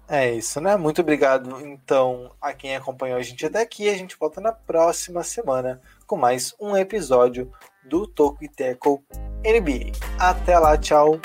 É 0.08 0.34
isso, 0.34 0.60
né? 0.60 0.76
Muito 0.76 1.02
obrigado, 1.02 1.60
então, 1.60 2.34
a 2.40 2.52
quem 2.52 2.74
acompanhou 2.74 3.16
a 3.16 3.22
gente 3.22 3.46
até 3.46 3.60
aqui. 3.60 3.88
A 3.88 3.94
gente 3.96 4.16
volta 4.18 4.40
na 4.40 4.50
próxima 4.50 5.22
semana 5.22 5.80
com 6.04 6.16
mais 6.16 6.52
um 6.58 6.76
episódio 6.76 7.52
do 7.84 8.06
Toco 8.06 8.44
e 8.44 8.48
Teco 8.48 9.02
NBA. 9.44 9.92
Até 10.18 10.58
lá, 10.58 10.76
tchau! 10.76 11.20